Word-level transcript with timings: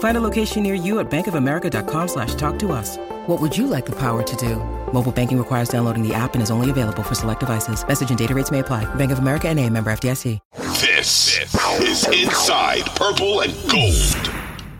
Find 0.00 0.16
a 0.16 0.20
location 0.22 0.62
near 0.62 0.72
you 0.72 0.98
at 0.98 1.10
bankofamerica.com 1.10 2.08
slash 2.08 2.34
talk 2.36 2.58
to 2.60 2.72
us. 2.72 2.96
What 3.26 3.38
would 3.38 3.54
you 3.54 3.66
like 3.66 3.84
the 3.84 3.96
power 3.96 4.22
to 4.22 4.36
do? 4.36 4.56
Mobile 4.94 5.12
banking 5.12 5.36
requires 5.36 5.68
downloading 5.68 6.02
the 6.06 6.14
app 6.14 6.32
and 6.32 6.42
is 6.42 6.50
only 6.50 6.70
available 6.70 7.02
for 7.02 7.14
select 7.14 7.40
devices. 7.40 7.86
Message 7.86 8.08
and 8.08 8.18
data 8.18 8.34
rates 8.34 8.50
may 8.50 8.60
apply. 8.60 8.86
Bank 8.94 9.12
of 9.12 9.18
America 9.18 9.48
and 9.48 9.60
a 9.60 9.68
member 9.68 9.92
FDIC. 9.92 10.38
This 10.56 11.38
is 11.38 12.08
Inside 12.08 12.86
Purple 12.96 13.42
and 13.42 13.52
Gold. 13.70 14.34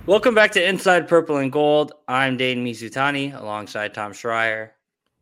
Welcome 0.06 0.34
back 0.34 0.52
to 0.52 0.66
Inside 0.66 1.06
Purple 1.06 1.36
and 1.36 1.52
Gold. 1.52 1.92
I'm 2.08 2.38
Dane 2.38 2.64
Mizutani 2.64 3.38
alongside 3.38 3.92
Tom 3.92 4.12
Schreier. 4.12 4.70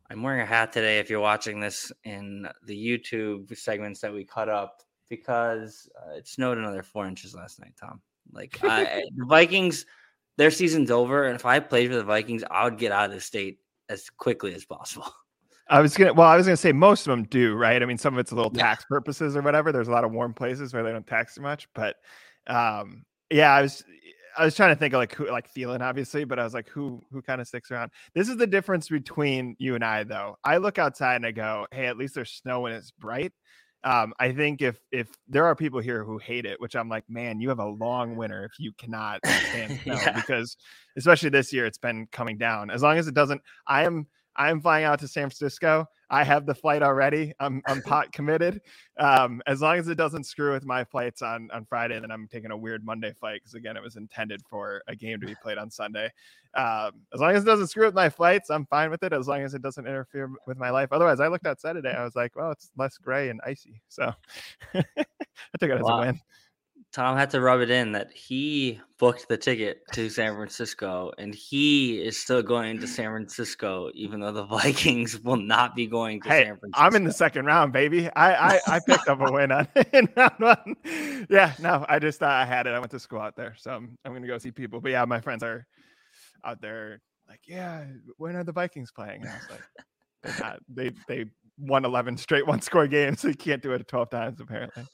I'm 0.09 0.23
wearing 0.23 0.39
a 0.39 0.45
hat 0.45 0.71
today 0.71 0.99
if 0.99 1.09
you're 1.09 1.19
watching 1.19 1.59
this 1.59 1.91
in 2.05 2.47
the 2.65 2.73
YouTube 2.73 3.53
segments 3.57 3.99
that 3.99 4.13
we 4.13 4.23
cut 4.23 4.47
up 4.47 4.81
because 5.09 5.89
uh, 6.01 6.15
it 6.15 6.25
snowed 6.25 6.57
another 6.57 6.83
four 6.83 7.05
inches 7.05 7.35
last 7.35 7.59
night, 7.59 7.73
Tom. 7.77 7.99
Like 8.31 8.59
I, 8.63 9.03
the 9.15 9.25
Vikings, 9.25 9.85
their 10.37 10.51
season's 10.51 10.91
over, 10.91 11.25
and 11.25 11.35
if 11.35 11.45
I 11.45 11.59
played 11.59 11.89
for 11.89 11.95
the 11.95 12.03
Vikings, 12.03 12.43
I 12.49 12.63
would 12.63 12.77
get 12.77 12.91
out 12.91 13.05
of 13.09 13.11
the 13.15 13.21
state 13.21 13.59
as 13.89 14.09
quickly 14.09 14.53
as 14.53 14.65
possible. 14.65 15.07
I 15.69 15.81
was 15.81 15.95
gonna. 15.95 16.13
Well, 16.13 16.27
I 16.27 16.35
was 16.35 16.47
gonna 16.47 16.57
say 16.57 16.71
most 16.71 17.05
of 17.07 17.11
them 17.11 17.23
do, 17.25 17.55
right? 17.55 17.81
I 17.81 17.85
mean, 17.85 17.97
some 17.97 18.13
of 18.15 18.19
it's 18.19 18.31
a 18.31 18.35
little 18.35 18.51
Yeah. 18.55 18.63
tax 18.63 18.85
purposes 18.85 19.35
or 19.35 19.41
whatever. 19.41 19.71
There's 19.71 19.87
a 19.87 19.91
lot 19.91 20.03
of 20.03 20.11
warm 20.11 20.33
places 20.33 20.73
where 20.73 20.83
they 20.83 20.91
don't 20.91 21.05
tax 21.05 21.35
too 21.35 21.41
much, 21.41 21.67
but 21.75 21.95
um, 22.47 23.03
yeah, 23.29 23.53
I 23.53 23.61
was. 23.61 23.83
I 24.37 24.45
was 24.45 24.55
trying 24.55 24.73
to 24.73 24.79
think 24.79 24.93
of 24.93 24.99
like 24.99 25.13
who, 25.13 25.29
like 25.29 25.51
Thielen, 25.53 25.81
obviously, 25.81 26.23
but 26.23 26.39
I 26.39 26.43
was 26.45 26.53
like, 26.53 26.69
who, 26.69 27.01
who 27.11 27.21
kind 27.21 27.41
of 27.41 27.47
sticks 27.47 27.71
around? 27.71 27.91
This 28.13 28.29
is 28.29 28.37
the 28.37 28.47
difference 28.47 28.87
between 28.87 29.55
you 29.59 29.75
and 29.75 29.83
I, 29.83 30.03
though. 30.03 30.37
I 30.45 30.57
look 30.57 30.77
outside 30.77 31.15
and 31.15 31.25
I 31.25 31.31
go, 31.31 31.67
hey, 31.71 31.87
at 31.87 31.97
least 31.97 32.15
there's 32.15 32.31
snow 32.31 32.65
and 32.65 32.73
it's 32.73 32.91
bright. 32.91 33.33
Um, 33.83 34.13
I 34.19 34.31
think 34.33 34.61
if 34.61 34.77
if 34.91 35.07
there 35.27 35.45
are 35.45 35.55
people 35.55 35.79
here 35.79 36.03
who 36.03 36.17
hate 36.17 36.45
it, 36.45 36.59
which 36.59 36.75
I'm 36.75 36.89
like, 36.89 37.05
man, 37.09 37.39
you 37.39 37.47
have 37.49 37.59
a 37.59 37.65
long 37.65 38.15
winter 38.17 38.43
if 38.43 38.59
you 38.59 38.73
cannot 38.77 39.19
stand 39.25 39.79
snow 39.83 39.93
Yeah. 39.95 40.11
because 40.13 40.57
especially 40.97 41.29
this 41.29 41.53
year 41.53 41.65
it's 41.65 41.77
been 41.77 42.07
coming 42.11 42.37
down. 42.37 42.69
As 42.69 42.81
long 42.81 42.97
as 42.97 43.07
it 43.07 43.13
doesn't, 43.13 43.41
I 43.67 43.83
am 43.85 44.07
I 44.35 44.49
am 44.49 44.59
flying 44.61 44.85
out 44.85 44.99
to 44.99 45.07
San 45.07 45.23
Francisco. 45.29 45.85
I 46.09 46.23
have 46.23 46.45
the 46.45 46.55
flight 46.55 46.81
already. 46.81 47.33
I'm 47.39 47.61
I'm 47.67 47.81
pot 47.83 48.11
committed. 48.11 48.61
Um, 48.97 49.41
as 49.47 49.61
long 49.61 49.77
as 49.77 49.87
it 49.87 49.95
doesn't 49.95 50.25
screw 50.25 50.53
with 50.53 50.65
my 50.65 50.83
flights 50.83 51.21
on 51.21 51.49
on 51.51 51.65
Friday, 51.65 51.99
then 51.99 52.11
I'm 52.11 52.27
taking 52.27 52.51
a 52.51 52.57
weird 52.57 52.83
Monday 52.83 53.13
flight 53.19 53.41
because 53.41 53.53
again, 53.53 53.77
it 53.77 53.83
was 53.83 53.95
intended 53.95 54.41
for 54.49 54.81
a 54.87 54.95
game 54.95 55.19
to 55.19 55.27
be 55.27 55.35
played 55.35 55.57
on 55.57 55.69
Sunday. 55.69 56.11
Um, 56.55 56.93
as 57.13 57.19
long 57.19 57.35
as 57.35 57.43
it 57.43 57.45
doesn't 57.45 57.67
screw 57.67 57.85
with 57.85 57.95
my 57.95 58.09
flights, 58.09 58.49
I'm 58.49 58.65
fine 58.65 58.89
with 58.89 59.03
it. 59.03 59.13
As 59.13 59.27
long 59.27 59.41
as 59.41 59.53
it 59.53 59.61
doesn't 59.61 59.85
interfere 59.85 60.31
with 60.47 60.57
my 60.57 60.71
life. 60.71 60.89
Otherwise, 60.91 61.19
I 61.19 61.27
looked 61.27 61.45
outside 61.45 61.73
today. 61.73 61.93
I 61.93 62.03
was 62.03 62.15
like, 62.15 62.35
well, 62.35 62.51
it's 62.51 62.71
less 62.77 62.97
gray 62.97 63.29
and 63.29 63.39
icy, 63.45 63.81
so 63.87 64.11
I 64.73 64.83
took 65.59 65.69
it 65.69 65.79
as 65.79 65.87
a 65.87 65.97
win. 65.97 66.19
Tom 66.91 67.17
had 67.17 67.29
to 67.29 67.41
rub 67.41 67.61
it 67.61 67.69
in 67.69 67.91
that 67.91 68.11
he 68.11 68.79
booked 68.97 69.27
the 69.29 69.37
ticket 69.37 69.81
to 69.93 70.09
San 70.09 70.35
Francisco 70.35 71.11
and 71.19 71.35
he 71.35 72.01
is 72.01 72.17
still 72.17 72.41
going 72.41 72.79
to 72.79 72.87
San 72.87 73.11
Francisco, 73.11 73.91
even 73.93 74.19
though 74.19 74.31
the 74.31 74.43
Vikings 74.45 75.19
will 75.19 75.37
not 75.37 75.75
be 75.75 75.85
going 75.85 76.19
to 76.21 76.29
Hey, 76.29 76.45
San 76.45 76.57
Francisco. 76.57 76.83
I'm 76.83 76.95
in 76.95 77.03
the 77.03 77.13
second 77.13 77.45
round, 77.45 77.73
baby. 77.73 78.09
I 78.15 78.55
I, 78.55 78.59
I 78.67 78.79
picked 78.79 79.07
up 79.07 79.21
a 79.21 79.31
win 79.31 79.51
on 79.51 79.67
in 79.93 80.09
round 80.17 80.33
one. 80.39 80.75
Yeah, 81.29 81.53
no, 81.59 81.85
I 81.87 81.99
just 81.99 82.19
thought 82.19 82.31
I 82.31 82.45
had 82.45 82.65
it. 82.65 82.71
I 82.71 82.79
went 82.79 82.91
to 82.91 82.99
school 82.99 83.21
out 83.21 83.35
there, 83.35 83.55
so 83.57 83.71
I'm, 83.71 83.97
I'm 84.03 84.13
gonna 84.13 84.27
go 84.27 84.37
see 84.39 84.51
people. 84.51 84.81
But 84.81 84.91
yeah, 84.91 85.05
my 85.05 85.21
friends 85.21 85.43
are 85.43 85.67
out 86.43 86.59
there. 86.61 87.01
Like, 87.27 87.41
yeah, 87.47 87.85
when 88.17 88.35
are 88.35 88.43
the 88.43 88.51
Vikings 88.51 88.91
playing? 88.91 89.21
And 89.21 89.29
I 89.29 89.35
was 89.35 89.47
like, 89.51 90.39
not. 90.39 90.59
They 90.67 90.91
they 91.07 91.25
won 91.59 91.85
11 91.85 92.17
straight 92.17 92.47
one 92.47 92.61
score 92.61 92.87
games. 92.87 93.19
So 93.21 93.27
you 93.27 93.35
can't 93.35 93.61
do 93.61 93.73
it 93.73 93.87
12 93.87 94.09
times 94.09 94.41
apparently. 94.41 94.85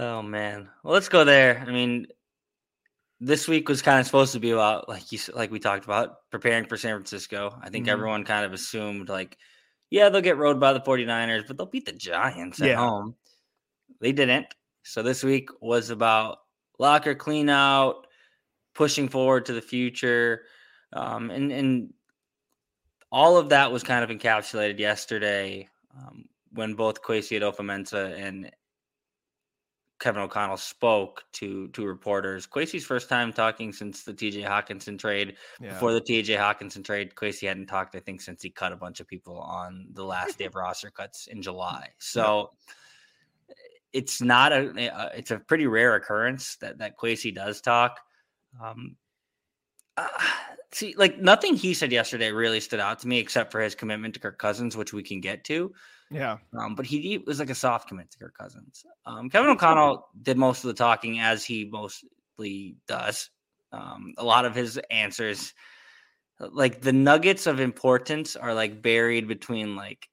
Oh 0.00 0.22
man. 0.22 0.66
Well, 0.82 0.94
let's 0.94 1.10
go 1.10 1.24
there. 1.24 1.62
I 1.66 1.70
mean, 1.70 2.06
this 3.20 3.46
week 3.46 3.68
was 3.68 3.82
kind 3.82 4.00
of 4.00 4.06
supposed 4.06 4.32
to 4.32 4.40
be 4.40 4.50
about 4.50 4.88
like 4.88 5.12
you 5.12 5.18
like 5.34 5.50
we 5.50 5.58
talked 5.58 5.84
about 5.84 6.30
preparing 6.30 6.64
for 6.64 6.78
San 6.78 6.94
Francisco. 6.94 7.54
I 7.62 7.68
think 7.68 7.84
Mhm. 7.86 7.90
everyone 7.90 8.24
kind 8.24 8.46
of 8.46 8.54
assumed 8.54 9.10
like 9.10 9.36
yeah, 9.90 10.08
they'll 10.08 10.22
get 10.22 10.38
rode 10.38 10.58
by 10.58 10.72
the 10.72 10.80
49ers, 10.80 11.44
but 11.46 11.56
they'll 11.58 11.66
beat 11.66 11.84
the 11.84 11.92
Giants 11.92 12.62
at 12.62 12.68
Yeah. 12.68 12.76
home. 12.76 13.14
They 14.00 14.12
didn't. 14.12 14.46
So 14.84 15.02
this 15.02 15.22
week 15.22 15.50
was 15.60 15.90
about 15.90 16.38
locker 16.78 17.14
clean 17.14 17.50
out, 17.50 18.06
pushing 18.74 19.08
forward 19.08 19.44
to 19.46 19.52
the 19.52 19.60
future. 19.60 20.46
Um, 20.94 21.30
and 21.30 21.52
and 21.52 21.92
all 23.12 23.36
of 23.36 23.50
that 23.50 23.70
was 23.70 23.82
kind 23.82 24.02
of 24.02 24.16
encapsulated 24.16 24.78
yesterday 24.78 25.68
um, 25.94 26.24
when 26.52 26.74
both 26.74 27.02
Kwesi 27.02 27.38
Adofo-Mensah 27.38 28.18
and 28.18 28.50
Kevin 30.00 30.22
O'Connell 30.22 30.56
spoke 30.56 31.24
to 31.32 31.68
to 31.68 31.86
reporters. 31.86 32.46
Kwesi's 32.46 32.84
first 32.84 33.08
time 33.08 33.32
talking 33.32 33.72
since 33.72 34.02
the 34.02 34.14
TJ 34.14 34.44
Hockenson 34.44 34.98
trade. 34.98 35.36
Yeah. 35.60 35.74
Before 35.74 35.92
the 35.92 36.00
TJ 36.00 36.38
Hockenson 36.38 36.82
trade, 36.82 37.14
Kwesi 37.14 37.46
hadn't 37.46 37.66
talked, 37.66 37.94
I 37.94 38.00
think, 38.00 38.22
since 38.22 38.42
he 38.42 38.50
cut 38.50 38.72
a 38.72 38.76
bunch 38.76 39.00
of 39.00 39.06
people 39.06 39.38
on 39.38 39.86
the 39.92 40.04
last 40.04 40.38
day 40.38 40.46
of 40.46 40.54
roster 40.54 40.90
cuts 40.90 41.26
in 41.26 41.42
July. 41.42 41.90
So 41.98 42.50
it's 43.92 44.22
not 44.22 44.52
a, 44.52 44.88
a 44.88 45.10
it's 45.18 45.30
a 45.30 45.38
pretty 45.38 45.66
rare 45.66 45.94
occurrence 45.94 46.56
that 46.56 46.78
that 46.78 46.96
Kwesi 46.98 47.34
does 47.34 47.60
talk. 47.60 48.00
Um, 48.62 48.96
uh, 50.02 50.08
see, 50.72 50.94
like 50.96 51.18
nothing 51.18 51.54
he 51.56 51.74
said 51.74 51.92
yesterday 51.92 52.30
really 52.32 52.60
stood 52.60 52.80
out 52.80 52.98
to 53.00 53.08
me 53.08 53.18
except 53.18 53.52
for 53.52 53.60
his 53.60 53.74
commitment 53.74 54.14
to 54.14 54.20
Kirk 54.20 54.38
Cousins, 54.38 54.76
which 54.76 54.92
we 54.92 55.02
can 55.02 55.20
get 55.20 55.44
to. 55.44 55.72
yeah. 56.10 56.38
Um, 56.58 56.74
but 56.74 56.86
he, 56.86 57.00
he 57.00 57.18
was 57.18 57.38
like 57.38 57.50
a 57.50 57.54
soft 57.54 57.88
commit 57.88 58.10
to 58.12 58.18
Kirk 58.18 58.36
Cousins. 58.36 58.84
Um, 59.06 59.28
Kevin 59.30 59.50
O'Connell 59.50 60.08
did 60.22 60.36
most 60.36 60.64
of 60.64 60.68
the 60.68 60.74
talking 60.74 61.20
as 61.20 61.44
he 61.44 61.66
mostly 61.70 62.76
does. 62.86 63.30
Um, 63.72 64.14
a 64.18 64.24
lot 64.24 64.44
of 64.44 64.54
his 64.54 64.78
answers, 64.90 65.54
like 66.40 66.80
the 66.80 66.92
nuggets 66.92 67.46
of 67.46 67.60
importance, 67.60 68.34
are 68.34 68.54
like 68.54 68.82
buried 68.82 69.28
between 69.28 69.76
like 69.76 70.08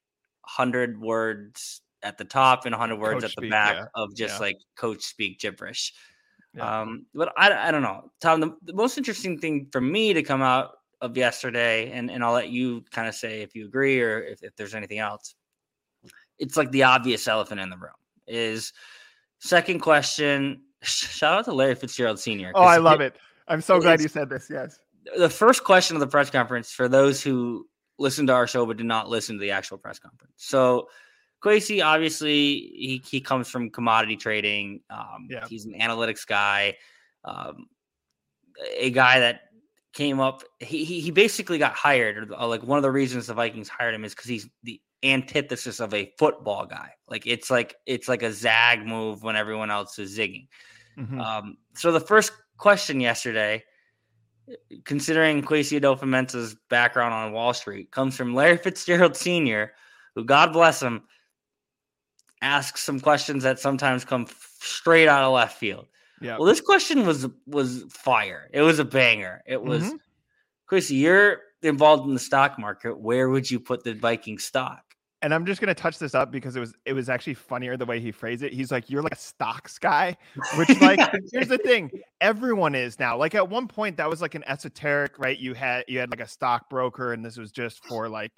hundred 0.46 1.00
words 1.02 1.82
at 2.04 2.18
the 2.18 2.26
top 2.26 2.66
and 2.66 2.76
hundred 2.76 3.00
words 3.00 3.24
Coach 3.24 3.32
at 3.32 3.36
the 3.36 3.42
speak, 3.42 3.52
back 3.52 3.76
yeah. 3.76 3.86
of 3.96 4.16
just 4.16 4.36
Yeah. 4.36 4.40
like 4.40 4.58
coach 4.78 5.02
speak 5.04 5.40
gibberish. 5.40 5.94
Yeah. 6.54 6.82
Um, 6.82 7.06
but 7.14 7.34
I, 7.38 7.68
I 7.68 7.72
don't 7.72 7.84
know, 7.84 8.12
Tom. 8.22 8.40
The, 8.40 8.56
the 8.64 8.74
most 8.74 8.98
interesting 8.98 9.38
thing 9.38 9.68
for 9.72 9.82
me 9.82 10.14
to 10.14 10.24
come 10.24 10.42
out 10.42 10.72
of 11.02 11.16
yesterday, 11.16 11.92
and, 11.92 12.10
and 12.10 12.24
I'll 12.24 12.34
let 12.34 12.50
you 12.50 12.84
kind 12.92 13.08
of 13.08 13.16
say 13.16 13.42
if 13.42 13.56
you 13.56 13.66
agree 13.66 14.02
or 14.02 14.22
if, 14.22 14.44
if 14.44 14.56
there's 14.56 14.76
anything 14.76 15.00
else. 15.00 15.36
It's 16.40 16.56
like 16.56 16.72
the 16.72 16.84
obvious 16.84 17.28
elephant 17.28 17.60
in 17.60 17.70
the 17.70 17.78
room 17.78 17.92
is 18.28 18.74
second 19.40 19.80
question. 19.80 20.62
Shout 20.84 21.40
out 21.40 21.46
to 21.46 21.54
Larry 21.54 21.76
Fitzgerald 21.76 22.20
Sr. 22.20 22.52
Oh, 22.56 22.64
I 22.64 22.78
love 22.78 23.02
it. 23.02 23.18
I'm 23.48 23.62
so 23.62 23.80
glad 23.80 24.02
you 24.02 24.08
said 24.08 24.30
this. 24.30 24.48
Yes. 24.50 24.80
The 25.18 25.30
first 25.30 25.64
question 25.64 25.96
of 25.96 26.00
the 26.02 26.08
press 26.08 26.30
conference 26.30 26.72
for 26.72 26.88
those 26.88 27.24
who 27.24 27.68
listened 27.98 28.28
to 28.28 28.34
our 28.34 28.46
show 28.46 28.66
but 28.66 28.78
did 28.78 28.86
not 28.86 29.10
listen 29.10 29.36
to 29.36 29.40
the 29.40 29.52
actual 29.52 29.78
press 29.78 30.00
conference. 30.00 30.34
So 30.38 30.90
Kwesi, 31.44 31.84
obviously, 31.86 32.34
he, 32.34 33.02
he 33.06 33.22
comes 33.22 33.48
from 33.48 33.70
commodity 33.70 34.18
trading. 34.18 34.82
Um, 34.90 35.28
Yeah. 35.30 35.46
He's 35.48 35.66
an 35.66 35.74
analytics 35.80 36.26
guy, 36.26 36.78
um, 37.24 37.68
a 38.78 38.90
guy 38.90 39.20
that 39.20 39.42
came 39.94 40.20
up. 40.20 40.44
He, 40.60 40.84
he 40.84 41.00
he 41.00 41.12
basically 41.12 41.58
got 41.58 41.74
hired. 41.74 42.18
Or 42.32 42.40
uh, 42.40 42.48
like 42.48 42.64
one 42.64 42.78
of 42.78 42.84
the 42.84 42.92
reasons 42.92 43.28
the 43.28 43.34
Vikings 43.34 43.70
hired 43.70 43.94
him 43.94 44.04
is 44.04 44.14
because 44.14 44.30
he's 44.30 44.50
the 44.64 44.82
antithesis 45.04 45.80
of 45.80 45.94
a 45.94 46.12
football 46.18 46.66
guy. 46.66 46.92
Like 47.08 47.28
it's 47.28 47.52
like 47.52 47.76
it's 47.86 48.08
like 48.08 48.24
a 48.24 48.32
zag 48.32 48.86
move 48.86 49.22
when 49.24 49.36
everyone 49.36 49.70
else 49.70 50.00
is 50.00 50.18
zigging. 50.18 50.48
Mhm. 50.98 51.22
Um, 51.22 51.58
so 51.76 51.92
the 51.92 52.00
first 52.00 52.32
question 52.58 53.00
yesterday, 53.00 53.64
considering 54.86 55.44
Kwesi 55.44 55.80
Adofo-Mensah's 55.80 56.56
background 56.70 57.14
on 57.14 57.32
Wall 57.34 57.54
Street, 57.54 57.92
comes 57.92 58.16
from 58.16 58.34
Larry 58.34 58.58
Fitzgerald 58.58 59.16
Sr., 59.16 59.74
who, 60.16 60.26
God 60.26 60.54
bless 60.54 60.82
him, 60.82 61.04
ask 62.42 62.78
some 62.78 63.00
questions 63.00 63.44
that 63.44 63.60
sometimes 63.60 64.06
come 64.06 64.28
straight 64.60 65.08
out 65.08 65.24
of 65.24 65.34
left 65.34 65.58
field. 65.58 65.88
Yeah. 66.22 66.38
Well, 66.38 66.46
this 66.48 66.62
question 66.62 67.06
was 67.06 67.28
was 67.46 67.84
fire. 67.90 68.50
It 68.54 68.62
was 68.62 68.80
a 68.80 68.86
banger. 68.86 69.42
It 69.46 69.62
was 69.62 69.84
Mhm. 69.84 70.00
Chris, 70.66 70.92
you're 70.92 71.42
involved 71.62 72.08
in 72.08 72.14
the 72.14 72.20
stock 72.20 72.60
market. 72.60 73.00
Where 73.00 73.30
would 73.30 73.50
you 73.50 73.60
put 73.60 73.84
the 73.84 73.94
Viking 73.94 74.38
stock? 74.40 74.84
and 75.24 75.34
I'm 75.34 75.48
just 75.48 75.60
gonna 75.60 75.74
touch 75.74 75.98
this 75.98 76.14
up 76.14 76.32
because 76.32 76.56
it 76.56 76.60
was 76.60 76.76
it 76.86 76.94
was 76.94 77.10
actually 77.10 77.34
funnier 77.34 77.76
the 77.76 77.88
way 77.88 78.00
he 78.00 78.12
phrased 78.12 78.44
it. 78.44 78.54
He's 78.54 78.72
like, 78.72 78.88
"You're 78.88 79.02
like 79.02 79.14
a 79.14 79.18
stocks 79.18 79.80
guy," 79.80 80.16
which 80.58 80.70
like 80.80 81.00
here's 81.34 81.48
the 81.48 81.58
thing, 81.58 81.90
everyone 82.22 82.76
is 82.76 83.00
now. 83.00 83.18
Like 83.18 83.36
at 83.36 83.50
one 83.50 83.68
point, 83.68 83.98
that 83.98 84.10
was 84.10 84.22
like 84.22 84.36
an 84.36 84.44
esoteric, 84.48 85.20
right? 85.20 85.38
You 85.38 85.54
had 85.54 85.86
you 85.88 86.00
had 86.00 86.10
like 86.10 86.20
a 86.20 86.28
stockbroker, 86.28 87.14
and 87.14 87.24
this 87.24 87.38
was 87.38 87.52
just 87.52 87.84
for 87.86 88.10
like 88.10 88.32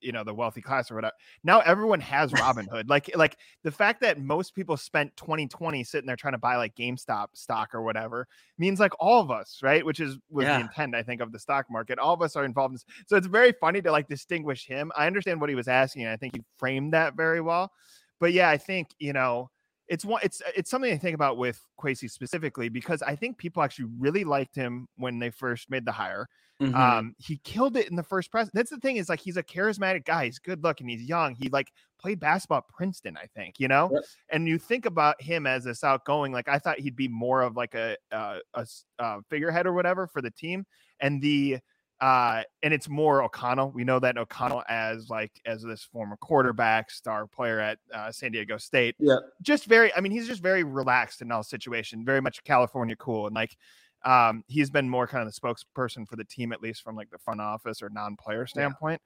you 0.00 0.12
know 0.12 0.24
the 0.24 0.34
wealthy 0.34 0.60
class 0.62 0.90
or 0.90 0.94
whatever. 0.94 1.12
Now 1.44 1.60
everyone 1.60 2.00
has 2.00 2.32
Robinhood. 2.32 2.88
like 2.88 3.10
like 3.16 3.36
the 3.62 3.70
fact 3.70 4.00
that 4.00 4.20
most 4.20 4.54
people 4.54 4.76
spent 4.76 5.16
2020 5.16 5.84
sitting 5.84 6.06
there 6.06 6.16
trying 6.16 6.34
to 6.34 6.38
buy 6.38 6.56
like 6.56 6.74
GameStop 6.74 7.28
stock 7.34 7.74
or 7.74 7.82
whatever 7.82 8.26
means 8.58 8.80
like 8.80 8.92
all 9.00 9.20
of 9.20 9.30
us, 9.30 9.60
right? 9.62 9.84
Which 9.84 10.00
is 10.00 10.18
was 10.30 10.44
Yeah. 10.44 10.58
the 10.58 10.64
intent, 10.64 10.94
I 10.94 11.02
think, 11.02 11.20
of 11.20 11.32
the 11.32 11.38
stock 11.38 11.66
market. 11.70 11.98
All 11.98 12.14
of 12.14 12.22
us 12.22 12.36
are 12.36 12.44
involved 12.44 12.72
in 12.72 12.74
this. 12.76 12.84
So 13.06 13.16
it's 13.16 13.26
very 13.26 13.52
funny 13.52 13.82
to 13.82 13.90
like 13.92 14.08
distinguish 14.08 14.66
him. 14.66 14.90
I 14.96 15.06
understand 15.06 15.40
what 15.40 15.50
he 15.50 15.56
was 15.56 15.68
asking, 15.68 16.02
and 16.02 16.10
I 16.12 16.16
think 16.16 16.34
he 16.36 16.42
framed 16.58 16.92
that 16.94 17.14
very 17.14 17.40
well. 17.40 17.70
But 18.18 18.32
yeah, 18.32 18.48
I 18.48 18.56
think 18.56 18.88
you 18.98 19.12
know 19.12 19.50
it's 19.88 20.04
one 20.04 20.20
it's 20.24 20.42
it's 20.56 20.70
something 20.70 20.92
I 20.92 20.96
think 20.98 21.14
about 21.14 21.36
with 21.38 21.62
Kwesi 21.80 22.10
specifically 22.10 22.68
because 22.68 23.02
I 23.02 23.14
think 23.16 23.38
people 23.38 23.62
actually 23.62 23.90
really 23.98 24.24
liked 24.24 24.54
him 24.54 24.88
when 24.96 25.18
they 25.18 25.30
first 25.30 25.70
made 25.70 25.84
the 25.84 25.92
hire. 25.92 26.28
Mhm. 26.60 26.74
Um, 26.74 27.14
he 27.18 27.36
killed 27.44 27.76
it 27.76 27.88
in 27.90 27.96
the 27.96 28.02
first 28.02 28.30
press. 28.30 28.48
That's 28.54 28.70
the 28.70 28.78
thing 28.78 28.96
is 28.96 29.08
like 29.10 29.20
he's 29.20 29.36
a 29.36 29.42
charismatic 29.42 30.06
guy. 30.06 30.24
He's 30.24 30.38
good 30.38 30.64
looking. 30.64 30.88
He's 30.88 31.02
young. 31.02 31.34
He 31.34 31.50
like 31.50 31.70
played 31.98 32.18
basketball 32.18 32.58
at 32.58 32.68
Princeton, 32.68 33.16
I 33.18 33.26
think. 33.26 33.60
You 33.60 33.68
know, 33.68 33.90
Yep. 33.92 34.02
and 34.30 34.48
you 34.48 34.58
think 34.58 34.86
about 34.86 35.20
him 35.20 35.46
as 35.46 35.64
this 35.64 35.84
outgoing. 35.84 36.32
Like 36.32 36.48
I 36.48 36.58
thought 36.58 36.78
he'd 36.80 36.96
be 36.96 37.08
more 37.08 37.42
of 37.42 37.56
like 37.56 37.74
a 37.74 37.96
uh, 38.10 38.38
a 38.54 38.60
s- 38.60 38.86
uh, 38.98 39.20
figurehead 39.28 39.66
or 39.66 39.74
whatever 39.74 40.06
for 40.06 40.22
the 40.22 40.30
team, 40.30 40.64
and 41.00 41.20
the 41.20 41.58
uh 42.00 42.42
and 42.62 42.74
it's 42.74 42.88
more 42.88 43.22
O'Connell. 43.22 43.70
We 43.70 43.84
know 43.84 43.98
that 44.00 44.18
O'Connell 44.18 44.62
as 44.68 45.08
like 45.08 45.32
as 45.46 45.62
this 45.62 45.82
former 45.82 46.16
quarterback, 46.16 46.90
star 46.90 47.26
player 47.26 47.60
at 47.60 47.78
uh, 47.94 48.12
San 48.12 48.32
Diego 48.32 48.56
State 48.58 48.96
yeah. 48.98 49.16
just 49.42 49.64
very 49.66 49.94
i 49.94 50.00
mean 50.00 50.12
he's 50.12 50.26
just 50.26 50.42
very 50.42 50.64
relaxed 50.64 51.22
in 51.22 51.30
all 51.30 51.42
situation 51.42 52.04
very 52.04 52.20
much 52.20 52.42
california 52.44 52.96
cool 52.96 53.26
and 53.26 53.34
like 53.34 53.56
um 54.04 54.42
he's 54.46 54.70
been 54.70 54.88
more 54.88 55.06
kind 55.06 55.26
of 55.26 55.32
the 55.32 55.40
spokesperson 55.40 56.06
for 56.06 56.16
the 56.16 56.24
team 56.24 56.52
at 56.52 56.62
least 56.62 56.82
from 56.82 56.96
like 56.96 57.10
the 57.10 57.18
front 57.18 57.40
office 57.40 57.82
or 57.82 57.88
non-player 57.90 58.46
standpoint 58.46 59.00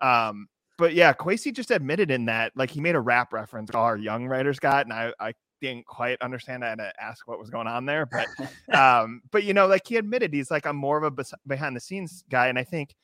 um 0.00 0.46
but 0.76 0.94
yeah 0.94 1.12
Kwesi 1.12 1.52
just 1.52 1.70
admitted 1.70 2.10
in 2.10 2.26
that 2.26 2.52
like 2.56 2.70
he 2.70 2.80
made 2.80 2.94
a 2.94 3.00
rap 3.00 3.32
reference 3.32 3.70
all 3.74 3.84
our 3.84 3.96
young 3.96 4.26
writers 4.26 4.58
got 4.58 4.86
and 4.86 4.92
i 4.92 5.12
i 5.20 5.32
didn't 5.66 5.86
quite 5.86 6.20
understand 6.22 6.64
I 6.64 6.70
had 6.70 6.78
to 6.78 6.92
ask 7.02 7.26
what 7.28 7.38
was 7.38 7.50
going 7.50 7.66
on 7.66 7.84
there 7.86 8.06
but 8.06 8.26
um 8.78 9.22
but 9.30 9.44
you 9.44 9.52
know 9.54 9.66
like 9.66 9.86
he 9.86 9.96
admitted 9.96 10.32
he's 10.32 10.50
like 10.50 10.66
i'm 10.66 10.76
more 10.76 10.96
of 10.96 11.04
a 11.04 11.10
bes- 11.10 11.34
behind 11.46 11.74
the 11.76 11.80
scenes 11.80 12.24
guy 12.30 12.48
and 12.48 12.58
i 12.58 12.64
think 12.64 12.94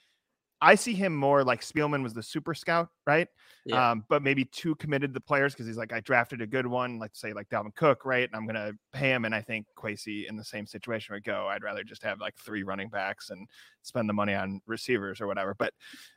i 0.63 0.75
see 0.75 0.93
him 0.95 1.15
more 1.17 1.43
like 1.45 1.63
spielman 1.63 2.03
was 2.03 2.15
the 2.15 2.23
super 2.23 2.55
scout 2.55 2.89
right 3.07 3.29
Yeah. 3.65 3.91
um, 3.91 4.05
but 4.09 4.23
maybe 4.23 4.45
too 4.45 4.75
committed 4.77 5.11
to 5.11 5.15
the 5.15 5.21
players 5.21 5.53
because 5.53 5.67
he's 5.67 5.77
like, 5.77 5.93
I 5.93 6.01
drafted 6.01 6.41
a 6.41 6.47
good 6.47 6.67
one, 6.67 6.99
like 6.99 7.11
say 7.15 7.33
like 7.35 7.49
Dalvin 7.51 7.75
Cook, 7.75 8.05
right? 8.07 8.27
And 8.27 8.35
I'm 8.35 8.47
gonna 8.47 8.73
pay 8.93 9.11
him. 9.13 9.25
And 9.27 9.35
I 9.35 9.43
think 9.43 9.67
Kwesi 9.77 10.27
in 10.29 10.37
the 10.37 10.45
same 10.45 10.67
situation 10.67 11.15
would 11.15 11.25
go. 11.25 11.47
I'd 11.47 11.63
rather 11.63 11.85
just 11.85 12.03
have 12.03 12.21
like 12.21 12.37
three 12.39 12.63
running 12.63 12.89
backs 12.89 13.29
and 13.31 13.47
spend 13.83 14.09
the 14.09 14.15
money 14.15 14.35
on 14.35 14.61
receivers 14.67 15.21
or 15.21 15.27
whatever. 15.27 15.55
But 15.55 15.73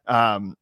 um, 0.07 0.55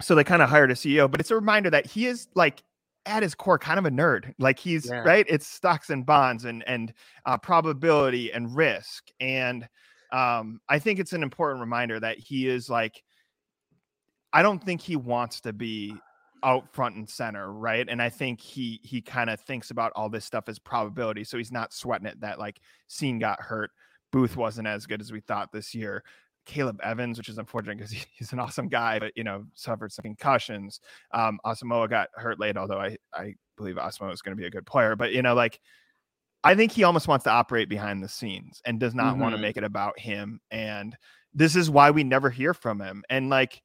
so 0.00 0.14
they 0.14 0.24
kind 0.24 0.40
of 0.42 0.48
hired 0.48 0.70
a 0.70 0.74
CEO, 0.74 1.10
but 1.10 1.20
it's 1.20 1.30
a 1.30 1.34
reminder 1.36 1.68
that 1.70 1.86
he 1.86 2.06
is 2.06 2.28
like 2.34 2.62
at 3.06 3.22
his 3.22 3.34
core 3.34 3.58
kind 3.58 3.78
of 3.78 3.84
a 3.84 3.90
nerd. 3.90 4.32
Like 4.38 4.58
he's 4.58 4.86
Yeah. 4.86 4.98
right. 4.98 5.26
It's 5.28 5.46
stocks 5.46 5.90
and 5.90 6.06
bonds 6.06 6.44
and 6.44 6.62
and 6.66 6.92
uh, 7.26 7.38
probability 7.38 8.32
and 8.32 8.54
risk. 8.54 9.08
And 9.20 9.68
um, 10.12 10.60
I 10.68 10.78
think 10.78 10.98
it's 10.98 11.12
an 11.12 11.22
important 11.22 11.60
reminder 11.60 11.98
that 12.00 12.18
he 12.18 12.48
is 12.48 12.68
like 12.68 13.02
I 14.32 14.42
don't 14.42 14.62
think 14.62 14.80
he 14.80 14.96
wants 14.96 15.40
to 15.42 15.52
be 15.52 15.94
out 16.44 16.72
front 16.72 16.96
and 16.96 17.08
center, 17.08 17.52
right? 17.52 17.86
And 17.88 18.00
I 18.00 18.08
think 18.08 18.40
he 18.40 18.80
he 18.82 19.00
kind 19.00 19.30
of 19.30 19.40
thinks 19.40 19.70
about 19.70 19.92
all 19.94 20.08
this 20.08 20.24
stuff 20.24 20.48
as 20.48 20.58
probability, 20.58 21.24
so 21.24 21.38
he's 21.38 21.52
not 21.52 21.72
sweating 21.72 22.06
it 22.06 22.20
that 22.20 22.38
like 22.38 22.60
Cine 22.88 23.20
got 23.20 23.40
hurt, 23.40 23.70
Booth 24.10 24.36
wasn't 24.36 24.68
as 24.68 24.86
good 24.86 25.00
as 25.00 25.12
we 25.12 25.20
thought 25.20 25.52
this 25.52 25.74
year. 25.74 26.02
Caleb 26.44 26.80
Evans, 26.82 27.18
which 27.18 27.28
is 27.28 27.38
unfortunate 27.38 27.78
because 27.78 27.90
he, 27.92 28.04
he's 28.14 28.32
an 28.32 28.38
awesome 28.38 28.68
guy, 28.68 28.98
but 28.98 29.12
you 29.16 29.24
know 29.24 29.44
suffered 29.54 29.92
some 29.92 30.02
concussions. 30.02 30.80
Um, 31.12 31.38
Asamoah 31.44 31.90
got 31.90 32.08
hurt 32.14 32.40
late, 32.40 32.56
although 32.56 32.80
I 32.80 32.96
I 33.14 33.34
believe 33.56 33.76
Asamoah 33.76 34.12
is 34.12 34.22
going 34.22 34.36
to 34.36 34.40
be 34.40 34.46
a 34.46 34.50
good 34.50 34.66
player. 34.66 34.96
But 34.96 35.12
you 35.12 35.22
know, 35.22 35.34
like 35.34 35.60
I 36.44 36.54
think 36.54 36.72
he 36.72 36.84
almost 36.84 37.08
wants 37.08 37.24
to 37.24 37.30
operate 37.30 37.68
behind 37.68 38.02
the 38.02 38.08
scenes 38.08 38.60
and 38.64 38.80
does 38.80 38.94
not 38.94 39.16
want 39.16 39.34
to 39.34 39.40
make 39.40 39.56
it 39.56 39.64
about 39.64 39.98
him. 39.98 40.40
And 40.50 40.96
this 41.32 41.54
is 41.54 41.70
why 41.70 41.90
we 41.92 42.02
never 42.02 42.30
hear 42.30 42.52
from 42.52 42.80
him. 42.80 43.04
And 43.08 43.30
like 43.30 43.62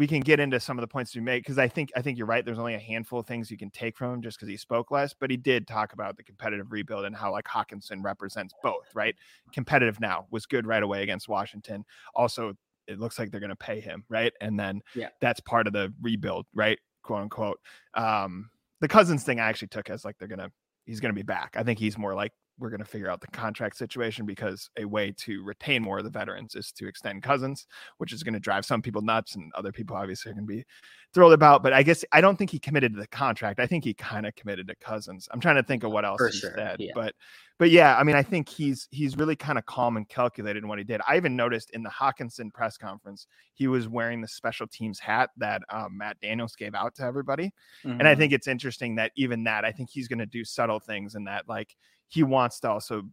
we 0.00 0.06
can 0.06 0.20
get 0.20 0.40
into 0.40 0.58
some 0.58 0.78
of 0.78 0.80
the 0.80 0.88
points 0.88 1.14
we 1.14 1.20
make 1.20 1.42
because 1.42 1.58
I 1.58 1.68
think 1.68 1.92
I 1.94 2.00
think 2.00 2.16
you're 2.16 2.26
right. 2.26 2.42
There's 2.42 2.58
only 2.58 2.72
a 2.72 2.78
handful 2.78 3.20
of 3.20 3.26
things 3.26 3.50
you 3.50 3.58
can 3.58 3.68
take 3.68 3.98
from 3.98 4.14
him 4.14 4.22
just 4.22 4.38
because 4.38 4.48
he 4.48 4.56
spoke 4.56 4.90
less, 4.90 5.12
but 5.12 5.30
he 5.30 5.36
did 5.36 5.68
talk 5.68 5.92
about 5.92 6.16
the 6.16 6.22
competitive 6.22 6.72
rebuild 6.72 7.04
and 7.04 7.14
how 7.14 7.30
like 7.30 7.44
Hockenson 7.44 8.02
represents 8.02 8.54
both, 8.62 8.86
right? 8.94 9.14
Competitive 9.52 10.00
now 10.00 10.26
was 10.30 10.46
good 10.46 10.66
right 10.66 10.82
away 10.82 11.02
against 11.02 11.28
Washington. 11.28 11.84
Also, 12.14 12.54
it 12.86 12.98
looks 12.98 13.18
like 13.18 13.30
they're 13.30 13.42
gonna 13.42 13.54
pay 13.54 13.78
him, 13.78 14.02
right? 14.08 14.32
And 14.40 14.58
then 14.58 14.80
Yeah. 14.94 15.10
that's 15.20 15.40
part 15.40 15.66
of 15.66 15.74
the 15.74 15.92
rebuild, 16.00 16.46
right? 16.54 16.78
Quote 17.02 17.20
unquote. 17.20 17.60
Um, 17.92 18.48
the 18.80 18.88
cousins 18.88 19.22
thing 19.22 19.38
I 19.38 19.50
actually 19.50 19.68
took 19.68 19.90
as 19.90 20.02
like 20.02 20.16
they're 20.16 20.28
gonna 20.28 20.50
he's 20.86 21.00
gonna 21.00 21.12
be 21.12 21.22
back. 21.24 21.56
I 21.58 21.62
think 21.62 21.78
he's 21.78 21.98
more 21.98 22.14
like 22.14 22.32
we're 22.60 22.70
going 22.70 22.80
to 22.80 22.84
figure 22.84 23.10
out 23.10 23.20
the 23.20 23.26
contract 23.28 23.76
situation 23.76 24.26
because 24.26 24.70
a 24.78 24.84
way 24.84 25.12
to 25.12 25.42
retain 25.42 25.82
more 25.82 25.98
of 25.98 26.04
the 26.04 26.10
veterans 26.10 26.54
is 26.54 26.72
to 26.72 26.86
extend 26.86 27.22
cousins, 27.22 27.66
which 27.98 28.12
is 28.12 28.22
going 28.22 28.34
to 28.34 28.40
drive 28.40 28.64
some 28.64 28.82
people 28.82 29.02
nuts 29.02 29.34
and 29.34 29.52
other 29.54 29.72
people 29.72 29.96
obviously 29.96 30.30
are 30.30 30.34
going 30.34 30.46
to 30.46 30.52
be 30.56 30.64
thrilled 31.12 31.32
about. 31.32 31.62
But 31.62 31.72
I 31.72 31.82
guess 31.82 32.04
I 32.12 32.20
don't 32.20 32.36
think 32.36 32.50
he 32.50 32.58
committed 32.58 32.92
to 32.94 33.00
the 33.00 33.06
contract. 33.08 33.60
I 33.60 33.66
think 33.66 33.84
he 33.84 33.94
kind 33.94 34.26
of 34.26 34.34
committed 34.36 34.68
to 34.68 34.76
cousins. 34.76 35.28
I'm 35.32 35.40
trying 35.40 35.56
to 35.56 35.62
think 35.62 35.82
of 35.82 35.90
what 35.90 36.04
else 36.04 36.24
For 36.24 36.30
he 36.30 36.40
sure, 36.40 36.54
said, 36.54 36.78
yeah. 36.78 36.94
but 36.94 37.14
but 37.58 37.70
yeah, 37.70 37.96
I 37.98 38.04
mean, 38.04 38.16
I 38.16 38.22
think 38.22 38.48
he's 38.48 38.88
he's 38.90 39.16
really 39.16 39.36
kind 39.36 39.58
of 39.58 39.66
calm 39.66 39.96
and 39.96 40.08
calculated 40.08 40.62
in 40.62 40.68
what 40.68 40.78
he 40.78 40.84
did. 40.84 41.00
I 41.06 41.16
even 41.16 41.36
noticed 41.36 41.70
in 41.70 41.82
the 41.82 41.90
Hockenson 41.90 42.52
press 42.52 42.76
conference, 42.78 43.26
he 43.54 43.66
was 43.68 43.86
wearing 43.88 44.20
the 44.20 44.28
special 44.28 44.66
teams 44.66 44.98
hat 44.98 45.30
that 45.36 45.62
um, 45.70 45.96
Matt 45.98 46.20
Daniels 46.20 46.56
gave 46.56 46.74
out 46.74 46.94
to 46.96 47.02
everybody. 47.02 47.52
And 47.98 48.08
I 48.08 48.14
Mhm. 48.14 48.16
think 48.16 48.32
it's 48.32 48.48
interesting 48.48 48.94
that 48.96 49.12
even 49.16 49.44
that, 49.44 49.64
I 49.64 49.72
think 49.72 49.90
he's 49.90 50.08
going 50.08 50.20
to 50.20 50.26
do 50.26 50.44
subtle 50.44 50.80
things 50.80 51.14
in 51.14 51.24
that, 51.24 51.48
like 51.48 51.76
he 52.10 52.22
wants 52.22 52.60
to 52.60 52.70
also 52.70 53.04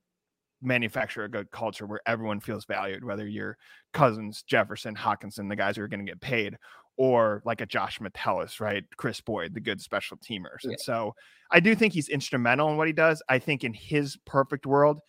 manufacture 0.62 1.24
a 1.24 1.30
good 1.30 1.50
culture 1.51 1.86
where 1.86 2.01
everyone 2.06 2.39
feels 2.39 2.66
valued, 2.66 3.06
whether 3.06 3.27
you're 3.27 3.58
Cousins, 3.94 4.44
Jefferson, 4.44 4.96
Hockenson, 4.96 5.48
the 5.48 5.56
guys 5.56 5.77
who 5.77 5.84
are 5.84 5.88
going 5.88 6.06
to 6.06 6.12
get 6.12 6.20
paid, 6.20 6.58
or 6.98 7.44
like 7.46 7.62
a 7.62 7.66
Josh 7.66 8.01
Metellus, 8.01 8.60
right? 8.60 8.84
Kris 8.98 9.22
Boyd, 9.22 9.54
the 9.54 9.60
good 9.60 9.80
special 9.80 10.18
teamers. 10.18 10.63
Yeah. 10.63 10.72
And 10.72 10.80
so 10.80 11.13
I 11.51 11.60
do 11.60 11.75
think 11.75 11.94
he's 11.94 12.10
instrumental 12.10 12.70
in 12.70 12.77
what 12.77 12.88
he 12.88 12.94
does. 12.94 13.22
I 13.30 13.38
think 13.38 13.63
in 13.63 13.74
his 13.74 14.18
perfect 14.25 14.66
world, 14.66 15.00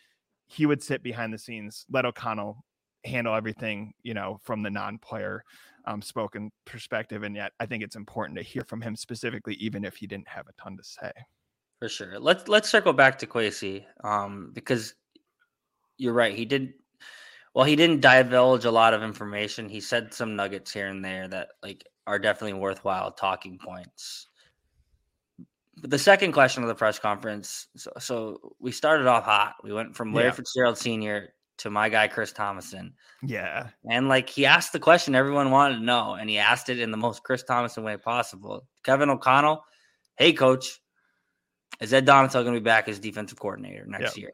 he 0.47 0.66
would 0.66 0.83
sit 0.83 1.02
behind 1.02 1.33
the 1.33 1.38
scenes, 1.38 1.87
let 1.90 2.04
O'Connell 2.04 2.62
handle 3.04 3.35
everything, 3.35 3.95
you 4.02 4.12
know, 4.12 4.38
from 4.42 4.62
the 4.62 4.71
non-player 4.71 5.42
um, 5.87 6.02
spoken 6.02 6.50
perspective. 6.66 7.23
And 7.23 7.35
yet 7.35 7.52
I 7.59 7.64
think 7.64 7.83
it's 7.83 7.97
important 7.97 8.37
to 8.38 8.45
hear 8.45 8.64
from 8.64 8.83
him 8.83 8.97
specifically, 8.97 9.54
even 9.54 9.85
if 9.85 9.97
he 9.97 10.07
didn't 10.07 10.28
have 10.28 10.47
a 10.47 10.62
ton 10.62 10.76
to 10.76 10.85
say. 10.85 11.12
For 11.78 11.88
sure. 11.88 12.18
Let's 12.18 12.49
let's 12.49 12.68
circle 12.68 12.92
back 12.92 13.18
to 13.18 13.26
Kwesi, 13.26 13.85
um, 14.02 14.50
because 14.52 14.94
you're 15.97 16.12
right. 16.12 16.35
He 16.35 16.44
did 16.44 16.75
well. 17.54 17.64
He 17.64 17.76
didn't 17.76 18.00
divulge 18.00 18.64
a 18.64 18.70
lot 18.70 18.94
of 18.94 19.02
information. 19.02 19.68
He 19.68 19.80
said 19.80 20.12
some 20.12 20.35
nuggets 20.35 20.73
here 20.73 20.88
and 20.88 21.04
there 21.04 21.28
that 21.28 21.49
like 21.62 21.85
are 22.06 22.18
definitely 22.18 22.58
worthwhile 22.58 23.12
talking 23.12 23.58
points. 23.58 24.26
But 25.80 25.90
the 25.90 25.99
second 25.99 26.32
question 26.32 26.64
of 26.64 26.68
the 26.68 26.75
press 26.75 26.99
conference. 26.99 27.68
So, 27.76 27.92
so 28.00 28.54
we 28.58 28.73
started 28.73 29.06
off 29.06 29.25
hot. 29.25 29.54
We 29.62 29.73
went 29.73 29.94
from 29.94 30.12
Larry 30.12 30.28
Yeah. 30.28 30.32
Fitzgerald 30.35 30.78
Sr. 30.78 31.28
to 31.58 31.70
my 31.70 31.88
guy 31.88 32.08
Chris 32.08 32.32
Tomasson, 32.32 32.92
Yeah. 33.23 33.68
and 33.88 34.08
like 34.08 34.28
he 34.28 34.44
asked 34.47 34.73
the 34.73 34.80
question 34.80 35.14
everyone 35.14 35.52
wanted 35.52 35.76
to 35.76 35.85
know, 35.85 36.14
and 36.14 36.28
he 36.28 36.38
asked 36.38 36.68
it 36.68 36.80
in 36.80 36.90
the 36.90 36.97
most 36.97 37.23
Chris 37.23 37.44
Tomasson 37.44 37.85
way 37.85 37.97
possible. 37.97 38.66
Kevin 38.82 39.11
O'Connell, 39.11 39.62
hey 40.16 40.32
coach, 40.32 40.80
is 41.80 41.92
Ed 41.92 42.06
Donatell 42.06 42.44
going 42.44 42.54
to 42.54 42.61
be 42.61 42.64
back 42.64 42.88
as 42.88 42.99
defensive 42.99 43.38
coordinator 43.38 43.85
next 43.87 44.16
year? 44.16 44.32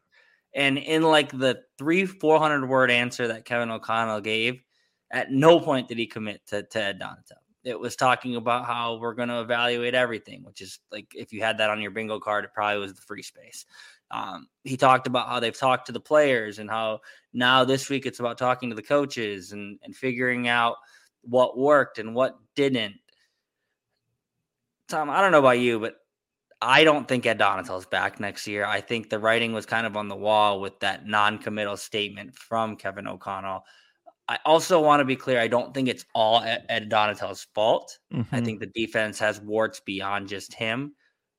And 0.55 0.79
in 0.79 1.03
like 1.03 1.31
the 1.31 1.63
three, 1.79 2.07
400 2.07 2.69
word 2.69 2.91
answer 2.91 3.29
that 3.29 3.45
Kevin 3.45 3.71
O'Connell 3.71 4.21
gave, 4.21 4.63
at 5.11 5.31
no 5.31 5.61
point 5.61 5.89
did 5.89 5.99
he 5.99 6.07
commit 6.07 6.47
to, 6.49 6.63
to 6.63 6.83
Ed 6.83 7.01
Donatell. 7.01 7.39
It 7.65 7.79
was 7.79 7.97
talking 7.97 8.37
about 8.37 8.67
how 8.67 8.97
we're 8.97 9.15
going 9.15 9.31
to 9.31 9.41
evaluate 9.41 9.95
everything, 9.95 10.45
which 10.45 10.61
is 10.61 10.79
like 10.93 11.07
if 11.15 11.33
you 11.33 11.41
had 11.41 11.59
that 11.59 11.71
on 11.71 11.81
your 11.81 11.91
bingo 11.91 12.21
card, 12.21 12.45
it 12.45 12.53
probably 12.53 12.79
was 12.79 12.95
the 12.95 13.03
free 13.03 13.23
space. 13.23 13.65
Um, 14.11 14.49
he 14.65 14.77
talked 14.77 15.07
about 15.07 15.29
how 15.29 15.41
they've 15.41 15.57
talked 15.57 15.87
to 15.87 15.93
the 15.93 16.01
players 16.01 16.59
and 16.59 16.71
how 16.71 17.01
now 17.33 17.65
this 17.65 17.89
week 17.89 18.07
it's 18.07 18.21
about 18.21 18.39
talking 18.39 18.69
to 18.69 18.77
the 18.77 18.83
coaches 18.83 19.53
and, 19.53 19.79
and 19.83 19.97
figuring 19.97 20.47
out 20.47 20.77
what 21.23 21.59
worked 21.59 21.99
and 21.99 22.15
what 22.15 22.37
didn't. 22.55 22.97
Tom, 24.89 25.09
I 25.09 25.21
don't 25.23 25.33
know 25.33 25.39
about 25.39 25.59
you, 25.59 25.81
but 25.81 25.97
I 26.63 26.85
don't 26.85 27.07
think 27.07 27.27
Ed 27.27 27.39
Donatell's 27.39 27.87
back 27.87 28.21
next 28.21 28.47
year. 28.47 28.65
I 28.65 28.81
think 28.81 29.11
the 29.11 29.19
writing 29.19 29.53
was 29.53 29.67
kind 29.67 29.87
of 29.87 29.97
on 29.97 30.09
the 30.09 30.17
wall 30.17 30.61
with 30.61 30.79
that 30.81 31.07
non-committal 31.07 31.77
statement 31.77 32.35
from 32.35 32.77
Kevin 32.77 33.07
O'Connell. 33.07 33.65
I 34.27 34.39
also 34.47 34.81
want 34.81 35.01
to 35.01 35.05
be 35.05 35.17
clear. 35.17 35.39
I 35.39 35.49
don't 35.49 35.75
think 35.75 35.89
it's 35.89 36.07
all 36.15 36.43
Ed 36.43 36.89
Donatell's 36.91 37.47
fault. 37.55 37.99
Mm-hmm. 38.13 38.35
I 38.35 38.41
think 38.41 38.61
the 38.61 38.73
defense 38.75 39.19
has 39.19 39.41
warts 39.41 39.81
beyond 39.81 40.29
just 40.29 40.55
him. 40.55 40.95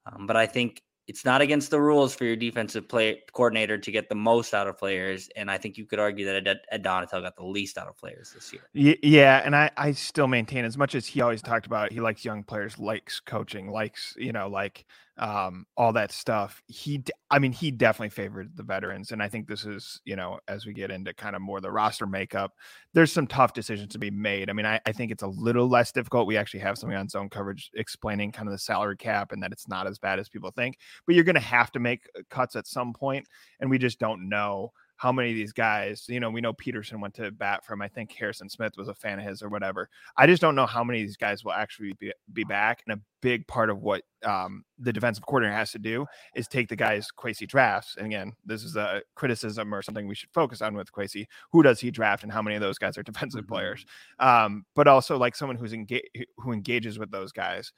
Um, 0.06 0.28
but 0.28 0.36
I 0.36 0.46
think 0.46 0.84
it's 1.08 1.26
not 1.26 1.42
against 1.42 1.72
the 1.72 1.82
rules 1.82 2.14
for 2.14 2.26
your 2.26 2.36
defensive 2.36 2.88
play 2.88 3.22
coordinator 3.34 3.78
to 3.78 3.92
get 3.92 4.10
the 4.10 4.16
most 4.16 4.54
out 4.54 4.68
of 4.68 4.78
players. 4.78 5.30
And 5.36 5.50
I 5.50 5.58
think 5.58 5.78
you 5.78 5.86
could 5.86 6.00
argue 6.00 6.26
that 6.26 6.48
Ed, 6.48 6.60
Ed 6.72 6.84
Donatell 6.84 7.22
got 7.22 7.36
the 7.36 7.46
least 7.46 7.78
out 7.78 7.88
of 7.88 7.98
players 7.98 8.32
this 8.34 8.54
year. 8.54 8.64
Yeah. 8.74 9.42
And 9.44 9.56
I, 9.56 9.72
I 9.78 9.92
still 9.92 10.28
maintain 10.28 10.66
as 10.66 10.78
much 10.78 10.94
as 10.94 11.08
he 11.08 11.22
always 11.22 11.42
talked 11.42 11.66
about, 11.66 11.92
he 11.92 12.02
likes 12.02 12.24
young 12.24 12.44
players, 12.44 12.78
likes 12.78 13.20
coaching, 13.20 13.70
likes, 13.70 14.16
you 14.18 14.32
know, 14.32 14.48
like 14.48 14.86
um, 15.18 15.66
all 15.78 15.94
that 15.94 16.12
stuff. 16.12 16.62
He, 16.68 17.04
I 17.32 17.40
mean, 17.40 17.52
he 17.52 17.72
definitely 17.72 18.10
favored 18.10 18.56
the 18.56 18.64
veterans, 18.64 19.12
and 19.12 19.24
I 19.24 19.30
think 19.30 19.48
this 19.48 19.66
is, 19.66 20.02
you 20.06 20.16
know, 20.16 20.40
as 20.48 20.66
we 20.66 20.74
get 20.74 20.92
into 20.92 21.14
kind 21.14 21.36
of 21.36 21.42
more 21.42 21.62
the 21.62 21.72
roster 21.72 22.06
makeup, 22.06 22.54
there's 22.94 23.12
some 23.12 23.28
tough 23.28 23.54
decisions 23.54 23.94
to 23.94 24.00
be 24.00 24.12
made. 24.12 24.50
I 24.50 24.54
mean, 24.54 24.66
I, 24.66 24.80
I 24.86 24.92
think 24.92 25.12
it's 25.12 25.24
a 25.24 25.28
little 25.28 25.70
less 25.70 25.92
difficult. 25.92 26.28
We 26.28 26.38
actually 26.38 26.60
have 26.62 26.78
something 26.78 26.98
on 26.98 27.08
zone 27.08 27.30
coverage 27.30 27.72
explaining 27.76 28.32
kind 28.34 28.48
of 28.48 28.52
the 28.52 28.58
salary 28.58 28.98
cap 28.98 29.32
and 29.32 29.42
that 29.42 29.52
it's 29.52 29.68
not 29.68 29.88
as 29.88 29.98
bad 30.00 30.20
as 30.20 30.30
people 30.30 30.52
think, 30.52 30.78
but 31.06 31.16
you're 31.16 31.24
going 31.24 31.36
to 31.36 31.42
have 31.42 31.72
to 31.74 31.80
make 31.80 32.10
uh, 32.18 32.22
cuts 32.30 32.56
at 32.56 32.68
some 32.68 32.94
point, 32.94 33.28
and 33.60 33.70
we 33.70 33.78
just 33.78 34.00
don't 34.00 34.28
know 34.28 34.72
how 34.98 35.12
many 35.12 35.30
of 35.30 35.36
these 35.36 35.52
guys, 35.52 36.06
you 36.08 36.20
know, 36.20 36.30
we 36.30 36.42
know 36.42 36.54
Peterson 36.54 37.02
went 37.02 37.14
to 37.16 37.32
bat 37.32 37.66
from, 37.66 37.82
I 37.82 37.88
think 37.88 38.12
Harrison 38.14 38.50
Smith 38.50 38.74
was 38.78 38.88
a 38.88 38.94
fan 38.94 39.20
of 39.20 39.26
his 39.26 39.42
or 39.42 39.50
whatever. 39.50 39.90
I 40.18 40.26
just 40.26 40.42
don't 40.42 40.56
know 40.56 40.66
how 40.66 40.84
many 40.84 41.02
of 41.02 41.08
these 41.08 41.18
guys 41.18 41.44
will 41.44 41.52
actually 41.52 41.94
be, 41.94 42.14
be 42.32 42.44
back. 42.46 42.82
And 42.88 42.98
a 42.98 43.02
big 43.22 43.46
part 43.48 43.70
of 43.70 43.82
what 43.82 44.04
um, 44.24 44.64
the 44.80 44.94
defensive 44.94 45.26
coordinator 45.26 45.56
has 45.56 45.72
to 45.72 45.80
do 45.80 46.06
is 46.36 46.48
take 46.48 46.70
the 46.70 46.76
guys 46.76 47.08
Kwesi 47.18 47.48
drafts. 47.48 47.96
And 47.98 48.06
again, 48.06 48.34
this 48.46 48.64
is 48.64 48.76
a 48.76 49.02
criticism 49.16 49.74
or 49.74 49.82
something 49.82 50.08
we 50.08 50.16
should 50.16 50.32
focus 50.34 50.62
on 50.62 50.76
with 50.76 50.92
Kwesi. 50.92 51.26
Who 51.52 51.62
does 51.62 51.80
he 51.80 51.92
draft 51.92 52.24
and 52.24 52.32
how 52.32 52.42
many 52.42 52.56
of 52.56 52.62
those 52.62 52.78
guys 52.78 52.98
are 52.98 53.04
defensive 53.04 53.42
mm-hmm. 53.42 53.54
players? 53.54 53.86
Um, 54.20 54.66
but 54.76 54.88
also 54.88 55.18
like 55.18 55.36
someone 55.36 55.58
who's 55.58 55.74
engaged, 55.74 56.08
who 56.38 56.54
engages 56.54 56.98
with 56.98 57.12
those 57.12 57.32
guys. 57.32 57.74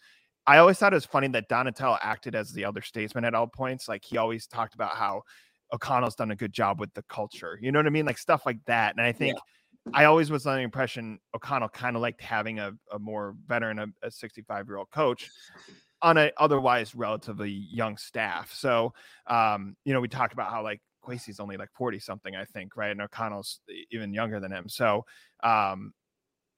I 0.48 0.60
always 0.60 0.78
thought 0.78 0.94
it 0.94 0.96
was 0.96 1.06
funny 1.06 1.28
that 1.30 1.50
Donatello 1.50 1.98
acted 2.02 2.34
as 2.34 2.54
the 2.54 2.64
other 2.64 2.82
statesman 2.82 3.26
at 3.26 3.36
all 3.36 3.48
points. 3.48 3.90
Like 3.90 4.06
he 4.06 4.16
always 4.16 4.48
talked 4.48 4.76
about 4.76 4.96
how 4.96 5.24
O'Connell's 5.74 6.16
done 6.16 6.32
a 6.32 6.36
good 6.36 6.54
job 6.54 6.80
with 6.80 6.94
the 6.94 7.04
culture. 7.04 7.58
You 7.62 7.72
know 7.72 7.80
what 7.80 7.88
I 7.88 7.90
mean? 7.90 8.06
Like 8.06 8.18
stuff 8.18 8.46
like 8.46 8.60
that. 8.66 8.96
And 8.96 9.06
I 9.06 9.12
think 9.12 9.36
yeah. 9.36 9.92
I 9.94 10.06
always 10.06 10.32
was 10.32 10.46
under 10.46 10.58
the 10.58 10.64
impression 10.64 11.20
O'Connell 11.36 11.70
kind 11.70 11.96
of 11.96 12.02
liked 12.02 12.22
having 12.22 12.60
a, 12.60 12.72
a 12.92 13.00
more 13.00 13.36
veteran, 13.48 13.94
a 14.02 14.12
65 14.12 14.68
year 14.68 14.78
old 14.78 14.92
coach 14.92 15.30
on 16.02 16.18
a 16.18 16.32
otherwise 16.38 16.96
relatively 16.96 17.52
young 17.52 17.98
staff. 17.98 18.54
So, 18.54 18.94
um, 19.28 19.76
you 19.84 19.94
know, 19.94 20.02
we 20.02 20.08
talked 20.08 20.34
about 20.34 20.52
how 20.52 20.64
like 20.64 20.82
Kwesi's 21.04 21.40
only 21.40 21.58
like 21.58 21.70
40 21.74 22.00
something, 22.00 22.36
I 22.36 22.46
think, 22.46 22.76
right? 22.76 22.92
And 22.92 23.02
O'Connell's 23.02 23.62
even 23.92 24.14
younger 24.14 24.40
than 24.40 24.52
him. 24.52 24.70
So, 24.70 25.06
um, 25.44 25.94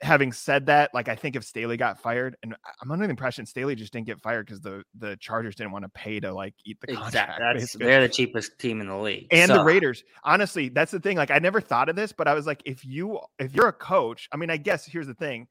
having 0.02 0.32
said 0.32 0.68
that, 0.68 0.92
like 0.94 1.10
I 1.10 1.16
think 1.16 1.36
if 1.36 1.44
Staley 1.44 1.78
got 1.78 2.00
fired, 2.00 2.38
and 2.44 2.56
I'm 2.82 2.92
under 2.92 3.06
the 3.06 3.12
impression 3.12 3.46
Staley 3.46 3.76
just 3.76 3.92
didn't 3.92 4.08
get 4.08 4.22
fired 4.22 4.46
because 4.46 4.62
the 4.62 4.84
the 4.98 5.18
Chargers 5.18 5.56
didn't 5.56 5.72
want 5.72 5.84
to 5.84 5.90
pay 5.90 6.20
to 6.20 6.34
like 6.34 6.54
eat 6.66 6.80
the 6.82 6.88
contract. 6.88 7.42
Exactly. 7.50 7.86
they're 7.86 8.02
the 8.02 8.10
cheapest 8.10 8.60
team 8.60 8.82
in 8.82 8.88
the 8.88 8.98
league, 8.98 9.28
and 9.32 9.50
so. 9.50 9.58
the 9.58 9.64
Raiders. 9.64 10.04
Honestly, 10.24 10.70
that's 10.70 10.92
the 10.92 11.00
thing. 11.00 11.18
Like 11.18 11.32
I 11.32 11.40
never 11.40 11.62
thought 11.62 11.90
of 11.90 11.96
this, 11.96 12.12
but 12.12 12.28
I 12.28 12.34
was 12.34 12.46
like, 12.46 12.62
if 12.66 12.86
you 12.86 13.20
if 13.40 13.54
you're 13.54 13.68
a 13.68 13.74
coach, 13.74 14.30
I 14.32 14.38
mean, 14.38 14.50
I 14.50 14.58
guess 14.58 14.86
here's 14.86 15.08
the 15.08 15.14
thing. 15.14 15.48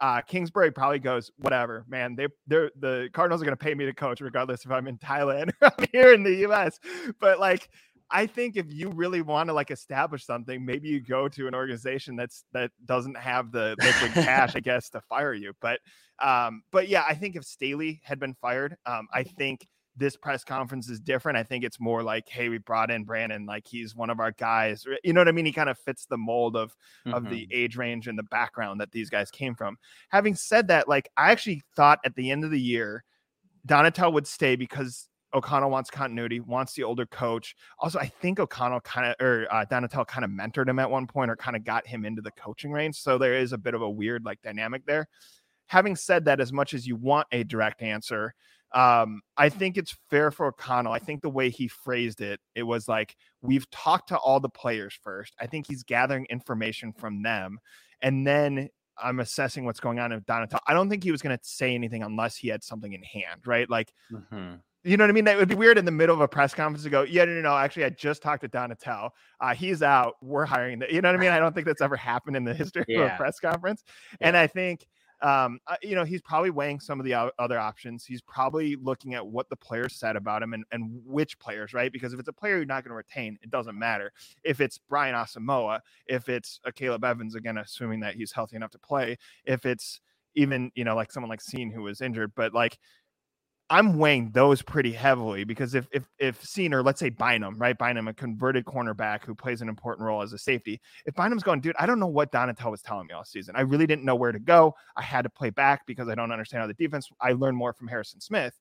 Uh, 0.00 0.22
Kingsbury 0.22 0.70
probably 0.70 0.98
goes, 0.98 1.30
whatever, 1.36 1.84
man. 1.86 2.14
They 2.16 2.28
they're 2.46 2.70
the 2.78 3.10
Cardinals 3.12 3.42
are 3.42 3.44
going 3.44 3.56
to 3.56 3.62
pay 3.62 3.74
me 3.74 3.84
to 3.84 3.92
coach 3.92 4.20
regardless 4.20 4.64
if 4.64 4.70
I'm 4.70 4.88
in 4.88 4.96
Thailand 4.96 5.50
or 5.60 5.70
I'm 5.78 5.86
here 5.92 6.14
in 6.14 6.22
the 6.22 6.34
U.S. 6.36 6.80
But 7.20 7.38
like 7.38 7.68
I 8.10 8.26
think 8.26 8.56
if 8.56 8.66
you 8.68 8.90
really 8.90 9.22
want 9.22 9.48
to 9.48 9.52
like 9.52 9.70
establish 9.70 10.24
something, 10.24 10.64
maybe 10.64 10.88
you 10.88 11.00
go 11.00 11.28
to 11.28 11.46
an 11.46 11.54
organization 11.54 12.16
that's 12.16 12.44
that 12.52 12.70
doesn't 12.84 13.16
have 13.16 13.52
the 13.52 13.76
liquid 13.80 14.12
cash, 14.24 14.56
I 14.56 14.60
guess, 14.60 14.90
to 14.90 15.00
fire 15.02 15.34
you. 15.34 15.52
But 15.60 15.80
um, 16.20 16.62
but 16.72 16.88
yeah, 16.88 17.04
I 17.08 17.14
think 17.14 17.36
if 17.36 17.44
Staley 17.44 18.00
had 18.04 18.18
been 18.18 18.34
fired, 18.34 18.76
um, 18.86 19.06
I 19.12 19.22
think 19.22 19.66
this 19.96 20.16
press 20.16 20.44
conference 20.44 20.88
is 20.88 21.00
different. 21.00 21.38
I 21.38 21.42
think 21.42 21.64
it's 21.64 21.80
more 21.80 22.02
like, 22.02 22.28
hey, 22.28 22.48
we 22.48 22.58
brought 22.58 22.90
in 22.90 23.04
Brandon, 23.04 23.46
like 23.46 23.66
he's 23.66 23.94
one 23.94 24.10
of 24.10 24.18
our 24.18 24.32
guys. 24.32 24.84
You 25.04 25.12
know 25.12 25.20
what 25.20 25.28
I 25.28 25.32
mean? 25.32 25.46
He 25.46 25.52
kind 25.52 25.68
of 25.68 25.78
fits 25.78 26.06
the 26.06 26.16
mold 26.16 26.56
of 26.56 26.70
mm-hmm. 27.06 27.14
of 27.14 27.24
the 27.24 27.42
mm-hmm. 27.42 27.52
age 27.52 27.76
range 27.76 28.08
and 28.08 28.18
the 28.18 28.24
background 28.24 28.80
that 28.80 28.92
these 28.92 29.10
guys 29.10 29.30
came 29.30 29.54
from. 29.54 29.76
Having 30.10 30.36
said 30.36 30.68
that, 30.68 30.88
like 30.88 31.08
I 31.16 31.30
actually 31.30 31.62
thought 31.76 32.00
at 32.04 32.14
the 32.16 32.30
end 32.30 32.44
of 32.44 32.50
the 32.50 32.60
year, 32.60 33.04
Donatello 33.66 34.10
would 34.10 34.26
stay 34.26 34.56
because 34.56 35.08
O'Connell 35.32 35.70
wants 35.70 35.90
continuity, 35.90 36.40
wants 36.40 36.72
the 36.74 36.82
older 36.82 37.06
coach. 37.06 37.54
Also, 37.78 37.98
I 37.98 38.06
think 38.06 38.40
O'Connell 38.40 38.80
kind 38.80 39.06
of 39.06 39.14
or 39.24 39.46
uh, 39.50 39.64
Donatello 39.64 40.04
kind 40.04 40.24
of 40.24 40.30
mentored 40.30 40.68
him 40.68 40.78
at 40.78 40.90
one 40.90 41.06
point 41.06 41.30
or 41.30 41.36
kind 41.36 41.56
of 41.56 41.64
got 41.64 41.86
him 41.86 42.04
into 42.04 42.22
the 42.22 42.32
coaching 42.32 42.72
range. 42.72 42.96
So 42.96 43.18
there 43.18 43.34
is 43.34 43.52
a 43.52 43.58
bit 43.58 43.74
of 43.74 43.82
a 43.82 43.90
weird 43.90 44.24
like 44.24 44.42
dynamic 44.42 44.84
there. 44.86 45.06
Having 45.66 45.96
said 45.96 46.24
that, 46.24 46.40
as 46.40 46.52
much 46.52 46.74
as 46.74 46.86
you 46.86 46.96
want 46.96 47.28
a 47.30 47.44
direct 47.44 47.80
answer, 47.80 48.34
um, 48.72 49.20
I 49.36 49.48
think 49.48 49.76
it's 49.76 49.96
fair 50.10 50.30
for 50.30 50.46
O'Connell. 50.46 50.92
I 50.92 50.98
think 50.98 51.22
the 51.22 51.30
way 51.30 51.48
he 51.50 51.68
phrased 51.68 52.20
it, 52.20 52.40
it 52.54 52.64
was 52.64 52.88
like 52.88 53.16
we've 53.40 53.68
talked 53.70 54.08
to 54.08 54.16
all 54.16 54.40
the 54.40 54.48
players 54.48 54.98
first. 55.02 55.34
I 55.40 55.46
think 55.46 55.66
he's 55.66 55.84
gathering 55.84 56.26
information 56.28 56.92
from 56.92 57.22
them, 57.22 57.58
and 58.02 58.26
then 58.26 58.68
I'm 59.00 59.20
assessing 59.20 59.64
what's 59.64 59.80
going 59.80 59.98
on 60.00 60.12
with 60.12 60.26
Donatello. 60.26 60.60
I 60.66 60.74
don't 60.74 60.90
think 60.90 61.04
he 61.04 61.12
was 61.12 61.22
going 61.22 61.36
to 61.36 61.44
say 61.44 61.74
anything 61.74 62.02
unless 62.02 62.36
he 62.36 62.48
had 62.48 62.64
something 62.64 62.92
in 62.92 63.04
hand, 63.04 63.46
right? 63.46 63.70
Like. 63.70 63.92
Mm-hmm 64.12 64.56
you 64.82 64.96
know 64.96 65.04
what 65.04 65.10
I 65.10 65.12
mean? 65.12 65.24
That 65.24 65.36
would 65.36 65.48
be 65.48 65.54
weird 65.54 65.78
in 65.78 65.84
the 65.84 65.90
middle 65.90 66.14
of 66.14 66.20
a 66.20 66.28
press 66.28 66.54
conference 66.54 66.84
to 66.84 66.90
go, 66.90 67.02
yeah, 67.02 67.24
no, 67.24 67.34
no, 67.34 67.40
no. 67.42 67.56
Actually, 67.56 67.84
I 67.84 67.90
just 67.90 68.22
talked 68.22 68.42
to 68.42 68.48
Donatello. 68.48 69.12
Uh, 69.40 69.54
he's 69.54 69.82
out. 69.82 70.14
We're 70.22 70.46
hiring. 70.46 70.78
The, 70.78 70.92
you 70.92 71.02
know 71.02 71.08
what 71.08 71.16
I 71.16 71.20
mean? 71.20 71.32
I 71.32 71.38
don't 71.38 71.54
think 71.54 71.66
that's 71.66 71.82
ever 71.82 71.96
happened 71.96 72.36
in 72.36 72.44
the 72.44 72.54
history 72.60 72.84
yeah. 72.88 73.00
of 73.00 73.12
a 73.12 73.16
press 73.16 73.38
conference. 73.38 73.84
Yeah. 74.20 74.28
And 74.28 74.36
I 74.36 74.46
think, 74.46 74.86
um, 75.22 75.58
uh, 75.66 75.76
you 75.82 75.94
know, 75.94 76.04
he's 76.04 76.22
probably 76.22 76.48
weighing 76.48 76.80
some 76.80 76.98
of 76.98 77.04
the 77.04 77.30
other 77.38 77.58
options. 77.58 78.06
He's 78.06 78.22
probably 78.22 78.76
looking 78.76 79.14
at 79.14 79.26
what 79.26 79.50
the 79.50 79.56
players 79.56 79.96
said 79.96 80.16
about 80.16 80.42
him 80.42 80.54
and, 80.54 80.64
and 80.72 80.90
which 81.04 81.38
players, 81.38 81.74
right? 81.74 81.92
Because 81.92 82.14
if 82.14 82.20
it's 82.20 82.28
a 82.28 82.32
player 82.32 82.56
you're 82.56 82.64
not 82.64 82.84
going 82.84 82.90
to 82.90 82.96
retain, 82.96 83.38
it 83.42 83.50
doesn't 83.50 83.78
matter. 83.78 84.12
If 84.44 84.62
it's 84.62 84.78
Brian 84.78 85.14
Asamoah, 85.14 85.80
if 86.06 86.30
it's 86.30 86.58
a 86.64 86.72
Caleb 86.72 87.04
Evans, 87.04 87.34
again, 87.34 87.58
assuming 87.58 88.00
that 88.00 88.14
he's 88.14 88.32
healthy 88.32 88.56
enough 88.56 88.70
to 88.70 88.78
play, 88.78 89.18
if 89.44 89.66
it's 89.66 90.00
even, 90.36 90.70
you 90.74 90.84
know, 90.84 90.94
like 90.94 91.12
someone 91.12 91.28
like 91.28 91.42
Cine 91.42 91.72
who 91.72 91.82
was 91.82 92.00
injured, 92.00 92.32
but 92.34 92.54
like, 92.54 92.78
I'm 93.72 93.98
weighing 93.98 94.32
those 94.32 94.62
pretty 94.62 94.90
heavily 94.90 95.44
because 95.44 95.76
if 95.76 95.86
if 95.92 96.02
if 96.18 96.42
Cine 96.42 96.72
or 96.72 96.82
let's 96.82 96.98
say 96.98 97.08
Bynum, 97.08 97.56
right? 97.56 97.78
Bynum, 97.78 98.08
a 98.08 98.12
converted 98.12 98.64
cornerback 98.64 99.24
who 99.24 99.32
plays 99.32 99.62
an 99.62 99.68
important 99.68 100.04
role 100.04 100.22
as 100.22 100.32
a 100.32 100.38
safety. 100.38 100.80
If 101.06 101.14
Bynum's 101.14 101.44
going, 101.44 101.60
dude, 101.60 101.76
I 101.78 101.86
don't 101.86 102.00
know 102.00 102.08
what 102.08 102.32
Donatello 102.32 102.72
was 102.72 102.82
telling 102.82 103.06
me 103.06 103.14
all 103.14 103.24
season. 103.24 103.54
I 103.54 103.60
really 103.60 103.86
didn't 103.86 104.04
know 104.04 104.16
where 104.16 104.32
to 104.32 104.40
go. 104.40 104.74
I 104.96 105.02
had 105.02 105.22
to 105.22 105.30
play 105.30 105.50
back 105.50 105.86
because 105.86 106.08
I 106.08 106.16
don't 106.16 106.32
understand 106.32 106.62
how 106.62 106.66
the 106.66 106.74
defense. 106.74 107.08
I 107.20 107.30
learned 107.32 107.56
more 107.56 107.72
from 107.72 107.86
Harrison 107.86 108.20
Smith. 108.20 108.54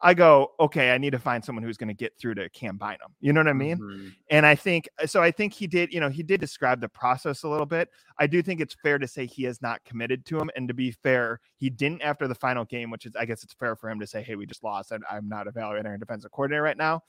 I 0.00 0.14
go, 0.14 0.52
okay, 0.60 0.92
I 0.92 0.98
need 0.98 1.10
to 1.10 1.18
find 1.18 1.44
someone 1.44 1.64
who's 1.64 1.76
going 1.76 1.88
to 1.88 1.94
get 1.94 2.16
through 2.18 2.36
to 2.36 2.48
Cam 2.50 2.76
Bynum. 2.76 3.14
You 3.20 3.32
know 3.32 3.40
what 3.40 3.48
I 3.48 3.52
mean? 3.52 3.78
Mm-hmm. 3.78 4.08
And 4.30 4.46
I 4.46 4.54
think 4.54 4.88
so. 5.06 5.20
I 5.22 5.32
think 5.32 5.52
he 5.52 5.66
did. 5.66 5.92
You 5.92 5.98
know, 5.98 6.08
he 6.08 6.22
did 6.22 6.40
describe 6.40 6.80
the 6.80 6.88
process 6.88 7.42
a 7.42 7.48
little 7.48 7.66
bit. 7.66 7.88
I 8.18 8.28
do 8.28 8.40
think 8.40 8.60
it's 8.60 8.76
fair 8.80 8.98
to 8.98 9.08
say 9.08 9.26
he 9.26 9.42
has 9.44 9.60
not 9.60 9.84
committed 9.84 10.24
to 10.26 10.38
him. 10.38 10.50
And 10.54 10.68
to 10.68 10.74
be 10.74 10.92
fair, 10.92 11.40
he 11.56 11.68
didn't 11.68 12.02
after 12.02 12.28
the 12.28 12.34
final 12.34 12.64
game, 12.64 12.90
which 12.90 13.06
is, 13.06 13.16
I 13.16 13.24
guess, 13.24 13.42
it's 13.42 13.54
fair 13.54 13.74
for 13.74 13.90
him 13.90 13.98
to 13.98 14.06
say, 14.06 14.22
"Hey, 14.22 14.36
we 14.36 14.46
just 14.46 14.62
lost. 14.62 14.92
and 14.92 15.02
I'm 15.10 15.28
not 15.28 15.48
evaluating 15.48 15.90
our 15.90 15.98
defensive 15.98 16.30
coordinator 16.30 16.62
right 16.62 16.76
now." 16.76 17.02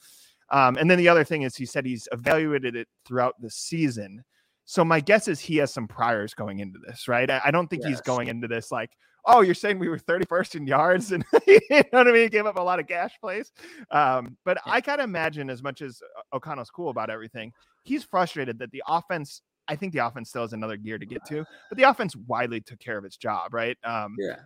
Um, 0.50 0.76
and 0.76 0.90
then 0.90 0.98
the 0.98 1.08
other 1.08 1.22
thing 1.22 1.42
is, 1.42 1.54
he 1.54 1.66
said 1.66 1.86
he's 1.86 2.08
evaluated 2.10 2.74
it 2.74 2.88
throughout 3.04 3.40
the 3.40 3.50
season. 3.50 4.24
So 4.64 4.84
my 4.84 5.00
guess 5.00 5.28
is 5.28 5.40
he 5.40 5.56
has 5.56 5.72
some 5.72 5.86
priors 5.88 6.34
going 6.34 6.58
into 6.58 6.78
this, 6.84 7.08
right? 7.08 7.30
I, 7.30 7.40
I 7.46 7.50
don't 7.50 7.68
think 7.68 7.82
yes. 7.82 7.90
he's 7.90 8.00
going 8.00 8.28
into 8.28 8.48
this 8.48 8.70
like, 8.72 8.90
oh, 9.24 9.40
you're 9.40 9.54
saying 9.54 9.78
we 9.78 9.88
were 9.88 9.98
31st 9.98 10.56
in 10.56 10.66
yards 10.66 11.12
and 11.12 11.24
you 11.46 11.60
know 11.70 11.82
what 11.90 12.08
I 12.08 12.12
mean? 12.12 12.22
He 12.22 12.28
gave 12.28 12.46
up 12.46 12.58
a 12.58 12.62
lot 12.62 12.80
of 12.80 12.86
gash 12.86 13.12
plays. 13.20 13.52
Um, 13.90 14.36
but 14.44 14.58
yeah. 14.66 14.72
I 14.72 14.80
kind 14.80 15.00
of 15.00 15.04
imagine 15.04 15.50
as 15.50 15.62
much 15.62 15.82
as 15.82 16.00
O'Connell's 16.32 16.70
cool 16.70 16.90
about 16.90 17.10
everything, 17.10 17.52
he's 17.84 18.04
frustrated 18.04 18.58
that 18.58 18.70
the 18.70 18.82
offense, 18.86 19.42
I 19.68 19.76
think 19.76 19.92
the 19.92 20.04
offense 20.06 20.30
still 20.30 20.42
has 20.42 20.52
another 20.52 20.76
gear 20.76 20.98
to 20.98 21.06
get 21.06 21.24
to, 21.26 21.44
but 21.68 21.78
the 21.78 21.84
offense 21.84 22.16
widely 22.16 22.60
took 22.60 22.78
care 22.78 22.98
of 22.98 23.04
its 23.04 23.16
job, 23.16 23.54
right? 23.54 23.76
Um, 23.84 24.16
yeah. 24.18 24.36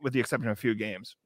With 0.00 0.12
the 0.12 0.20
exception 0.20 0.48
of 0.48 0.56
a 0.56 0.60
few 0.60 0.74
games. 0.74 1.16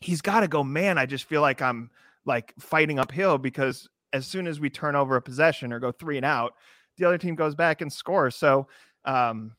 He's 0.00 0.20
got 0.20 0.40
to 0.40 0.48
go, 0.48 0.62
man. 0.62 0.98
I 0.98 1.06
just 1.06 1.24
feel 1.24 1.40
like 1.40 1.62
I'm 1.62 1.90
like 2.26 2.52
fighting 2.58 2.98
uphill 2.98 3.38
because 3.38 3.88
as 4.12 4.26
soon 4.26 4.46
as 4.46 4.60
we 4.60 4.70
turn 4.70 4.94
over 4.94 5.16
a 5.16 5.22
possession 5.22 5.72
or 5.72 5.80
go 5.80 5.92
three 5.92 6.16
and 6.16 6.26
out, 6.26 6.52
the 6.96 7.04
other 7.04 7.18
team 7.18 7.34
goes 7.34 7.54
back 7.54 7.80
and 7.80 7.92
scores. 7.92 8.36
So, 8.36 8.68
um, 9.04 9.52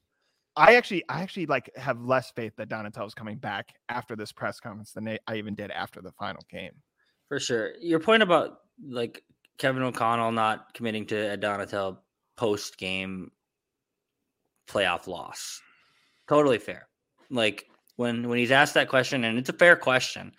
I 0.57 0.75
actually, 0.75 1.03
I 1.07 1.21
actually 1.21 1.45
like 1.45 1.69
have 1.77 2.01
less 2.01 2.31
faith 2.31 2.53
that 2.57 2.67
Donatello's 2.67 3.13
coming 3.13 3.37
back 3.37 3.75
after 3.87 4.15
this 4.15 4.31
press 4.33 4.59
conference 4.59 4.91
than 4.91 5.07
I 5.27 5.35
even 5.35 5.55
did 5.55 5.71
after 5.71 6.01
the 6.01 6.11
final 6.11 6.43
game. 6.49 6.73
For 7.29 7.39
sure, 7.39 7.75
your 7.79 7.99
point 7.99 8.23
about 8.23 8.59
like 8.83 9.23
Kevin 9.59 9.83
O'Connell 9.83 10.31
not 10.31 10.73
committing 10.73 11.05
to 11.07 11.37
Donatello 11.37 11.99
post 12.35 12.77
game 12.77 13.31
playoff 14.67 15.07
loss, 15.07 15.61
totally 16.27 16.57
fair. 16.57 16.87
Like 17.29 17.67
when 17.97 18.27
when 18.27 18.39
he's 18.39 18.51
asked 18.51 18.73
that 18.73 18.89
question, 18.89 19.23
and 19.25 19.37
it's 19.37 19.49
a 19.49 19.53
fair 19.53 19.75
question. 19.75 20.33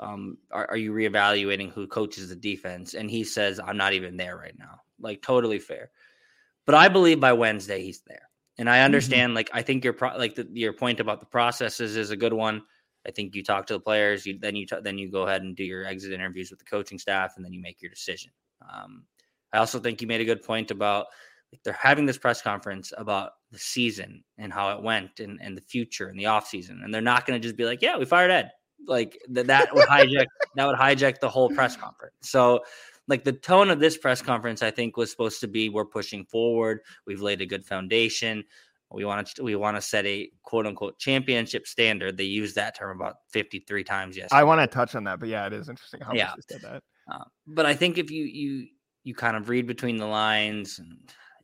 um, 0.00 0.38
are, 0.50 0.68
are 0.70 0.76
you 0.76 0.92
reevaluating 0.92 1.70
who 1.70 1.86
coaches 1.86 2.30
the 2.30 2.36
defense? 2.36 2.94
And 2.94 3.10
he 3.10 3.22
says, 3.22 3.60
I'm 3.64 3.76
not 3.76 3.92
even 3.92 4.16
there 4.16 4.36
right 4.36 4.58
now. 4.58 4.80
Like 4.98 5.22
totally 5.22 5.58
fair. 5.58 5.90
But 6.66 6.74
I 6.74 6.88
believe 6.88 7.20
by 7.20 7.34
Wednesday 7.34 7.82
he's 7.82 8.02
there. 8.06 8.22
And 8.60 8.68
I 8.68 8.76
mm-hmm. 8.76 8.84
understand, 8.84 9.30
mm-hmm. 9.30 9.36
like 9.36 9.50
I 9.52 9.62
think 9.62 9.82
your 9.82 9.94
pro- 9.94 10.16
like 10.16 10.34
the, 10.34 10.46
your 10.52 10.74
point 10.74 11.00
about 11.00 11.18
the 11.18 11.26
processes 11.26 11.96
is 11.96 12.10
a 12.10 12.16
good 12.16 12.34
one. 12.34 12.62
I 13.08 13.10
think 13.10 13.34
you 13.34 13.42
talk 13.42 13.66
to 13.68 13.72
the 13.72 13.80
players, 13.80 14.26
you 14.26 14.38
then 14.38 14.54
you 14.54 14.66
t- 14.66 14.76
then 14.82 14.98
you 14.98 15.10
go 15.10 15.22
ahead 15.22 15.40
and 15.42 15.56
do 15.56 15.64
your 15.64 15.86
exit 15.86 16.12
interviews 16.12 16.50
with 16.50 16.58
the 16.58 16.66
coaching 16.66 16.98
staff, 16.98 17.32
and 17.36 17.44
then 17.44 17.54
you 17.54 17.60
make 17.60 17.80
your 17.80 17.90
decision. 17.90 18.30
Um, 18.70 19.04
I 19.54 19.58
also 19.58 19.80
think 19.80 20.02
you 20.02 20.06
made 20.06 20.20
a 20.20 20.26
good 20.26 20.42
point 20.42 20.70
about 20.70 21.06
like, 21.50 21.62
they're 21.64 21.72
having 21.72 22.04
this 22.04 22.18
press 22.18 22.42
conference 22.42 22.92
about 22.96 23.32
the 23.50 23.58
season 23.58 24.22
and 24.36 24.52
how 24.52 24.76
it 24.76 24.82
went 24.82 25.18
and, 25.18 25.40
and 25.40 25.56
the 25.56 25.62
future 25.62 26.08
and 26.08 26.20
the 26.20 26.26
off 26.26 26.46
season, 26.46 26.82
and 26.84 26.92
they're 26.92 27.00
not 27.00 27.24
going 27.24 27.40
to 27.40 27.42
just 27.42 27.56
be 27.56 27.64
like, 27.64 27.80
"Yeah, 27.80 27.96
we 27.96 28.04
fired 28.04 28.30
Ed." 28.30 28.50
Like 28.86 29.18
that, 29.30 29.46
that 29.46 29.74
would 29.74 29.88
hijack 29.88 30.26
that 30.56 30.66
would 30.66 30.76
hijack 30.76 31.20
the 31.20 31.30
whole 31.30 31.48
press 31.48 31.76
conference. 31.76 32.14
So 32.20 32.60
like 33.10 33.24
the 33.24 33.32
tone 33.32 33.70
of 33.70 33.80
this 33.80 33.98
press 33.98 34.22
conference, 34.22 34.62
I 34.62 34.70
think 34.70 34.96
was 34.96 35.10
supposed 35.10 35.40
to 35.40 35.48
be 35.48 35.68
we're 35.68 35.84
pushing 35.84 36.24
forward. 36.24 36.80
We've 37.06 37.20
laid 37.20 37.40
a 37.40 37.46
good 37.46 37.66
foundation. 37.66 38.44
We 38.92 39.04
want 39.04 39.26
to 39.26 39.42
we 39.42 39.54
want 39.56 39.76
to 39.76 39.82
set 39.82 40.06
a 40.06 40.30
quote 40.42 40.66
unquote 40.66 40.98
championship 40.98 41.66
standard. 41.66 42.16
They 42.16 42.24
used 42.24 42.54
that 42.54 42.76
term 42.76 42.96
about 42.96 43.16
53 43.30 43.84
times 43.84 44.16
yesterday. 44.16 44.40
I 44.40 44.44
want 44.44 44.60
to 44.60 44.66
touch 44.66 44.94
on 44.94 45.04
that, 45.04 45.20
but 45.20 45.28
yeah, 45.28 45.46
it 45.46 45.52
is 45.52 45.68
interesting 45.68 46.00
how 46.00 46.12
yeah. 46.12 46.30
much 46.30 46.44
said 46.48 46.62
that. 46.62 46.82
Uh, 47.10 47.24
but 47.46 47.66
I 47.66 47.74
think 47.74 47.98
if 47.98 48.10
you 48.10 48.24
you 48.24 48.68
you 49.02 49.14
kind 49.14 49.36
of 49.36 49.48
read 49.48 49.66
between 49.66 49.96
the 49.96 50.06
lines 50.06 50.78
and 50.78 50.98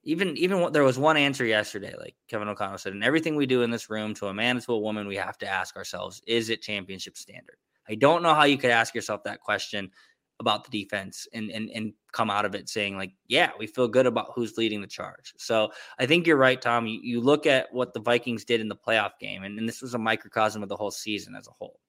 even 0.05 0.37
even 0.37 0.61
what 0.61 0.73
there 0.73 0.85
was 0.85 0.99
one 0.99 1.17
answer 1.17 1.45
yesterday, 1.45 1.95
like 1.99 2.15
Kevin 2.29 2.49
O'Connell 2.49 2.79
said, 2.79 2.93
in 2.93 3.03
everything 3.03 3.35
we 3.35 3.47
do 3.47 3.63
in 3.63 3.71
this 3.71 3.91
room, 3.91 4.15
to 4.15 4.27
a 4.27 4.35
man 4.35 4.61
to 4.61 4.73
a 4.73 4.79
woman, 4.79 5.09
we 5.09 5.17
have 5.17 5.37
to 5.39 5.49
ask 5.49 5.77
ourselves, 5.77 6.23
is 6.27 6.49
it 6.49 6.63
championship 6.63 7.17
standard? 7.17 7.57
I 7.89 7.97
don't 7.97 8.23
know 8.23 8.35
how 8.35 8.45
you 8.45 8.59
could 8.59 8.71
ask 8.71 8.95
yourself 8.95 9.25
that 9.25 9.41
question 9.41 9.91
about 10.39 10.65
the 10.65 10.83
defense 10.83 11.27
and 11.33 11.51
and 11.51 11.71
and 11.71 11.93
come 12.13 12.31
out 12.31 12.45
of 12.45 12.55
it 12.55 12.69
saying 12.69 12.97
like, 12.97 13.13
yeah, 13.29 13.51
we 13.59 13.67
feel 13.67 13.89
good 13.89 14.07
about 14.07 14.33
who's 14.35 14.57
leading 14.57 14.81
the 14.81 14.87
charge. 14.87 15.33
So 15.39 15.71
I 15.99 16.07
think 16.07 16.27
you're 16.27 16.37
right, 16.37 16.61
Tom. 16.61 16.87
You, 16.87 17.01
you 17.03 17.21
look 17.21 17.47
at 17.47 17.73
what 17.73 17.95
the 17.95 18.01
Vikings 18.01 18.45
did 18.45 18.61
in 18.61 18.69
the 18.69 18.77
playoff 18.77 19.19
game, 19.21 19.45
and, 19.45 19.59
and 19.59 19.69
this 19.69 19.83
was 19.83 19.95
a 19.95 19.99
microcosm 19.99 20.63
of 20.63 20.69
the 20.69 20.77
whole 20.77 20.91
season 20.91 21.35
as 21.35 21.47
a 21.49 21.53
whole. 21.53 21.81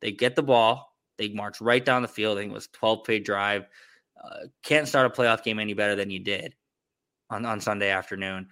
They 0.00 0.12
get 0.12 0.36
the 0.36 0.42
ball, 0.42 0.94
they 1.16 1.28
march 1.28 1.60
right 1.60 1.84
down 1.84 2.02
the 2.02 2.08
field. 2.08 2.38
I 2.38 2.42
think 2.42 2.52
it 2.52 2.54
was 2.54 2.68
12 2.68 3.04
play 3.04 3.18
drive. 3.18 3.66
Uh, 4.22 4.46
can't 4.62 4.88
start 4.88 5.06
a 5.06 5.10
playoff 5.10 5.42
game 5.42 5.58
any 5.58 5.74
better 5.74 5.96
than 5.96 6.10
you 6.10 6.18
did 6.18 6.54
on, 7.30 7.44
on 7.44 7.60
Sunday 7.60 7.90
afternoon. 7.90 8.48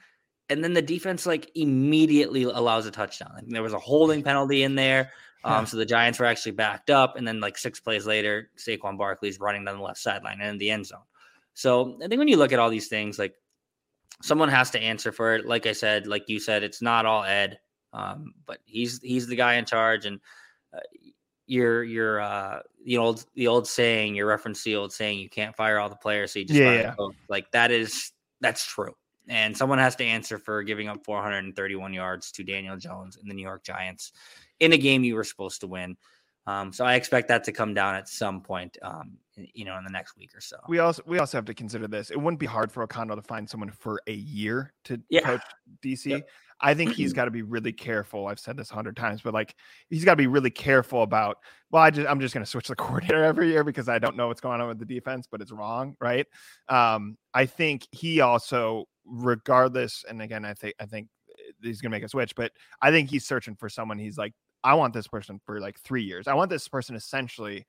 And 0.49 0.63
then 0.63 0.73
the 0.73 0.83
defense 0.83 1.25
like 1.25 1.51
immediately 1.55 2.43
allows 2.43 2.87
a 2.87 2.91
touchdown. 2.91 3.33
I 3.35 3.41
think 3.41 3.53
there 3.53 3.63
was 3.63 3.73
a 3.73 3.79
holding 3.79 4.23
penalty 4.23 4.65
in 4.65 4.75
there. 4.75 5.11
Um, 5.45 5.67
so 5.67 5.77
the 5.77 5.87
Giants 5.87 6.19
were 6.19 6.27
actually 6.27 6.53
backed 6.53 6.91
up, 6.91 7.17
and 7.17 7.27
then 7.27 7.41
like 7.41 7.59
six 7.59 7.81
plays 7.81 8.07
later, 8.07 8.51
Saquon 8.57 8.97
Barkley's 8.97 9.41
running 9.41 9.65
down 9.65 9.79
the 9.79 9.83
left 9.83 9.99
sideline 9.99 10.41
and 10.41 10.51
in 10.51 10.59
the 10.59 10.71
end 10.71 10.87
zone. 10.87 11.01
So 11.55 11.99
I 12.03 12.09
think 12.09 12.19
when 12.19 12.29
you 12.29 12.37
look 12.37 12.53
at 12.53 12.59
all 12.59 12.71
these 12.71 12.89
things, 12.89 13.19
like 13.19 13.35
someone 14.23 14.49
has 14.49 14.71
to 14.71 14.81
answer 14.81 15.13
for 15.13 15.35
it. 15.35 15.47
Like 15.47 15.67
I 15.67 15.73
said, 15.73 16.07
like 16.07 16.29
you 16.29 16.39
said, 16.39 16.63
it's 16.63 16.81
not 16.81 17.07
all 17.07 17.25
Ed, 17.25 17.59
um, 17.93 18.35
but 18.47 18.59
he's 18.65 19.01
he's 19.03 19.27
the 19.27 19.37
guy 19.37 19.55
in 19.55 19.65
charge, 19.65 20.07
and 20.07 20.21
uh, 20.75 20.81
your 21.47 21.83
your 21.83 22.21
uh 22.21 22.61
the 22.85 22.99
old 22.99 23.25
the 23.35 23.49
old 23.49 23.67
saying, 23.67 24.15
your 24.15 24.27
reference 24.27 24.63
to 24.63 24.71
the 24.71 24.77
old 24.77 24.93
saying, 24.93 25.19
you 25.19 25.29
can't 25.29 25.57
fire 25.57 25.79
all 25.79 25.89
the 25.89 25.97
players, 25.97 26.33
so 26.33 26.39
you 26.39 26.45
just 26.45 26.59
yeah, 26.59 26.95
yeah. 26.99 27.09
like 27.29 27.51
that 27.53 27.71
is 27.71 28.13
that's 28.41 28.65
true. 28.65 28.95
And 29.29 29.57
someone 29.57 29.79
has 29.79 29.95
to 29.97 30.05
answer 30.05 30.37
for 30.37 30.65
giving 30.65 30.89
up 30.89 31.05
431 31.05 31.95
yards 31.95 32.33
to 32.33 32.43
Daniel 32.43 32.77
Jones 32.77 33.17
and 33.17 33.31
the 33.31 33.35
New 33.35 33.43
York 33.43 33.63
Giants 33.63 34.13
in 34.63 34.73
a 34.73 34.79
game 34.79 35.03
you 35.03 35.17
were 35.17 35.25
supposed 35.25 35.61
to 35.61 35.67
win. 35.67 35.97
Um, 36.47 36.73
so 36.73 36.85
I 36.85 36.95
expect 36.95 37.29
that 37.29 37.45
to 37.45 37.53
come 37.53 37.75
down 37.75 37.95
at 37.95 38.09
some 38.09 38.41
point, 38.41 38.77
um, 38.83 39.13
you 39.37 39.65
know, 39.65 39.77
in 39.77 39.85
the 39.85 39.91
next 39.91 40.17
week 40.17 40.35
or 40.35 40.41
so. 40.41 40.57
We 40.69 40.79
also 40.79 41.03
we 41.07 41.19
also 41.19 41.39
have 41.39 41.45
to 41.47 41.55
consider 41.55 41.87
this. 41.87 42.11
It 42.11 42.21
wouldn't 42.21 42.41
be 42.41 42.47
hard 42.47 42.73
for 42.73 42.83
O'Connell 42.83 43.17
to 43.17 43.23
find 43.23 43.49
someone 43.49 43.71
for 43.71 44.01
a 44.07 44.13
year 44.13 44.73
to 44.85 45.01
yeah. 45.09 45.21
coach 45.21 45.43
DC. 45.85 46.07
Yep. 46.07 46.29
I 46.61 46.75
think 46.75 46.93
he's 46.93 47.13
got 47.15 47.27
to 47.27 47.31
be 47.31 47.43
really 47.43 47.73
careful. 47.73 48.27
I've 48.27 48.41
said 48.41 48.57
this 48.57 48.71
a 48.71 48.75
hundred 48.75 48.97
times, 48.97 49.21
but 49.23 49.35
like 49.35 49.55
he's 49.89 50.05
got 50.05 50.13
to 50.13 50.17
be 50.17 50.27
really 50.27 50.51
careful 50.51 51.03
about. 51.03 51.39
Well, 51.71 51.83
I 51.83 51.91
just 51.91 52.09
I'm 52.09 52.21
just 52.21 52.35
going 52.35 52.45
to 52.45 52.51
switch 52.51 52.69
the 52.69 52.77
coordinator 52.77 53.23
every 53.23 53.49
year 53.49 53.63
because 53.63 53.89
I 53.89 53.99
don't 53.99 54.17
know 54.17 54.29
what's 54.29 54.41
going 54.41 54.61
on 54.61 54.69
with 54.69 54.79
the 54.79 54.85
defense, 54.85 55.29
but 55.31 55.41
it's 55.41 55.53
wrong, 55.53 55.97
right? 56.01 56.27
Um, 56.69 57.17
I 57.35 57.47
think 57.47 57.87
he 57.93 58.21
also, 58.21 58.87
regardless, 59.05 60.05
and 60.09 60.23
again, 60.23 60.45
I 60.45 60.55
think 60.55 60.75
I 60.81 60.87
think 60.87 61.09
he's 61.63 61.81
going 61.81 61.91
to 61.91 61.97
make 61.97 62.05
a 62.05 62.09
switch, 62.09 62.35
but 62.35 62.53
I 62.81 62.91
think 62.91 63.11
he's 63.11 63.27
searching 63.27 63.55
for 63.55 63.69
someone. 63.69 63.99
He's 63.99 64.19
like, 64.19 64.33
I 64.65 64.75
want 64.75 64.95
this 64.95 65.09
person 65.09 65.41
for 65.45 65.61
like 65.61 65.79
three 65.81 66.03
years. 66.03 66.29
I 66.29 66.35
want 66.35 66.51
this 66.51 66.69
person 66.69 66.97
essentially 66.97 67.67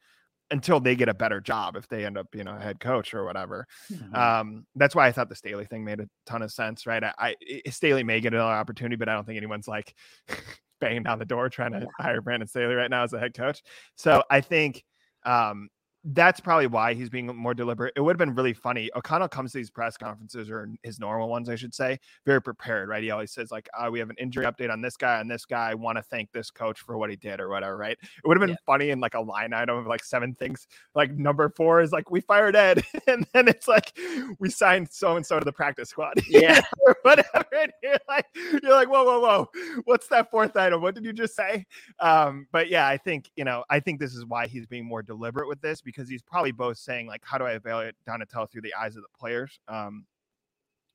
until 0.51 0.79
they 0.79 0.95
get 0.95 1.09
a 1.09 1.13
better 1.13 1.41
job 1.41 1.75
if 1.75 1.87
they 1.87 2.05
end 2.05 2.17
up 2.17 2.29
being 2.31 2.47
a 2.47 2.59
head 2.59 2.79
coach 2.79 3.13
or 3.13 3.25
whatever. 3.25 3.65
Mm-hmm. 3.91 4.15
Um, 4.15 4.65
that's 4.75 4.95
why 4.95 5.07
I 5.07 5.11
thought 5.11 5.29
the 5.29 5.35
Staley 5.35 5.65
thing 5.65 5.83
made 5.83 5.99
a 5.99 6.07
ton 6.25 6.41
of 6.41 6.51
sense, 6.51 6.85
right? 6.85 7.03
I, 7.03 7.13
I 7.17 7.35
Staley 7.69 8.03
may 8.03 8.21
get 8.21 8.33
another 8.33 8.51
opportunity, 8.51 8.95
but 8.95 9.09
I 9.09 9.13
don't 9.13 9.25
think 9.25 9.37
anyone's 9.37 9.67
like 9.67 9.95
banging 10.79 11.03
down 11.03 11.19
the 11.19 11.25
door 11.25 11.49
trying 11.49 11.71
to 11.71 11.87
hire 11.99 12.21
Brandon 12.21 12.47
Staley 12.47 12.75
right 12.75 12.89
now 12.89 13.03
as 13.03 13.13
a 13.13 13.19
head 13.19 13.33
coach. 13.33 13.63
So 13.95 14.23
I 14.29 14.41
think 14.41 14.83
um, 15.25 15.69
that's 16.05 16.41
probably 16.41 16.67
why 16.67 16.93
he's 16.93 17.09
being 17.09 17.27
more 17.27 17.53
deliberate. 17.53 17.93
It 17.95 18.01
would 18.01 18.11
have 18.11 18.17
been 18.17 18.35
really 18.35 18.53
funny. 18.53 18.89
O'Connell 18.95 19.29
comes 19.29 19.53
to 19.53 19.57
these 19.57 19.69
press 19.69 19.95
conferences 19.95 20.49
or 20.49 20.69
his 20.83 20.99
normal 20.99 21.29
ones, 21.29 21.47
I 21.47 21.55
should 21.55 21.73
say, 21.73 21.97
very 22.25 22.41
prepared, 22.41 22.89
right? 22.89 23.01
He 23.01 23.11
always 23.11 23.31
says, 23.31 23.51
like, 23.51 23.69
oh, 23.79 23.89
we 23.89 23.99
have 23.99 24.09
an 24.09 24.17
injury 24.19 24.45
update 24.45 24.69
on 24.69 24.81
this 24.81 24.97
guy 24.97 25.21
and 25.21 25.31
this 25.31 25.45
guy. 25.45 25.71
I 25.71 25.75
want 25.75 25.97
to 25.97 26.01
thank 26.01 26.31
this 26.33 26.51
coach 26.51 26.79
for 26.81 26.97
what 26.97 27.09
he 27.09 27.15
did 27.15 27.39
or 27.39 27.47
whatever, 27.47 27.77
right? 27.77 27.97
It 28.01 28.27
would 28.27 28.35
have 28.35 28.41
been 28.41 28.49
yeah. 28.49 28.65
funny 28.65 28.89
in 28.89 28.99
like 28.99 29.13
a 29.13 29.21
line 29.21 29.53
item 29.53 29.77
of 29.77 29.87
like 29.87 30.03
seven 30.03 30.35
things. 30.35 30.67
Like 30.93 31.11
number 31.13 31.49
four 31.55 31.81
is 31.81 31.93
like, 31.93 32.11
we 32.11 32.19
fired 32.19 32.55
Ed. 32.55 32.83
and 33.07 33.25
then 33.33 33.47
it's 33.47 33.69
like, 33.69 33.97
we 34.39 34.49
signed 34.49 34.89
so 34.91 35.15
and 35.15 35.25
so 35.25 35.39
to 35.39 35.45
the 35.45 35.53
practice 35.53 35.89
squad. 35.89 36.13
Yeah. 36.33 36.61
or 36.87 36.97
whatever. 37.03 37.45
And 37.55 37.71
you're 37.83 37.97
like, 38.07 38.25
you're 38.63 38.71
like, 38.71 38.89
whoa, 38.89 39.03
whoa, 39.03 39.19
whoa. 39.19 39.49
What's 39.85 40.07
that 40.07 40.31
fourth 40.31 40.57
item? 40.57 40.81
What 40.81 40.95
did 40.95 41.05
you 41.05 41.13
just 41.13 41.35
say? 41.35 41.67
Um, 41.99 42.47
but 42.51 42.69
yeah, 42.69 42.87
I 42.87 42.97
think, 42.97 43.29
you 43.35 43.43
know, 43.43 43.63
I 43.69 43.79
think 43.79 43.99
this 43.99 44.15
is 44.15 44.25
why 44.25 44.47
he's 44.47 44.65
being 44.65 44.83
more 44.83 45.03
deliberate 45.03 45.47
with 45.47 45.61
this 45.61 45.79
because 45.79 45.92
he's 45.95 46.21
probably 46.21 46.51
both 46.51 46.77
saying 46.77 47.07
like, 47.07 47.21
how 47.23 47.37
do 47.37 47.45
I 47.45 47.53
evaluate 47.53 47.95
Donatello 48.05 48.47
through 48.47 48.61
the 48.61 48.73
eyes 48.73 48.95
of 48.95 49.03
the 49.03 49.17
players? 49.17 49.59
Um, 49.67 50.05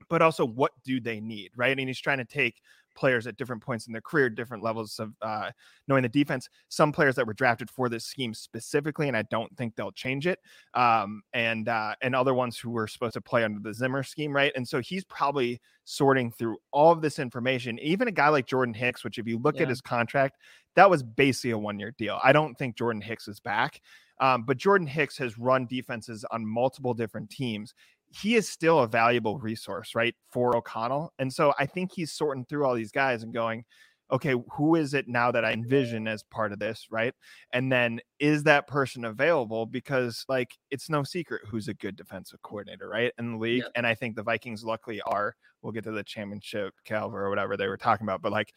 but 0.09 0.23
also 0.23 0.47
what 0.47 0.73
do 0.85 1.01
they 1.01 1.21
need, 1.21 1.51
right? 1.57 1.77
And 1.77 1.89
he's 1.89 2.01
trying 2.01 2.19
to 2.19 2.25
take 2.25 2.61
players 2.99 3.29
at 3.29 3.37
different 3.37 3.63
points 3.63 3.87
in 3.87 3.93
their 3.93 4.03
career, 4.03 4.29
different 4.29 4.63
levels 4.63 4.99
of 4.99 5.15
uh, 5.23 5.51
knowing 5.87 6.03
the 6.03 6.09
defense. 6.09 6.49
Some 6.69 6.91
players 6.91 7.15
that 7.15 7.27
were 7.27 7.33
drafted 7.33 7.71
for 7.71 7.89
this 7.89 8.05
scheme 8.05 8.35
specifically, 8.35 9.07
and 9.07 9.17
I 9.17 9.23
don't 9.23 9.57
think 9.57 9.77
they'll 9.77 9.93
change 9.93 10.27
it. 10.27 10.41
Um, 10.75 11.23
and 11.33 11.69
uh, 11.69 11.95
and 12.03 12.17
other 12.17 12.35
ones 12.35 12.59
who 12.59 12.71
were 12.71 12.89
supposed 12.89 13.15
to 13.15 13.21
play 13.21 13.45
under 13.45 13.61
the 13.61 13.73
Zimmer 13.73 14.03
scheme, 14.03 14.35
right? 14.35 14.53
And 14.57 14.67
so 14.67 14.81
he's 14.81 15.05
probably 15.05 15.61
sorting 15.85 16.33
through 16.33 16.59
all 16.73 16.91
of 16.91 17.01
this 17.01 17.19
information. 17.19 17.79
Even 17.79 18.09
a 18.09 18.13
guy 18.13 18.29
like 18.29 18.47
Jordan 18.47 18.75
Hicks, 18.75 19.05
which 19.05 19.19
if 19.19 19.27
you 19.27 19.39
look 19.39 19.57
yeah. 19.57 19.63
at 19.63 19.69
his 19.69 19.81
contract, 19.81 20.39
that 20.75 20.91
was 20.91 21.03
basically 21.03 21.53
a 21.53 21.59
one 21.59 21.79
year 21.79 21.95
deal. 21.97 22.19
I 22.23 22.33
don't 22.33 22.57
think 22.59 22.77
Jordan 22.77 23.01
Hicks 23.01 23.29
is 23.29 23.39
back. 23.39 23.81
Um, 24.21 24.43
but 24.43 24.57
Jordan 24.57 24.87
Hicks 24.87 25.17
has 25.19 25.39
run 25.39 25.67
defenses 25.67 26.25
on 26.31 26.47
multiple 26.47 26.95
different 26.95 27.31
teams. 27.31 27.75
He 28.11 28.37
is 28.37 28.49
still 28.49 28.81
a 28.81 28.87
valuable 28.87 29.39
resource, 29.39 29.95
right, 29.95 30.15
for 30.31 30.57
O'Connell. 30.57 31.13
And 31.19 31.33
so 31.33 31.53
I 31.59 31.67
think 31.67 31.93
he's 31.93 32.13
sorting 32.13 32.45
through 32.47 32.65
all 32.65 32.75
these 32.75 32.93
guys 32.93 33.23
and 33.23 33.33
going, 33.35 33.65
okay, 34.11 34.35
who 34.53 34.75
is 34.75 34.95
it 34.95 35.07
now 35.07 35.31
that 35.31 35.45
I 35.45 35.53
envision 35.53 36.09
as 36.09 36.23
part 36.23 36.53
of 36.53 36.59
this, 36.59 36.87
right? 36.91 37.13
And 37.53 37.71
then 37.71 38.01
is 38.19 38.43
that 38.45 38.67
person 38.67 39.05
available? 39.05 39.67
Because 39.67 40.25
like 40.29 40.57
it's 40.71 40.89
no 40.89 41.03
secret 41.03 41.43
who's 41.47 41.69
a 41.69 41.75
good 41.75 41.97
defensive 41.97 42.41
coordinator, 42.43 42.89
right, 42.89 43.13
in 43.19 43.33
the 43.33 43.39
league. 43.39 43.65
And 43.75 43.87
I 43.87 43.95
think 43.95 44.17
the 44.17 44.23
Vikings 44.23 44.65
luckily 44.65 45.03
are. 45.03 45.35
We'll 45.61 45.73
get 45.73 45.85
to 45.85 45.93
the 45.93 46.05
championship 46.05 46.73
caliber 46.85 47.27
or 47.27 47.29
whatever 47.29 47.57
they 47.57 47.69
were 47.69 47.77
talking 47.77 48.07
about, 48.07 48.23
but 48.23 48.33
like 48.33 48.55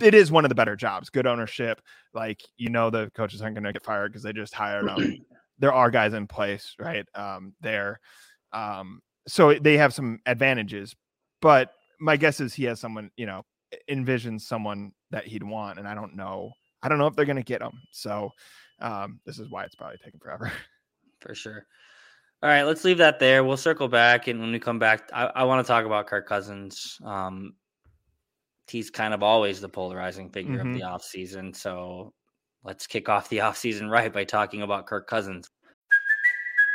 it 0.00 0.14
is 0.14 0.30
one 0.30 0.44
of 0.44 0.48
the 0.48 0.54
better 0.54 0.76
jobs. 0.76 1.10
Good 1.10 1.26
ownership. 1.26 1.80
Like 2.12 2.42
you 2.56 2.70
know, 2.70 2.90
the 2.90 3.10
coaches 3.14 3.42
aren't 3.42 3.54
going 3.54 3.64
to 3.64 3.72
get 3.72 3.84
fired 3.84 4.12
because 4.12 4.22
they 4.22 4.32
just 4.32 4.54
hired 4.54 4.86
them. 4.86 5.24
there 5.58 5.72
are 5.72 5.90
guys 5.90 6.14
in 6.14 6.26
place, 6.26 6.74
right? 6.78 7.06
Um, 7.14 7.54
there. 7.60 8.00
Um, 8.52 9.00
so 9.26 9.54
they 9.54 9.76
have 9.76 9.94
some 9.94 10.20
advantages, 10.26 10.94
but 11.40 11.70
my 12.00 12.16
guess 12.16 12.40
is 12.40 12.52
he 12.52 12.64
has 12.64 12.80
someone, 12.80 13.10
you 13.16 13.26
know, 13.26 13.42
envisions 13.90 14.42
someone 14.42 14.92
that 15.10 15.26
he'd 15.26 15.42
want, 15.42 15.78
and 15.78 15.88
I 15.88 15.94
don't 15.94 16.14
know. 16.16 16.52
I 16.82 16.88
don't 16.88 16.98
know 16.98 17.06
if 17.06 17.16
they're 17.16 17.24
going 17.24 17.36
to 17.36 17.42
get 17.42 17.62
him. 17.62 17.72
So 17.92 18.30
um, 18.80 19.20
this 19.24 19.38
is 19.38 19.48
why 19.50 19.64
it's 19.64 19.74
probably 19.74 19.96
taking 20.04 20.20
forever. 20.20 20.52
For 21.20 21.34
sure. 21.34 21.66
All 22.42 22.50
right, 22.50 22.64
let's 22.64 22.84
leave 22.84 22.98
that 22.98 23.18
there. 23.18 23.42
We'll 23.42 23.56
circle 23.56 23.88
back, 23.88 24.28
and 24.28 24.38
when 24.38 24.52
we 24.52 24.58
come 24.58 24.78
back, 24.78 25.08
I, 25.14 25.30
I 25.34 25.44
want 25.44 25.64
to 25.64 25.68
talk 25.70 25.86
about 25.86 26.06
Kirk 26.06 26.28
Cousins. 26.28 26.98
Um, 27.02 27.54
he's 28.68 28.90
kind 28.90 29.14
of 29.14 29.22
always 29.22 29.60
the 29.60 29.68
polarizing 29.68 30.30
figure 30.30 30.58
mm-hmm. 30.58 30.72
of 30.72 30.74
the 30.74 30.84
offseason. 30.84 31.54
So 31.54 32.12
let's 32.62 32.86
kick 32.86 33.08
off 33.08 33.28
the 33.28 33.38
offseason 33.48 33.90
right 33.90 34.12
by 34.12 34.24
talking 34.24 34.62
about 34.62 34.86
Kirk 34.86 35.06
Cousins. 35.06 35.48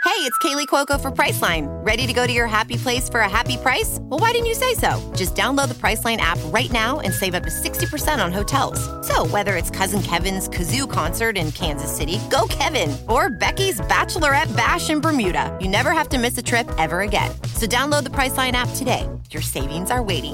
Hey, 0.05 0.25
it's 0.25 0.37
Kaley 0.39 0.65
Cuoco 0.65 0.99
for 0.99 1.11
Priceline. 1.11 1.67
Ready 1.85 2.07
to 2.07 2.13
go 2.13 2.25
to 2.25 2.31
your 2.31 2.47
happy 2.47 2.77
place 2.77 3.07
for 3.07 3.19
a 3.19 3.29
happy 3.29 3.57
price? 3.57 3.99
Well, 4.01 4.19
why 4.19 4.31
didn't 4.31 4.47
you 4.47 4.53
say 4.53 4.73
so? 4.73 4.99
Just 5.15 5.35
download 5.35 5.67
the 5.67 5.75
Priceline 5.75 6.17
app 6.17 6.39
right 6.45 6.71
now 6.71 6.99
and 6.99 7.13
save 7.13 7.35
up 7.35 7.43
to 7.43 7.49
60% 7.49 8.23
on 8.23 8.33
hotels. 8.33 8.79
So, 9.07 9.25
whether 9.27 9.55
it's 9.55 9.69
Cousin 9.69 10.01
Kevin's 10.01 10.49
Kazoo 10.49 10.89
concert 10.89 11.37
in 11.37 11.51
Kansas 11.51 11.95
City, 11.95 12.19
go 12.29 12.47
Kevin, 12.49 12.97
or 13.07 13.29
Becky's 13.29 13.79
Bachelorette 13.81 14.53
Bash 14.57 14.89
in 14.89 14.99
Bermuda, 14.99 15.57
you 15.61 15.67
never 15.67 15.91
have 15.91 16.09
to 16.09 16.17
miss 16.17 16.37
a 16.37 16.43
trip 16.43 16.69
ever 16.77 17.01
again. 17.01 17.31
So, 17.55 17.67
download 17.67 18.03
the 18.03 18.09
Priceline 18.09 18.53
app 18.53 18.69
today. 18.75 19.07
Your 19.31 19.41
savings 19.41 19.91
are 19.91 20.01
waiting. 20.01 20.33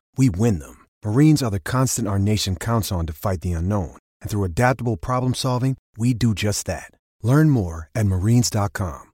we 0.17 0.29
win 0.29 0.59
them. 0.59 0.87
Marines 1.05 1.43
are 1.43 1.51
the 1.51 1.59
constant 1.59 2.07
our 2.07 2.19
nation 2.19 2.55
counts 2.55 2.91
on 2.91 3.05
to 3.05 3.13
fight 3.13 3.41
the 3.41 3.51
unknown. 3.51 3.97
And 4.21 4.29
through 4.29 4.45
adaptable 4.45 4.97
problem 4.97 5.33
solving, 5.33 5.77
we 5.97 6.13
do 6.13 6.33
just 6.33 6.65
that. 6.65 6.91
Learn 7.21 7.49
more 7.49 7.89
at 7.93 8.05
marines.com. 8.05 9.11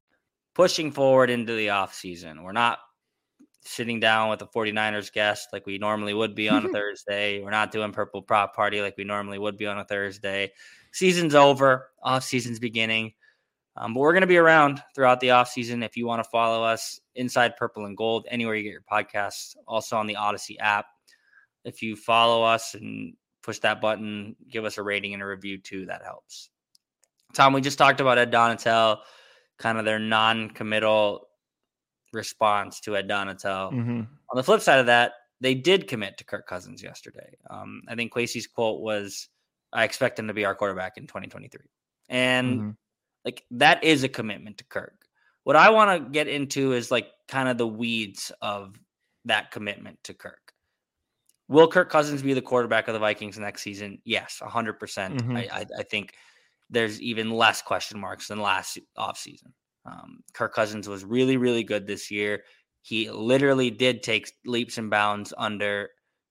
Pushing 0.55 0.91
forward 0.91 1.29
into 1.29 1.53
the 1.55 1.67
offseason. 1.67 2.43
We're 2.43 2.51
not 2.51 2.79
sitting 3.67 3.99
down 3.99 4.29
with 4.29 4.39
the 4.39 4.47
49ers 4.47 5.11
guest 5.11 5.49
like 5.51 5.65
we 5.65 5.77
normally 5.77 6.13
would 6.13 6.35
be 6.35 6.49
on 6.49 6.65
a 6.65 6.69
Thursday. 6.73 7.41
We're 7.41 7.51
not 7.51 7.71
doing 7.71 7.91
purple 7.91 8.21
prop 8.21 8.55
party 8.55 8.81
like 8.81 8.95
we 8.97 9.03
normally 9.03 9.37
would 9.37 9.57
be 9.57 9.67
on 9.67 9.77
a 9.77 9.85
Thursday. 9.85 10.51
Season's 10.93 11.35
over, 11.35 11.89
off 12.01 12.23
season's 12.23 12.59
beginning. 12.59 13.13
Um, 13.77 13.93
but 13.93 13.99
we're 13.99 14.13
going 14.13 14.21
to 14.21 14.27
be 14.27 14.37
around 14.37 14.81
throughout 14.95 15.19
the 15.19 15.27
offseason. 15.27 15.85
If 15.85 15.95
you 15.95 16.07
want 16.07 16.23
to 16.23 16.29
follow 16.29 16.63
us 16.63 16.99
inside 17.15 17.55
purple 17.57 17.85
and 17.85 17.95
gold, 17.95 18.25
anywhere 18.29 18.55
you 18.55 18.63
get 18.63 18.71
your 18.71 18.81
podcasts, 18.91 19.55
also 19.67 19.97
on 19.97 20.07
the 20.07 20.15
Audacy 20.15 20.55
app. 20.59 20.87
If 21.63 21.81
you 21.83 21.95
follow 21.95 22.43
us 22.43 22.73
and 22.73 23.13
push 23.43 23.59
that 23.59 23.79
button, 23.79 24.35
give 24.49 24.65
us 24.65 24.77
a 24.77 24.83
rating 24.83 25.13
and 25.13 25.21
a 25.21 25.27
review 25.27 25.59
too, 25.59 25.85
that 25.85 26.03
helps. 26.03 26.49
Tom, 27.33 27.53
we 27.53 27.61
just 27.61 27.77
talked 27.77 28.01
about 28.01 28.17
Ed 28.17 28.31
Donatell, 28.31 28.99
kind 29.59 29.77
of 29.77 29.85
their 29.85 29.99
non 29.99 30.49
committal 30.49 31.27
response 32.13 32.79
to 32.81 32.97
Ed 32.97 33.07
Donatell. 33.07 33.73
Mm-hmm. 33.73 33.99
On 33.99 34.35
the 34.35 34.43
flip 34.43 34.61
side 34.61 34.79
of 34.79 34.87
that, 34.87 35.11
they 35.39 35.53
did 35.53 35.87
commit 35.87 36.17
to 36.17 36.23
Kirk 36.23 36.47
Cousins 36.47 36.81
yesterday. 36.81 37.37
Um, 37.49 37.83
I 37.87 37.95
think 37.95 38.11
Kwesi's 38.11 38.47
quote 38.47 38.81
was, 38.81 39.29
I 39.71 39.83
expect 39.83 40.17
him 40.17 40.27
to 40.27 40.33
be 40.33 40.45
our 40.45 40.55
quarterback 40.55 40.97
in 40.97 41.05
2023. 41.05 41.61
And 42.09 42.59
Mm-hmm. 42.59 42.69
Like 43.27 43.43
that 43.51 43.83
is 43.83 44.05
a 44.05 44.07
commitment 44.07 44.57
to 44.59 44.63
Kirk. 44.63 44.95
What 45.43 45.57
I 45.57 45.69
want 45.69 46.01
to 46.01 46.09
get 46.09 46.29
into 46.29 46.71
is 46.71 46.91
like 46.91 47.09
kind 47.27 47.49
of 47.49 47.57
the 47.57 47.67
weeds 47.67 48.31
of 48.41 48.79
that 49.25 49.51
commitment 49.51 50.01
to 50.05 50.13
Kirk. 50.13 50.53
Will 51.49 51.67
Kirk 51.67 51.89
Cousins 51.89 52.21
be 52.21 52.33
the 52.33 52.41
quarterback 52.41 52.87
of 52.87 52.93
the 52.93 53.01
Vikings 53.01 53.37
next 53.37 53.63
season? 53.63 54.01
Yes, 54.05 54.41
100%. 54.41 54.79
percent 54.79 55.17
Mhm. 55.17 55.35
I, 55.35 55.59
I, 55.59 55.65
I 55.79 55.83
think 55.83 56.13
there's 56.69 57.01
even 57.01 57.29
less 57.29 57.61
question 57.61 57.99
marks 57.99 58.29
than 58.29 58.39
last 58.39 58.79
offseason. 58.97 59.51
Um, 59.85 60.19
Kirk 60.33 60.53
Cousins 60.53 60.87
was 60.87 61.03
really, 61.03 61.35
really 61.35 61.65
good 61.65 61.85
this 61.85 62.09
year. 62.09 62.45
He 62.81 63.09
literally 63.11 63.69
did 63.69 64.03
take 64.03 64.31
leaps 64.45 64.77
and 64.77 64.89
bounds 64.89 65.33
under 65.37 65.89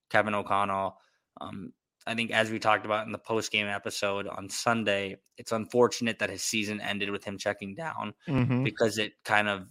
Kevin 0.09 0.33
O'Connell. 0.33 0.97
Um, 1.41 1.73
I 2.07 2.15
think, 2.15 2.31
as 2.31 2.49
we 2.49 2.59
talked 2.59 2.85
about 2.85 3.05
in 3.05 3.11
the 3.11 3.17
post 3.17 3.51
game 3.51 3.67
episode 3.67 4.27
on 4.27 4.49
Sunday, 4.49 5.17
it's 5.37 5.51
unfortunate 5.51 6.19
that 6.19 6.29
his 6.29 6.43
season 6.43 6.79
ended 6.81 7.09
with 7.09 7.23
him 7.23 7.37
checking 7.37 7.75
down 7.75 8.13
Mm-hmm. 8.27 8.63
because 8.63 8.97
it 8.97 9.13
kind 9.23 9.47
of, 9.47 9.67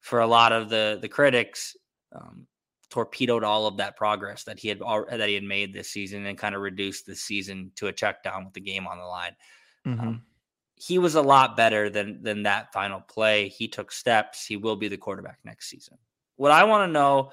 for 0.00 0.20
a 0.20 0.26
lot 0.26 0.52
of 0.52 0.68
the 0.68 0.98
the 1.02 1.08
critics, 1.08 1.76
um, 2.14 2.46
torpedoed 2.88 3.42
all 3.42 3.66
of 3.66 3.76
that 3.78 3.96
progress 3.96 4.44
that 4.44 4.58
he 4.58 4.68
had 4.68 4.78
that 4.78 5.28
he 5.28 5.34
had 5.34 5.42
made 5.42 5.74
this 5.74 5.90
season 5.90 6.24
and 6.26 6.38
kind 6.38 6.54
of 6.54 6.62
reduced 6.62 7.04
the 7.04 7.16
season 7.16 7.72
to 7.74 7.88
a 7.88 7.92
check 7.92 8.22
down 8.22 8.44
with 8.44 8.54
the 8.54 8.60
game 8.60 8.86
on 8.86 8.98
the 8.98 9.04
line. 9.04 9.32
Mm-hmm. 9.86 10.00
Um, 10.00 10.22
he 10.76 10.98
was 10.98 11.14
a 11.14 11.22
lot 11.22 11.56
better 11.56 11.90
than 11.90 12.22
than 12.22 12.44
that 12.44 12.72
final 12.72 13.00
play. 13.00 13.48
He 13.48 13.66
took 13.66 13.90
steps. 13.90 14.46
He 14.46 14.56
will 14.56 14.76
be 14.76 14.88
the 14.88 14.96
quarterback 14.96 15.38
next 15.44 15.68
season. 15.68 15.98
What 16.36 16.52
I 16.52 16.64
want 16.64 16.88
to 16.88 16.92
know, 16.92 17.32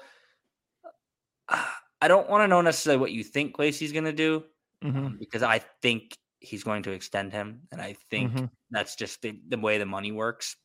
I 2.04 2.08
don't 2.08 2.28
want 2.28 2.42
to 2.44 2.48
know 2.48 2.60
necessarily 2.60 3.00
what 3.00 3.12
you 3.12 3.24
think 3.24 3.56
Kwesi's 3.56 3.92
going 3.92 4.04
to 4.04 4.12
do 4.12 4.44
Mm-hmm. 4.84 5.06
um, 5.06 5.16
because 5.18 5.42
I 5.42 5.60
think 5.80 6.18
he's 6.40 6.62
going 6.62 6.82
to 6.82 6.90
extend 6.92 7.32
him, 7.32 7.62
and 7.72 7.80
I 7.80 7.94
think 8.10 8.32
Mhm. 8.32 8.50
that's 8.70 8.96
just 8.96 9.22
the, 9.22 9.40
the 9.48 9.56
way 9.56 9.78
the 9.78 9.86
money 9.86 10.12
works. 10.12 10.56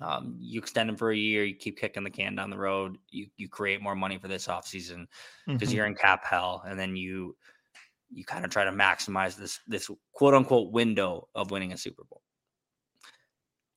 Um, 0.00 0.36
you 0.38 0.60
extend 0.60 0.88
him 0.88 0.96
for 0.96 1.10
a 1.10 1.16
year, 1.16 1.42
you 1.44 1.56
keep 1.56 1.76
kicking 1.76 2.04
the 2.04 2.10
can 2.10 2.36
down 2.36 2.50
the 2.50 2.58
road, 2.58 2.98
you 3.10 3.26
you 3.36 3.48
create 3.48 3.82
more 3.82 3.96
money 3.96 4.18
for 4.18 4.28
this 4.28 4.46
offseason 4.46 5.06
because 5.46 5.70
Mhm. 5.70 5.74
you're 5.74 5.86
in 5.86 5.96
cap 5.96 6.24
hell, 6.24 6.62
and 6.66 6.78
then 6.78 6.94
you 6.94 7.36
you 8.10 8.24
kind 8.24 8.44
of 8.44 8.50
try 8.52 8.62
to 8.64 8.70
maximize 8.70 9.34
this 9.36 9.58
this 9.66 9.90
quote 10.12 10.34
unquote 10.34 10.70
window 10.72 11.28
of 11.34 11.50
winning 11.50 11.72
a 11.72 11.76
Super 11.76 12.04
Bowl. 12.04 12.22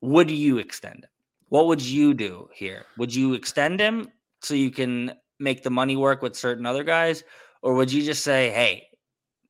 Would 0.01 0.29
you 0.29 0.59
extend 0.59 1.03
him? 1.05 1.09
What 1.49 1.65
would 1.67 1.81
you 1.81 2.13
do 2.13 2.49
here? 2.53 2.85
Would 2.97 3.15
you 3.15 3.33
extend 3.33 3.79
him 3.79 4.11
so 4.41 4.53
you 4.53 4.69
can 4.69 5.13
make 5.39 5.63
the 5.63 5.69
money 5.69 5.95
work 5.95 6.21
with 6.21 6.35
certain 6.35 6.65
other 6.65 6.83
guys, 6.83 7.23
or 7.61 7.73
would 7.75 7.91
you 7.91 8.03
just 8.03 8.23
say, 8.23 8.49
"Hey, 8.51 8.87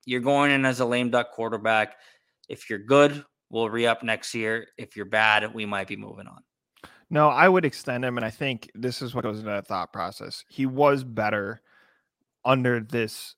you're 0.05 0.21
going 0.21 0.51
in 0.51 0.65
as 0.65 0.79
a 0.79 0.85
lame 0.85 1.09
duck 1.09 1.31
quarterback. 1.31 1.97
If 2.49 2.69
you're 2.69 2.79
good, 2.79 3.25
we'll 3.49 3.69
re 3.69 3.85
up 3.85 4.03
next 4.03 4.33
year. 4.33 4.67
If 4.77 4.95
you're 4.95 5.05
bad, 5.05 5.53
we 5.53 5.65
might 5.65 5.87
be 5.87 5.95
moving 5.95 6.27
on." 6.27 6.43
No, 7.09 7.29
I 7.29 7.47
would 7.47 7.63
extend 7.65 8.03
him, 8.03 8.17
and 8.17 8.25
I 8.25 8.29
think 8.29 8.69
this 8.75 9.01
is 9.01 9.15
what 9.15 9.23
goes 9.23 9.39
into 9.39 9.49
that 9.49 9.67
thought 9.67 9.93
process. 9.93 10.43
He 10.49 10.65
was 10.65 11.03
better 11.03 11.61
under 12.43 12.81
this. 12.81 13.35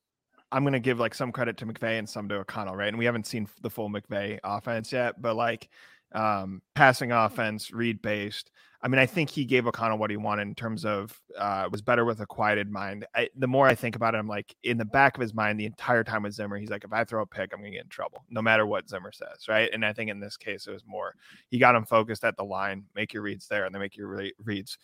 I'm 0.52 0.64
going 0.64 0.74
to 0.74 0.80
give 0.80 1.00
like 1.00 1.14
some 1.14 1.32
credit 1.32 1.58
to 1.58 1.68
McVay 1.68 2.00
and 2.00 2.10
some 2.10 2.28
to 2.30 2.36
O'Connell, 2.38 2.76
right? 2.76 2.88
And 2.88 2.98
we 2.98 3.06
haven't 3.06 3.28
seen 3.28 3.48
the 3.62 3.70
full 3.70 3.90
McVay 3.90 4.40
offense 4.44 4.92
yet, 4.92 5.22
but 5.22 5.36
like 5.36 5.70
um, 6.14 6.62
passing 6.76 7.12
offense, 7.12 7.72
read 7.72 8.02
based. 8.02 8.52
I 8.82 8.88
mean, 8.88 9.00
I 9.00 9.06
think 9.06 9.30
he 9.30 9.44
gave 9.44 9.68
O'Connell 9.68 9.98
what 9.98 10.10
he 10.10 10.16
wanted 10.16 10.44
in 10.44 10.56
terms 10.56 10.86
of 10.86 11.20
uh, 11.38 11.68
was 11.70 11.82
better 11.82 12.06
with 12.06 12.22
a 12.22 12.26
quieted 12.26 12.72
mind. 12.72 13.06
I, 13.14 13.28
the 13.36 13.48
more 13.48 13.68
I 13.68 13.76
think 13.76 13.98
about 13.98 14.16
it, 14.16 14.20
I'm 14.20 14.28
like 14.28 14.56
in 14.64 14.78
the 14.78 14.86
back 14.86 15.18
of 15.18 15.22
his 15.22 15.34
mind 15.34 15.60
the 15.60 15.66
entire 15.66 16.04
time 16.06 16.24
with 16.24 16.34
Zimmer, 16.34 16.58
he's 16.58 16.70
like, 16.70 16.86
if 16.86 16.94
I 16.94 17.04
throw 17.04 17.22
a 17.22 17.26
pick, 17.26 17.52
I'm 17.52 17.60
going 17.60 17.74
to 17.74 17.78
get 17.78 17.84
in 17.84 17.90
trouble, 17.90 18.24
no 18.30 18.42
matter 18.42 18.66
what 18.66 18.88
Zimmer 18.88 19.12
says, 19.12 19.50
right? 19.50 19.70
And 19.74 19.86
I 19.86 19.92
think 19.92 20.10
in 20.10 20.22
this 20.22 20.38
case, 20.38 20.66
it 20.66 20.72
was 20.72 20.86
more 20.88 21.14
he 21.50 21.60
got 21.60 21.76
him 21.76 21.84
focused 21.84 22.24
at 22.24 22.38
the 22.38 22.46
line, 22.46 22.86
make 22.96 23.14
your 23.14 23.22
reads 23.24 23.48
there, 23.50 23.66
and 23.66 23.76
then 23.76 23.82
make 23.82 23.98
your 23.98 24.08
re- 24.08 24.34
reads 24.46 24.78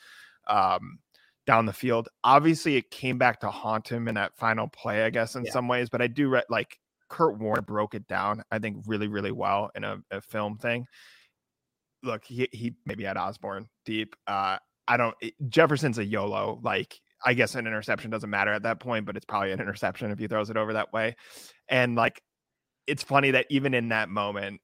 um, 0.47 0.99
down 1.47 1.65
the 1.65 1.71
field. 1.71 2.09
Obviously, 2.25 2.75
it 2.75 2.91
came 2.91 3.17
back 3.17 3.39
to 3.39 3.49
haunt 3.49 3.87
him 3.87 4.09
in 4.09 4.15
that 4.15 4.35
final 4.35 4.67
play, 4.67 5.05
I 5.05 5.09
guess, 5.09 5.35
in 5.35 5.45
Yeah. 5.45 5.51
some 5.53 5.69
ways. 5.69 5.89
But 5.89 6.01
I 6.01 6.07
do 6.07 6.27
re- 6.27 6.43
like 6.49 6.77
Kurt 7.07 7.39
Warner 7.39 7.61
broke 7.61 7.95
it 7.95 8.07
down, 8.07 8.43
I 8.51 8.59
think, 8.59 8.83
really, 8.87 9.07
really 9.07 9.31
well 9.31 9.71
in 9.73 9.85
a, 9.85 9.99
a 10.11 10.19
film 10.19 10.57
thing. 10.57 10.85
Look, 12.05 12.23
he 12.25 12.47
he 12.51 12.75
maybe 12.85 13.03
had 13.03 13.17
Osborn 13.17 13.67
deep. 13.85 14.15
Uh, 14.27 14.57
I 14.87 14.97
don't. 14.97 15.15
it- 15.21 15.33
Jefferson's 15.49 15.97
a 15.97 16.05
YOLO. 16.05 16.59
Like, 16.63 16.99
I 17.25 17.33
guess 17.33 17.55
an 17.55 17.67
interception 17.67 18.11
doesn't 18.11 18.29
matter 18.29 18.53
at 18.53 18.63
that 18.63 18.79
point, 18.79 19.05
but 19.05 19.17
it's 19.17 19.25
probably 19.25 19.51
an 19.51 19.59
interception 19.59 20.11
if 20.11 20.19
he 20.19 20.27
throws 20.27 20.49
it 20.49 20.57
over 20.57 20.73
that 20.73 20.93
way. 20.93 21.15
And 21.67 21.95
like, 21.95 22.21
it's 22.87 23.03
funny 23.03 23.31
that 23.31 23.47
even 23.49 23.73
in 23.73 23.89
that 23.89 24.09
moment, 24.09 24.61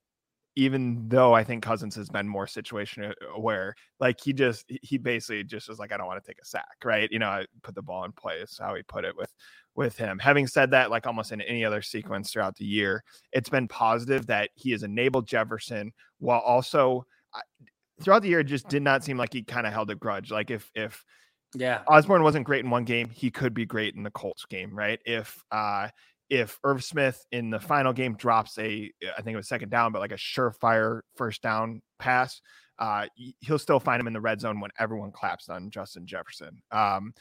even 0.56 1.08
though 1.08 1.34
I 1.34 1.43
think 1.43 1.63
Cousins 1.63 1.95
has 1.95 2.10
been 2.10 2.27
more 2.27 2.45
situation 2.45 3.13
aware, 3.34 3.73
like 3.99 4.19
he 4.21 4.34
just 4.34 4.65
he 4.82 4.97
basically 4.97 5.43
just 5.43 5.69
was 5.69 5.80
like, 5.80 5.91
I 5.91 5.97
don't 5.97 6.08
want 6.08 6.21
to 6.23 6.27
take 6.27 6.41
a 6.41 6.45
sack, 6.45 6.75
right? 6.84 7.10
You 7.12 7.19
know, 7.19 7.30
I 7.30 7.45
put 7.63 7.73
the 7.73 7.82
ball 7.82 8.04
in 8.04 8.12
play 8.12 8.36
is 8.36 8.60
how 8.62 8.75
he 8.75 8.84
put 8.84 9.06
it 9.06 9.15
with 9.17 9.34
with 9.75 9.97
him. 9.97 10.19
Having 10.19 10.47
said 10.47 10.71
that, 10.71 10.91
like 10.91 11.08
almost 11.08 11.32
in 11.32 11.41
any 11.41 11.63
other 11.63 11.82
sequence 11.82 12.32
throughout 12.32 12.56
the 12.58 12.65
year, 12.65 13.04
it's 13.32 13.49
been 13.49 13.67
positive 13.67 14.27
that 14.27 14.49
he 14.56 14.71
has 14.71 14.84
enabled 14.84 15.27
Jefferson 15.27 15.93
while 16.19 16.41
also 16.41 17.06
I- 17.34 17.41
throughout 18.02 18.22
the 18.24 18.30
year 18.30 18.39
it 18.39 18.46
just 18.46 18.67
did 18.67 18.82
not 18.82 19.04
seem 19.04 19.17
like 19.17 19.32
he 19.34 19.44
kind 19.44 19.67
of 19.67 19.74
held 19.74 19.89
a 19.91 19.96
grudge. 19.96 20.32
Like 20.32 20.50
if 20.52 20.70
if 20.76 21.04
Yeah. 21.56 21.84
Osborn 21.88 22.24
wasn't 22.24 22.46
great 22.46 22.63
in 22.63 22.72
one 22.72 22.86
game, 22.86 23.10
he 23.10 23.30
could 23.30 23.54
be 23.54 23.65
great 23.65 23.96
in 23.96 24.04
the 24.04 24.12
Colts 24.12 24.46
game, 24.46 24.74
right? 24.76 25.00
If 25.06 25.44
uh 25.52 25.89
if 26.30 26.58
Irv 26.63 26.84
Smith 26.84 27.24
in 27.32 27.50
the 27.50 27.60
final 27.60 27.91
game 27.94 28.15
drops 28.15 28.58
a 28.58 28.91
I 29.17 29.22
think 29.22 29.34
it 29.34 29.38
was 29.38 29.48
second 29.50 29.70
down, 29.70 29.91
but 29.91 30.00
like 30.00 30.13
a 30.13 30.15
surefire 30.15 31.02
first 31.17 31.41
down 31.41 31.82
pass, 32.00 32.41
uh 32.80 33.06
he'll 33.41 33.60
still 33.60 33.80
find 33.80 34.00
him 34.00 34.08
in 34.08 34.13
the 34.13 34.22
red 34.22 34.39
zone 34.41 34.60
when 34.62 34.72
everyone 34.80 35.12
claps 35.12 35.50
on 35.50 35.70
Justin 35.70 36.08
Jefferson. 36.08 36.62
Um 36.72 37.13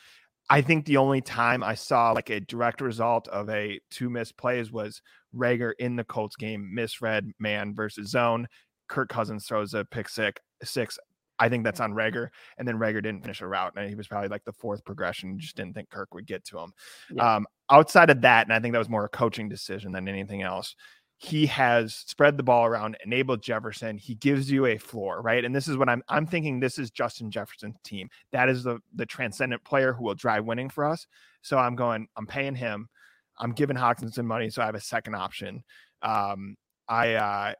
I 0.49 0.63
think 0.63 0.85
the 0.85 0.97
only 0.97 1.21
time 1.21 1.63
I 1.63 1.75
saw 1.75 2.11
like 2.13 2.31
a 2.31 2.41
direct 2.41 2.81
result 2.81 3.29
of 3.29 3.49
a 3.51 3.79
two 3.91 4.11
missed 4.11 4.37
plays 4.37 4.73
was 4.73 5.01
Reagor 5.35 5.73
in 5.79 5.95
the 5.95 6.03
Colts 6.05 6.35
game, 6.37 6.75
misread 6.75 7.31
man 7.39 7.73
versus 7.75 8.09
zone. 8.11 8.49
Kirk 8.91 9.09
Cousins 9.09 9.47
throws 9.47 9.73
a 9.73 9.85
pick 9.87 10.09
six. 10.09 10.43
Six. 10.63 10.99
I 11.39 11.49
think 11.49 11.65
that's 11.65 11.81
on 11.81 11.95
Reagor. 11.95 12.29
And 12.59 12.69
then 12.69 12.77
Reagor 12.77 13.03
didn't 13.03 13.23
finish 13.23 13.41
a 13.41 13.47
route, 13.47 13.73
and 13.75 13.89
he 13.89 13.95
was 13.95 14.07
probably 14.07 14.29
like 14.29 14.45
the 14.45 14.53
fourth 14.53 14.85
progression. 14.85 15.39
Just 15.39 15.57
didn't 15.57 15.73
think 15.75 15.89
Kirk 15.89 16.13
would 16.15 16.27
get 16.27 16.45
to 16.47 16.59
him. 16.59 16.73
Yeah. 17.11 17.37
Um, 17.37 17.47
outside 17.71 18.11
of 18.11 18.21
that, 18.21 18.47
and 18.47 18.53
I 18.53 18.61
think 18.61 18.73
that 18.73 18.79
was 18.79 18.91
more 18.91 19.07
a 19.07 19.09
coaching 19.09 19.49
decision 19.49 19.93
than 19.93 20.07
anything 20.07 20.43
else. 20.43 20.77
He 21.17 21.47
has 21.47 21.95
spread 21.95 22.37
the 22.37 22.43
ball 22.43 22.67
around, 22.67 22.97
enabled 23.05 23.43
Jefferson. 23.43 23.97
He 23.97 24.15
gives 24.15 24.51
you 24.51 24.67
a 24.67 24.79
floor, 24.79 25.23
right? 25.23 25.45
And 25.45 25.55
this 25.55 25.69
is 25.69 25.77
what 25.77 25.89
I'm 25.89 26.03
I'm 26.09 26.27
thinking. 26.27 26.61
This 26.61 26.79
is 26.79 26.91
Justin 26.91 27.31
Jefferson's 27.31 27.77
team. 27.85 28.09
That 28.33 28.49
is 28.49 28.65
the 28.65 28.79
the 28.95 29.07
transcendent 29.07 29.65
player 29.65 29.93
who 29.93 30.05
will 30.05 30.15
drive 30.15 30.45
winning 30.45 30.69
for 30.69 30.85
us. 30.85 31.07
So 31.43 31.57
I'm 31.59 31.77
going. 31.77 32.07
I'm 32.17 32.27
paying 32.27 32.55
him. 32.55 32.89
I'm 33.39 33.53
giving 33.53 33.77
Hockenson 33.77 34.25
money, 34.25 34.51
so 34.51 34.61
I 34.61 34.67
have 34.67 34.75
a 34.75 34.81
second 34.81 35.15
option. 35.15 35.63
Um, 36.03 36.57
I 36.89 37.15
uh, 37.15 37.55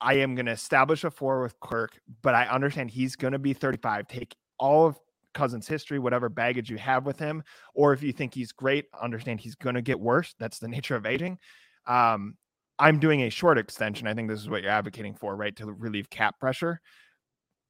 I 0.00 0.14
am 0.14 0.34
going 0.34 0.46
to 0.46 0.52
establish 0.52 1.04
a 1.04 1.10
four 1.10 1.42
with 1.42 1.58
Kirk, 1.60 2.00
but 2.22 2.34
I 2.34 2.46
understand 2.46 2.90
he's 2.90 3.16
going 3.16 3.32
to 3.32 3.38
be 3.38 3.52
35. 3.52 4.08
Take 4.08 4.34
all 4.58 4.86
of 4.86 4.98
Cousins' 5.34 5.68
history, 5.68 5.98
whatever 5.98 6.28
baggage 6.28 6.70
you 6.70 6.78
have 6.78 7.06
with 7.06 7.18
him, 7.18 7.42
or 7.74 7.92
if 7.92 8.02
you 8.02 8.12
think 8.12 8.34
he's 8.34 8.52
great, 8.52 8.86
understand 9.00 9.40
he's 9.40 9.54
going 9.54 9.74
to 9.74 9.82
get 9.82 10.00
worse. 10.00 10.34
That's 10.38 10.58
the 10.58 10.68
nature 10.76 10.96
of 10.96 11.06
aging. 11.06 11.38
Um, 11.86 12.36
I'm 12.78 12.98
doing 12.98 13.22
a 13.22 13.30
short 13.30 13.58
extension. 13.58 14.06
I 14.06 14.14
think 14.14 14.28
this 14.28 14.40
is 14.40 14.48
what 14.48 14.62
you're 14.62 14.70
advocating 14.70 15.14
for, 15.14 15.36
right? 15.36 15.54
To 15.56 15.66
relieve 15.66 16.08
cap 16.08 16.40
pressure. 16.40 16.80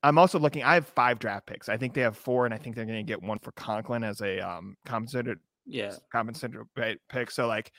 I'm 0.03 0.19
also 0.19 0.39
looking. 0.39 0.63
I 0.63 0.75
have 0.75 0.87
five 0.87 1.19
draft 1.19 1.47
picks. 1.47 1.69
I 1.69 1.77
think 1.77 1.95
they 1.95 2.01
have 2.03 2.17
four, 2.17 2.45
and 2.45 2.55
I 2.55 2.59
think 2.59 2.75
they're 2.77 2.87
going 2.87 3.05
to 3.05 3.11
get 3.11 3.23
one 3.23 3.39
for 3.41 3.53
Conklin 3.53 4.05
as 4.05 4.23
a 4.23 4.39
um 4.39 4.77
compensated, 4.87 5.39
yeah, 5.67 5.93
compensated 6.11 6.61
pick. 7.09 7.31
So 7.31 7.47
like 7.47 7.71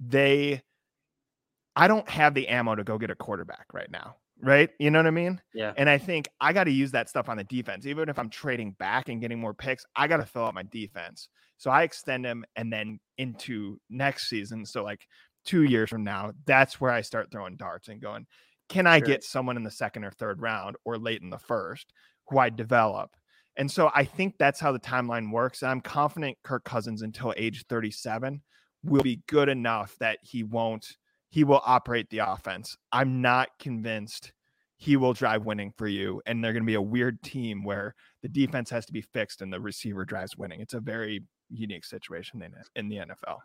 they 0.00 0.62
I 1.76 1.88
don't 1.88 2.08
have 2.08 2.34
the 2.34 2.48
ammo 2.48 2.74
to 2.74 2.84
go 2.84 2.98
get 2.98 3.10
a 3.10 3.14
quarterback 3.14 3.66
right 3.72 3.90
now. 3.90 4.16
Right. 4.40 4.70
You 4.78 4.90
know 4.90 5.00
what 5.00 5.06
I 5.06 5.10
mean? 5.10 5.40
Yeah. 5.52 5.72
And 5.76 5.88
I 5.88 5.98
think 5.98 6.28
I 6.40 6.52
got 6.52 6.64
to 6.64 6.70
use 6.70 6.92
that 6.92 7.08
stuff 7.08 7.28
on 7.28 7.36
the 7.36 7.44
defense. 7.44 7.86
Even 7.86 8.08
if 8.08 8.18
I'm 8.18 8.30
trading 8.30 8.72
back 8.78 9.08
and 9.08 9.20
getting 9.20 9.40
more 9.40 9.54
picks, 9.54 9.84
I 9.96 10.06
got 10.06 10.18
to 10.18 10.26
fill 10.26 10.44
out 10.44 10.54
my 10.54 10.62
defense. 10.62 11.28
So 11.56 11.70
I 11.70 11.82
extend 11.82 12.24
him 12.24 12.44
and 12.54 12.72
then 12.72 13.00
into 13.16 13.80
next 13.90 14.28
season. 14.28 14.64
So, 14.64 14.84
like 14.84 15.06
two 15.44 15.64
years 15.64 15.90
from 15.90 16.04
now, 16.04 16.32
that's 16.46 16.80
where 16.80 16.92
I 16.92 17.00
start 17.00 17.32
throwing 17.32 17.56
darts 17.56 17.88
and 17.88 18.00
going, 18.00 18.26
can 18.68 18.86
I 18.86 18.98
sure. 18.98 19.08
get 19.08 19.24
someone 19.24 19.56
in 19.56 19.64
the 19.64 19.70
second 19.70 20.04
or 20.04 20.12
third 20.12 20.40
round 20.40 20.76
or 20.84 20.98
late 20.98 21.22
in 21.22 21.30
the 21.30 21.38
first 21.38 21.92
who 22.28 22.38
I 22.38 22.50
develop? 22.50 23.10
And 23.56 23.68
so 23.68 23.90
I 23.92 24.04
think 24.04 24.36
that's 24.38 24.60
how 24.60 24.70
the 24.70 24.78
timeline 24.78 25.32
works. 25.32 25.62
And 25.62 25.70
I'm 25.70 25.80
confident 25.80 26.38
Kirk 26.44 26.62
Cousins 26.62 27.02
until 27.02 27.34
age 27.36 27.64
37 27.68 28.40
will 28.84 29.02
be 29.02 29.22
good 29.26 29.48
enough 29.48 29.96
that 29.98 30.18
he 30.22 30.44
won't 30.44 30.96
he 31.28 31.44
will 31.44 31.60
operate 31.64 32.08
the 32.10 32.18
offense. 32.18 32.76
I'm 32.92 33.20
not 33.20 33.48
convinced 33.58 34.32
he 34.76 34.96
will 34.96 35.12
drive 35.12 35.44
winning 35.44 35.72
for 35.76 35.88
you. 35.88 36.22
And 36.24 36.42
they're 36.42 36.52
going 36.52 36.62
to 36.62 36.66
be 36.66 36.74
a 36.74 36.82
weird 36.82 37.22
team 37.22 37.64
where 37.64 37.94
the 38.22 38.28
defense 38.28 38.70
has 38.70 38.86
to 38.86 38.92
be 38.92 39.02
fixed 39.02 39.42
and 39.42 39.52
the 39.52 39.60
receiver 39.60 40.04
drives 40.04 40.36
winning. 40.36 40.60
It's 40.60 40.74
a 40.74 40.80
very 40.80 41.24
unique 41.50 41.84
situation 41.84 42.42
in, 42.42 42.54
in 42.76 42.88
the 42.88 42.96
NFL. 42.96 43.38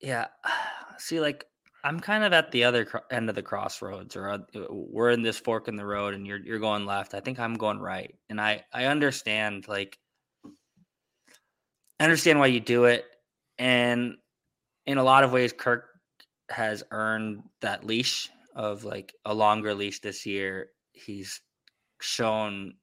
Yeah. 0.00 0.26
See, 0.98 1.20
like, 1.20 1.44
I'm 1.84 2.00
kind 2.00 2.24
of 2.24 2.32
at 2.32 2.50
the 2.50 2.64
other 2.64 2.88
end 3.10 3.28
of 3.28 3.34
the 3.34 3.42
crossroads, 3.42 4.16
or 4.16 4.30
uh, 4.30 4.38
we're 4.70 5.10
in 5.10 5.20
this 5.20 5.38
fork 5.38 5.68
in 5.68 5.76
the 5.76 5.84
road, 5.84 6.14
and 6.14 6.26
you're 6.26 6.38
you're 6.38 6.58
going 6.58 6.86
left. 6.86 7.12
I 7.12 7.20
think 7.20 7.38
I'm 7.38 7.54
going 7.54 7.78
right, 7.78 8.14
and 8.30 8.40
I 8.40 8.64
I 8.72 8.86
understand 8.86 9.68
like 9.68 9.98
I 12.00 12.04
understand 12.04 12.38
why 12.38 12.46
you 12.46 12.60
do 12.60 12.84
it, 12.84 13.04
and 13.58 14.14
in 14.86 14.96
a 14.96 15.04
lot 15.04 15.24
of 15.24 15.32
ways, 15.32 15.52
Kirk 15.52 15.84
has 16.50 16.82
earned 16.90 17.42
that 17.60 17.84
leash 17.84 18.30
of 18.54 18.84
like 18.84 19.14
a 19.24 19.34
longer 19.34 19.74
leash 19.74 20.00
this 20.00 20.26
year. 20.26 20.68
He's 20.92 21.40
shown 22.00 22.74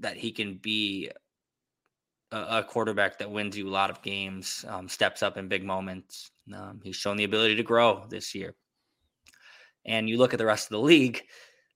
that 0.00 0.16
he 0.16 0.32
can 0.32 0.58
be 0.58 1.10
a, 2.32 2.58
a 2.58 2.64
quarterback 2.64 3.18
that 3.18 3.30
wins 3.30 3.56
you 3.56 3.68
a 3.68 3.70
lot 3.70 3.90
of 3.90 4.02
games, 4.02 4.64
um, 4.68 4.88
steps 4.88 5.22
up 5.22 5.36
in 5.36 5.48
big 5.48 5.64
moments. 5.64 6.30
Um, 6.54 6.80
he's 6.82 6.96
shown 6.96 7.16
the 7.16 7.24
ability 7.24 7.56
to 7.56 7.62
grow 7.62 8.06
this 8.08 8.34
year. 8.34 8.54
And 9.84 10.08
you 10.08 10.18
look 10.18 10.34
at 10.34 10.38
the 10.38 10.46
rest 10.46 10.66
of 10.66 10.70
the 10.70 10.80
league, 10.80 11.22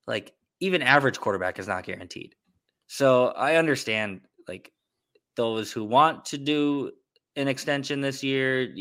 like 0.06 0.34
even 0.60 0.82
average 0.82 1.18
quarterback 1.18 1.58
is 1.58 1.68
not 1.68 1.84
guaranteed. 1.84 2.34
So 2.86 3.28
I 3.28 3.56
understand 3.56 4.22
like 4.48 4.72
those 5.36 5.72
who 5.72 5.84
want 5.84 6.24
to 6.26 6.38
do 6.38 6.92
an 7.36 7.48
extension 7.48 8.00
this 8.00 8.22
year, 8.22 8.74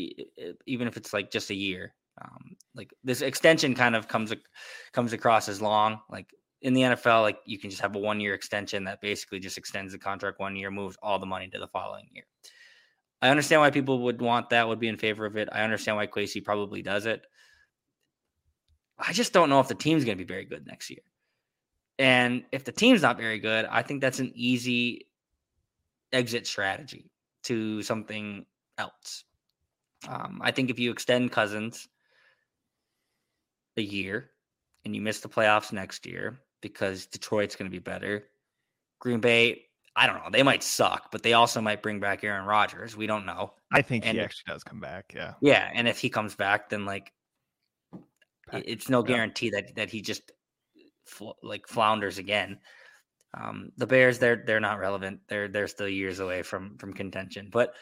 even 0.66 0.86
if 0.86 0.96
it's 0.96 1.14
like 1.14 1.30
just 1.30 1.50
a 1.50 1.54
year, 1.54 1.94
um, 2.22 2.56
like 2.74 2.92
this 3.04 3.20
extension 3.20 3.74
kind 3.74 3.96
of 3.96 4.08
comes 4.08 4.32
comes 4.92 5.12
across 5.12 5.48
as 5.48 5.60
long. 5.60 6.00
Like 6.10 6.32
in 6.60 6.74
the 6.74 6.82
NFL, 6.82 7.22
like 7.22 7.38
you 7.44 7.58
can 7.58 7.70
just 7.70 7.82
have 7.82 7.94
a 7.96 7.98
one 7.98 8.20
year 8.20 8.34
extension 8.34 8.84
that 8.84 9.00
basically 9.00 9.40
just 9.40 9.58
extends 9.58 9.92
the 9.92 9.98
contract 9.98 10.38
one 10.38 10.56
year, 10.56 10.70
moves 10.70 10.96
all 11.02 11.18
the 11.18 11.26
money 11.26 11.48
to 11.48 11.58
the 11.58 11.68
following 11.68 12.08
year. 12.12 12.24
I 13.20 13.28
understand 13.28 13.60
why 13.60 13.70
people 13.70 14.00
would 14.00 14.20
want 14.20 14.50
that, 14.50 14.66
would 14.66 14.80
be 14.80 14.88
in 14.88 14.98
favor 14.98 15.26
of 15.26 15.36
it. 15.36 15.48
I 15.52 15.62
understand 15.62 15.96
why 15.96 16.06
Kwesi 16.06 16.44
probably 16.44 16.82
does 16.82 17.06
it. 17.06 17.24
I 18.98 19.12
just 19.12 19.32
don't 19.32 19.48
know 19.48 19.60
if 19.60 19.68
the 19.68 19.74
team's 19.74 20.04
going 20.04 20.18
to 20.18 20.24
be 20.24 20.28
very 20.28 20.44
good 20.44 20.66
next 20.66 20.90
year. 20.90 21.02
And 21.98 22.44
if 22.52 22.64
the 22.64 22.72
team's 22.72 23.02
not 23.02 23.16
very 23.16 23.38
good, 23.38 23.64
I 23.66 23.82
think 23.82 24.00
that's 24.00 24.18
an 24.18 24.32
easy 24.34 25.06
exit 26.12 26.46
strategy 26.46 27.10
to 27.44 27.82
something 27.82 28.44
else. 28.78 29.24
Um, 30.08 30.40
I 30.42 30.50
think 30.50 30.70
if 30.70 30.78
you 30.78 30.90
extend 30.90 31.30
Cousins 31.30 31.88
a 33.76 33.82
year 33.82 34.30
and 34.84 34.94
you 34.94 35.00
miss 35.00 35.20
the 35.20 35.28
playoffs 35.28 35.72
next 35.72 36.06
year 36.06 36.40
because 36.60 37.06
Detroit's 37.06 37.56
going 37.56 37.70
to 37.70 37.74
be 37.74 37.80
better. 37.80 38.28
Green 38.98 39.20
Bay, 39.20 39.64
I 39.96 40.06
don't 40.06 40.16
know. 40.16 40.30
They 40.30 40.42
might 40.42 40.62
suck, 40.62 41.10
but 41.10 41.22
they 41.22 41.32
also 41.34 41.60
might 41.60 41.82
bring 41.82 42.00
back 42.00 42.24
Aaron 42.24 42.46
Rodgers. 42.46 42.96
We 42.96 43.06
don't 43.06 43.26
know. 43.26 43.52
I 43.72 43.82
think 43.82 44.06
and 44.06 44.16
he 44.16 44.22
actually 44.22 44.52
does 44.52 44.64
come 44.64 44.80
back. 44.80 45.12
Yeah. 45.14 45.34
Yeah. 45.40 45.70
And 45.72 45.88
if 45.88 45.98
he 45.98 46.08
comes 46.08 46.34
back, 46.34 46.70
then 46.70 46.84
like 46.84 47.12
it's 48.52 48.88
no 48.88 49.02
guarantee 49.02 49.50
that 49.50 49.74
that 49.76 49.90
he 49.90 50.00
just 50.00 50.30
like 51.42 51.66
flounders 51.66 52.18
again. 52.18 52.58
Um, 53.34 53.72
the 53.76 53.86
Bears, 53.86 54.18
they're 54.18 54.42
they're 54.46 54.60
not 54.60 54.78
relevant. 54.78 55.20
They're 55.28 55.48
they're 55.48 55.68
still 55.68 55.88
years 55.88 56.20
away 56.20 56.42
from 56.42 56.76
from 56.78 56.92
contention. 56.92 57.48
But 57.50 57.74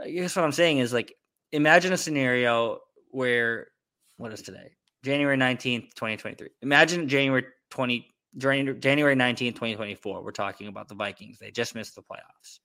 I 0.00 0.10
guess 0.10 0.36
what 0.36 0.44
I'm 0.44 0.52
saying 0.52 0.78
is 0.78 0.92
like 0.92 1.14
imagine 1.52 1.92
a 1.92 1.96
scenario 1.96 2.80
where 3.10 3.68
what 4.16 4.32
is 4.32 4.42
today? 4.42 4.72
January 5.04 5.36
19th, 5.36 5.94
2023. 5.94 6.48
Imagine 6.62 7.06
January 7.06 7.44
20 7.70 8.10
January 8.36 9.14
19th, 9.14 9.54
2024. 9.54 10.24
We're 10.24 10.32
talking 10.32 10.66
about 10.66 10.88
the 10.88 10.94
Vikings. 10.94 11.38
They 11.38 11.52
just 11.52 11.74
missed 11.74 11.94
the 11.94 12.02
playoffs. 12.02 12.58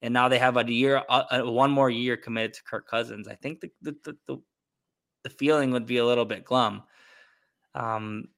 And 0.00 0.14
now 0.14 0.28
they 0.28 0.38
have 0.38 0.56
a 0.56 0.72
year 0.72 1.02
uh, 1.08 1.42
one 1.42 1.70
more 1.70 1.90
year 1.90 2.16
committed 2.16 2.54
to 2.54 2.62
Kirk 2.64 2.88
Cousins. 2.88 3.28
I 3.28 3.34
think 3.34 3.60
the 3.60 3.70
the 3.82 3.96
the, 4.04 4.16
the, 4.26 4.42
the 5.24 5.30
feeling 5.30 5.72
would 5.72 5.86
be 5.86 5.98
a 5.98 6.06
little 6.06 6.24
bit 6.24 6.44
glum. 6.44 6.82
Um 7.74 8.28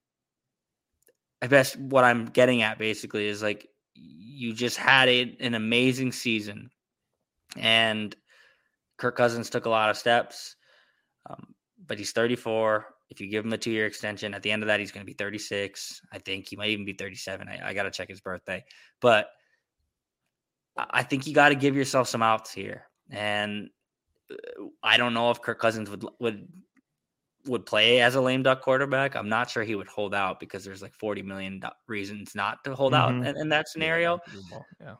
I 1.42 1.49
guess 1.49 1.77
what 1.77 2.05
I'm 2.05 2.27
getting 2.27 2.62
at 2.62 2.79
basically 2.79 3.29
is 3.29 3.42
like 3.42 3.68
you 3.94 4.55
just 4.55 4.77
had 4.79 5.09
a, 5.09 5.37
an 5.40 5.55
amazing 5.55 6.12
season 6.12 6.70
and 7.57 8.14
Kirk 8.96 9.16
Cousins 9.16 9.51
took 9.51 9.66
a 9.66 9.70
lot 9.70 9.90
of 9.90 9.96
steps. 9.96 10.57
Um, 11.29 11.55
but 11.87 11.99
he's 11.99 12.12
34 12.12 12.87
if 13.11 13.21
you 13.21 13.29
give 13.29 13.45
him 13.45 13.53
a 13.53 13.59
two 13.59 13.71
year 13.71 13.87
extension, 13.87 14.35
at 14.35 14.42
the 14.42 14.51
end 14.51 14.62
of 14.62 14.66
that, 14.69 14.81
he's 14.81 14.92
going 14.92 15.05
to 15.05 15.11
be 15.11 15.14
36. 15.14 16.01
I 16.12 16.19
think 16.19 16.49
he 16.49 16.57
might 16.57 16.71
even 16.71 16.85
be 16.85 16.92
37. 16.92 17.49
I, 17.49 17.69
I 17.69 17.75
got 17.75 17.85
to 17.85 17.90
check 17.90 18.09
his 18.09 18.21
birthday. 18.21 18.64
But 19.01 19.31
I 20.77 21.03
think 21.03 21.27
you 21.27 21.35
got 21.35 21.51
to 21.51 21.55
give 21.55 21.77
yourself 21.77 22.09
some 22.09 22.23
outs 22.23 22.53
here. 22.53 22.88
And 23.11 23.71
uh, 24.31 24.64
I 24.83 24.97
don't 24.97 25.14
know 25.14 25.31
if 25.31 25.40
Kirk 25.40 25.61
Cousins 25.61 25.88
would 25.90 26.05
would 26.19 26.49
would 27.47 27.64
play 27.64 28.01
as 28.01 28.16
a 28.16 28.21
lame 28.21 28.42
duck 28.42 28.61
quarterback. 28.61 29.14
I'm 29.14 29.29
not 29.29 29.49
sure 29.49 29.62
he 29.62 29.77
would 29.77 29.87
hold 29.87 30.14
out 30.14 30.40
because 30.40 30.64
there's 30.64 30.83
like 30.83 30.95
40 30.95 31.23
million 31.23 31.62
reasons 31.87 32.35
not 32.35 32.64
to 32.64 32.75
hold 32.75 32.92
mm-hmm. 32.92 33.21
out 33.23 33.27
in, 33.29 33.40
in, 33.40 33.49
that 33.51 33.69
scenario. 33.69 34.19
Yeah. 34.81 34.97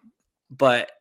But 0.49 0.93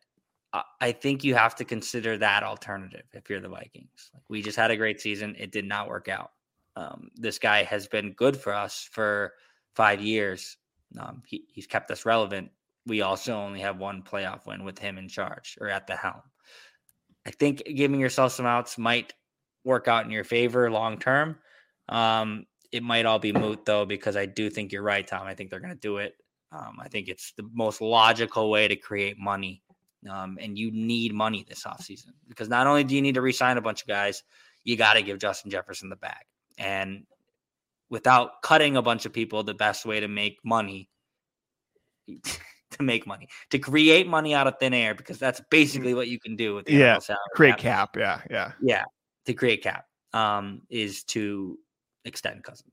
I 0.80 0.92
think 0.92 1.22
you 1.22 1.34
have 1.34 1.54
to 1.56 1.64
consider 1.64 2.18
that 2.18 2.42
alternative 2.42 3.04
if 3.12 3.28
you're 3.28 3.40
the 3.40 3.48
Vikings. 3.48 4.10
Like 4.12 4.22
we 4.28 4.42
just 4.42 4.56
had 4.56 4.70
a 4.70 4.76
great 4.76 5.00
season. 5.00 5.36
It 5.38 5.52
did 5.52 5.66
not 5.66 5.88
work 5.88 6.08
out. 6.08 6.30
Um, 6.76 7.10
this 7.14 7.38
guy 7.38 7.64
has 7.64 7.88
been 7.88 8.12
good 8.12 8.36
for 8.36 8.54
us 8.54 8.88
for 8.92 9.32
five 9.74 10.00
years. 10.00 10.56
Um, 11.00 11.22
he, 11.26 11.44
he's 11.48 11.66
kept 11.66 11.90
us 11.90 12.04
relevant. 12.04 12.50
We 12.86 13.00
also 13.00 13.34
only 13.34 13.60
have 13.60 13.78
one 13.78 14.02
playoff 14.02 14.46
win 14.46 14.62
with 14.64 14.78
him 14.78 14.98
in 14.98 15.08
charge 15.08 15.58
or 15.60 15.68
at 15.68 15.86
the 15.86 15.96
helm. 15.96 16.22
I 17.26 17.30
think 17.30 17.62
giving 17.74 17.98
yourself 17.98 18.32
some 18.32 18.46
outs 18.46 18.78
might 18.78 19.12
work 19.64 19.88
out 19.88 20.04
in 20.04 20.10
your 20.10 20.22
favor 20.22 20.70
long 20.70 20.98
term. 20.98 21.38
Um, 21.88 22.46
it 22.70 22.82
might 22.82 23.06
all 23.06 23.18
be 23.18 23.32
moot 23.32 23.64
though, 23.64 23.84
because 23.84 24.16
I 24.16 24.26
do 24.26 24.50
think 24.50 24.70
you're 24.70 24.82
right, 24.82 25.06
Tom. 25.06 25.26
I 25.26 25.34
think 25.34 25.50
they're 25.50 25.60
going 25.60 25.74
to 25.74 25.80
do 25.80 25.96
it. 25.96 26.14
Um, 26.52 26.78
I 26.80 26.88
think 26.88 27.08
it's 27.08 27.32
the 27.36 27.48
most 27.52 27.80
logical 27.80 28.50
way 28.50 28.68
to 28.68 28.76
create 28.76 29.18
money. 29.18 29.62
Um, 30.08 30.38
and 30.40 30.56
you 30.56 30.70
need 30.70 31.12
money 31.12 31.44
this 31.48 31.64
offseason 31.64 32.10
because 32.28 32.48
not 32.48 32.68
only 32.68 32.84
do 32.84 32.94
you 32.94 33.02
need 33.02 33.16
to 33.16 33.22
resign 33.22 33.56
a 33.56 33.62
bunch 33.62 33.82
of 33.82 33.88
guys, 33.88 34.22
you 34.62 34.76
got 34.76 34.94
to 34.94 35.02
give 35.02 35.18
Justin 35.18 35.50
Jefferson 35.50 35.88
the 35.88 35.96
bag. 35.96 36.24
And 36.58 37.04
without 37.90 38.42
cutting 38.42 38.76
a 38.76 38.82
bunch 38.82 39.06
of 39.06 39.12
people, 39.12 39.42
the 39.42 39.54
best 39.54 39.84
way 39.86 40.00
to 40.00 40.08
make 40.08 40.38
money 40.44 40.88
to 42.70 42.82
make 42.82 43.06
money, 43.06 43.28
to 43.50 43.58
create 43.58 44.06
money 44.06 44.34
out 44.34 44.46
of 44.46 44.54
thin 44.58 44.74
air, 44.74 44.94
because 44.94 45.18
that's 45.18 45.40
basically 45.50 45.94
what 45.94 46.08
you 46.08 46.18
can 46.18 46.36
do 46.36 46.54
with 46.54 46.66
the 46.66 46.72
Yeah, 46.72 46.98
Create 47.34 47.58
cap. 47.58 47.94
cap. 47.94 47.96
Yeah. 47.96 48.20
Yeah. 48.30 48.52
Yeah, 48.60 48.84
to 49.26 49.34
create 49.34 49.62
cap 49.62 49.86
um, 50.12 50.62
is 50.70 51.04
to 51.04 51.58
extend 52.04 52.44
Cousins. 52.44 52.72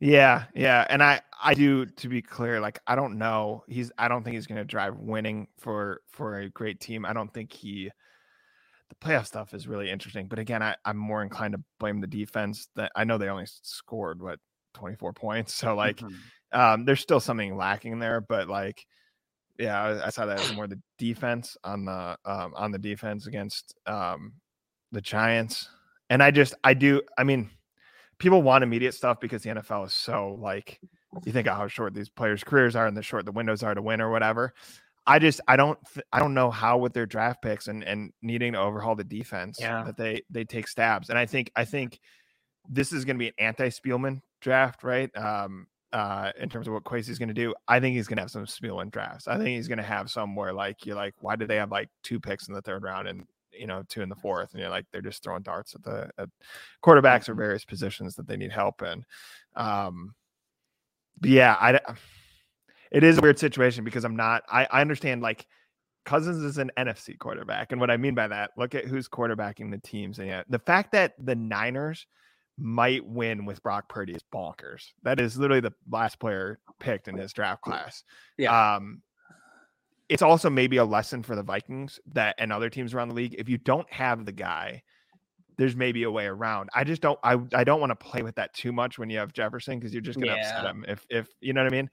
Yeah, 0.00 0.44
yeah, 0.54 0.86
and 0.88 1.02
I 1.02 1.20
I 1.42 1.54
do 1.54 1.84
to 1.84 2.08
be 2.08 2.22
clear, 2.22 2.60
like 2.60 2.78
I 2.86 2.94
don't 2.94 3.18
know, 3.18 3.64
he's 3.66 3.90
I 3.98 4.06
don't 4.06 4.22
think 4.22 4.34
he's 4.34 4.46
going 4.46 4.58
to 4.58 4.64
drive 4.64 4.96
winning 4.96 5.48
for 5.58 6.02
for 6.08 6.38
a 6.38 6.48
great 6.50 6.78
team. 6.78 7.04
I 7.04 7.12
don't 7.12 7.32
think 7.34 7.52
he 7.52 7.90
the 8.88 8.94
playoff 8.96 9.26
stuff 9.26 9.54
is 9.54 9.68
really 9.68 9.90
interesting, 9.90 10.28
but 10.28 10.38
again, 10.38 10.62
I 10.62 10.76
I'm 10.84 10.96
more 10.96 11.22
inclined 11.22 11.52
to 11.54 11.62
blame 11.78 12.00
the 12.00 12.06
defense. 12.06 12.68
That 12.76 12.92
I 12.96 13.04
know 13.04 13.18
they 13.18 13.28
only 13.28 13.46
scored 13.46 14.22
what 14.22 14.40
24 14.74 15.12
points, 15.12 15.54
so 15.56 15.74
like 15.74 16.04
Mhm. 16.04 16.30
um 16.52 16.84
there's 16.84 17.00
still 17.00 17.20
something 17.20 17.56
lacking 17.56 17.98
there, 17.98 18.20
but 18.20 18.48
like 18.48 18.86
yeah, 19.58 19.80
I, 19.82 20.06
I 20.06 20.10
saw 20.10 20.26
that 20.26 20.38
as 20.38 20.50
more 20.50 20.66
the 20.68 20.80
defense 20.98 21.56
on 21.64 21.84
the 21.84 22.18
um 22.24 22.54
on 22.54 22.70
the 22.72 22.78
defense 22.78 23.26
against 23.26 23.74
um 23.86 24.34
the 24.92 25.00
Giants. 25.00 25.68
And 26.10 26.22
I 26.22 26.30
just 26.30 26.54
I 26.64 26.74
do 26.74 27.02
I 27.18 27.24
mean 27.24 27.50
people 28.18 28.42
want 28.42 28.64
immediate 28.64 28.92
stuff 28.94 29.20
because 29.20 29.42
the 29.42 29.50
NFL 29.50 29.84
is 29.84 29.94
so 29.94 30.36
like 30.40 30.80
you 31.24 31.32
think 31.32 31.48
of 31.48 31.56
how 31.56 31.68
short 31.68 31.94
these 31.94 32.08
players' 32.08 32.44
careers 32.44 32.76
are 32.76 32.86
and 32.86 32.96
the 32.96 33.02
short 33.02 33.24
the 33.26 33.32
windows 33.32 33.62
are 33.62 33.74
to 33.74 33.82
win 33.82 34.00
or 34.00 34.10
whatever. 34.10 34.54
I 35.08 35.18
just 35.18 35.40
I 35.48 35.56
don't 35.56 35.78
I 36.12 36.18
don't 36.18 36.34
know 36.34 36.50
how 36.50 36.76
with 36.76 36.92
their 36.92 37.06
draft 37.06 37.40
picks 37.42 37.68
and 37.68 37.82
and 37.82 38.12
needing 38.20 38.52
to 38.52 38.60
overhaul 38.60 38.94
the 38.94 39.02
defense 39.04 39.58
Yeah. 39.58 39.82
that 39.84 39.96
they 39.96 40.20
they 40.30 40.44
take 40.44 40.68
stabs. 40.68 41.08
And 41.08 41.18
I 41.18 41.24
think 41.24 41.50
I 41.56 41.64
think 41.64 41.98
this 42.68 42.92
is 42.92 43.06
going 43.06 43.16
to 43.16 43.18
be 43.18 43.28
an 43.28 43.34
anti 43.38 43.70
Spielman 43.70 44.20
draft, 44.42 44.84
right? 44.84 45.10
Um 45.16 45.66
uh 45.94 46.30
in 46.38 46.50
terms 46.50 46.66
of 46.68 46.74
what 46.74 46.84
Kwesi's 46.84 47.18
going 47.18 47.28
to 47.30 47.34
do. 47.34 47.54
I 47.66 47.80
think 47.80 47.96
he's 47.96 48.06
going 48.06 48.18
to 48.18 48.22
have 48.22 48.30
some 48.30 48.44
Spielman 48.44 48.90
drafts. 48.90 49.26
I 49.26 49.36
think 49.38 49.48
he's 49.56 49.66
going 49.68 49.78
to 49.78 49.82
have 49.84 50.10
some 50.10 50.36
where 50.36 50.52
like 50.52 50.84
you're 50.84 50.94
like 50.94 51.14
why 51.20 51.34
did 51.36 51.48
they 51.48 51.56
have 51.56 51.70
like 51.70 51.88
two 52.02 52.20
picks 52.20 52.48
in 52.48 52.54
the 52.54 52.60
third 52.62 52.82
round 52.82 53.08
and 53.08 53.24
you 53.50 53.66
know 53.66 53.82
two 53.88 54.02
in 54.02 54.10
the 54.10 54.14
fourth 54.14 54.52
and 54.52 54.60
you're 54.60 54.68
like 54.68 54.84
they're 54.92 55.00
just 55.00 55.22
throwing 55.22 55.42
darts 55.42 55.74
at 55.74 55.82
the 55.82 56.10
at 56.18 56.28
quarterbacks 56.84 57.30
or 57.30 57.34
various 57.34 57.64
positions 57.64 58.14
that 58.16 58.26
they 58.28 58.36
need 58.36 58.52
help 58.52 58.82
in. 58.82 59.02
Um, 59.56 60.14
but 61.18 61.30
yeah, 61.30 61.56
I 61.58 61.80
it 62.90 63.04
is 63.04 63.18
a 63.18 63.20
weird 63.20 63.38
situation 63.38 63.84
because 63.84 64.04
I'm 64.04 64.16
not. 64.16 64.42
I, 64.48 64.66
I 64.70 64.80
understand 64.80 65.22
like 65.22 65.46
Cousins 66.04 66.42
is 66.42 66.58
an 66.58 66.70
NFC 66.78 67.18
quarterback, 67.18 67.72
and 67.72 67.80
what 67.80 67.90
I 67.90 67.96
mean 67.96 68.14
by 68.14 68.28
that, 68.28 68.52
look 68.56 68.74
at 68.74 68.86
who's 68.86 69.08
quarterbacking 69.08 69.70
the 69.70 69.78
teams, 69.78 70.18
and 70.18 70.28
yeah, 70.28 70.42
the 70.48 70.58
fact 70.58 70.92
that 70.92 71.14
the 71.18 71.34
Niners 71.34 72.06
might 72.58 73.06
win 73.06 73.44
with 73.44 73.62
Brock 73.62 73.88
Purdy 73.88 74.14
is 74.14 74.24
bonkers. 74.34 74.90
That 75.02 75.20
is 75.20 75.38
literally 75.38 75.60
the 75.60 75.74
last 75.90 76.18
player 76.18 76.58
picked 76.80 77.08
in 77.08 77.16
his 77.16 77.32
draft 77.32 77.62
class. 77.62 78.02
Yeah. 78.36 78.76
Um, 78.76 79.02
it's 80.08 80.22
also 80.22 80.50
maybe 80.50 80.78
a 80.78 80.84
lesson 80.84 81.22
for 81.22 81.36
the 81.36 81.42
Vikings 81.42 82.00
that 82.12 82.34
and 82.38 82.52
other 82.52 82.70
teams 82.70 82.94
around 82.94 83.10
the 83.10 83.14
league. 83.14 83.36
If 83.38 83.48
you 83.48 83.58
don't 83.58 83.90
have 83.92 84.24
the 84.24 84.32
guy, 84.32 84.82
there's 85.58 85.74
maybe 85.74 86.04
a 86.04 86.10
way 86.10 86.26
around. 86.26 86.70
I 86.72 86.84
just 86.84 87.02
don't. 87.02 87.18
I 87.24 87.36
I 87.52 87.64
don't 87.64 87.80
want 87.80 87.90
to 87.90 87.96
play 87.96 88.22
with 88.22 88.36
that 88.36 88.54
too 88.54 88.72
much 88.72 88.96
when 88.98 89.10
you 89.10 89.18
have 89.18 89.32
Jefferson 89.32 89.78
because 89.78 89.92
you're 89.92 90.00
just 90.00 90.18
gonna 90.18 90.32
upset 90.34 90.62
Yeah. 90.62 90.70
him. 90.70 90.84
If 90.88 91.04
if 91.10 91.28
you 91.40 91.52
know 91.52 91.62
what 91.64 91.72
I 91.72 91.76
mean. 91.76 91.90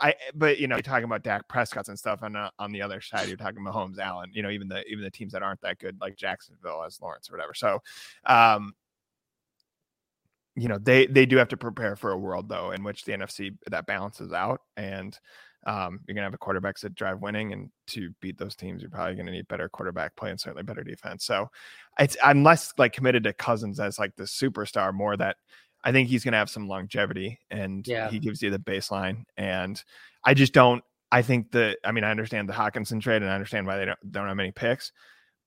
I 0.00 0.14
but 0.34 0.58
you 0.58 0.66
know 0.66 0.74
you're 0.74 0.82
talking 0.82 1.04
about 1.04 1.22
Dak 1.22 1.48
Prescott's 1.48 1.88
and 1.88 1.98
stuff, 1.98 2.22
and 2.22 2.36
uh, 2.36 2.50
on 2.58 2.72
the 2.72 2.82
other 2.82 3.00
side 3.00 3.28
you're 3.28 3.36
talking 3.36 3.62
Mahomes, 3.62 3.98
Allen. 3.98 4.30
You 4.32 4.42
know 4.42 4.50
even 4.50 4.66
the 4.68 4.84
even 4.86 5.04
the 5.04 5.10
teams 5.10 5.32
that 5.32 5.42
aren't 5.42 5.60
that 5.60 5.78
good 5.78 5.96
like 6.00 6.16
Jacksonville 6.16 6.82
as 6.84 7.00
Lawrence 7.00 7.30
or 7.30 7.34
whatever. 7.34 7.54
So, 7.54 7.78
um, 8.26 8.74
you 10.56 10.66
know 10.66 10.78
they 10.78 11.06
they 11.06 11.24
do 11.24 11.36
have 11.36 11.48
to 11.48 11.56
prepare 11.56 11.94
for 11.94 12.10
a 12.10 12.18
world 12.18 12.48
though 12.48 12.72
in 12.72 12.82
which 12.82 13.04
the 13.04 13.12
NFC 13.12 13.56
that 13.70 13.86
balances 13.86 14.32
out 14.32 14.60
and. 14.76 15.16
Um, 15.66 16.00
you're 16.06 16.14
gonna 16.14 16.26
have 16.26 16.34
a 16.34 16.38
quarterbacks 16.38 16.80
that 16.80 16.94
drive 16.94 17.20
winning, 17.20 17.52
and 17.52 17.70
to 17.88 18.10
beat 18.20 18.38
those 18.38 18.54
teams, 18.56 18.82
you're 18.82 18.90
probably 18.90 19.14
gonna 19.16 19.30
need 19.32 19.48
better 19.48 19.68
quarterback 19.68 20.14
play 20.16 20.30
and 20.30 20.40
certainly 20.40 20.62
better 20.62 20.84
defense. 20.84 21.24
So, 21.24 21.48
it's 21.98 22.16
I'm 22.22 22.42
less 22.42 22.72
like 22.78 22.92
committed 22.92 23.24
to 23.24 23.32
Cousins 23.32 23.80
as 23.80 23.98
like 23.98 24.14
the 24.16 24.24
superstar, 24.24 24.92
more 24.94 25.16
that 25.16 25.36
I 25.84 25.92
think 25.92 26.08
he's 26.08 26.24
gonna 26.24 26.36
have 26.38 26.50
some 26.50 26.68
longevity 26.68 27.38
and 27.50 27.86
Yeah. 27.86 28.10
he 28.10 28.18
gives 28.18 28.42
you 28.42 28.50
the 28.50 28.58
baseline. 28.58 29.24
And 29.36 29.82
I 30.24 30.34
just 30.34 30.52
don't. 30.54 30.82
I 31.12 31.22
think 31.22 31.50
that 31.52 31.78
I 31.84 31.92
mean 31.92 32.04
I 32.04 32.10
understand 32.10 32.48
the 32.48 32.52
Hockenson 32.54 33.00
trade 33.00 33.22
and 33.22 33.30
I 33.30 33.34
understand 33.34 33.66
why 33.66 33.76
they 33.78 33.84
don't 33.86 34.12
don't 34.12 34.26
have 34.28 34.36
many 34.36 34.52
picks, 34.52 34.92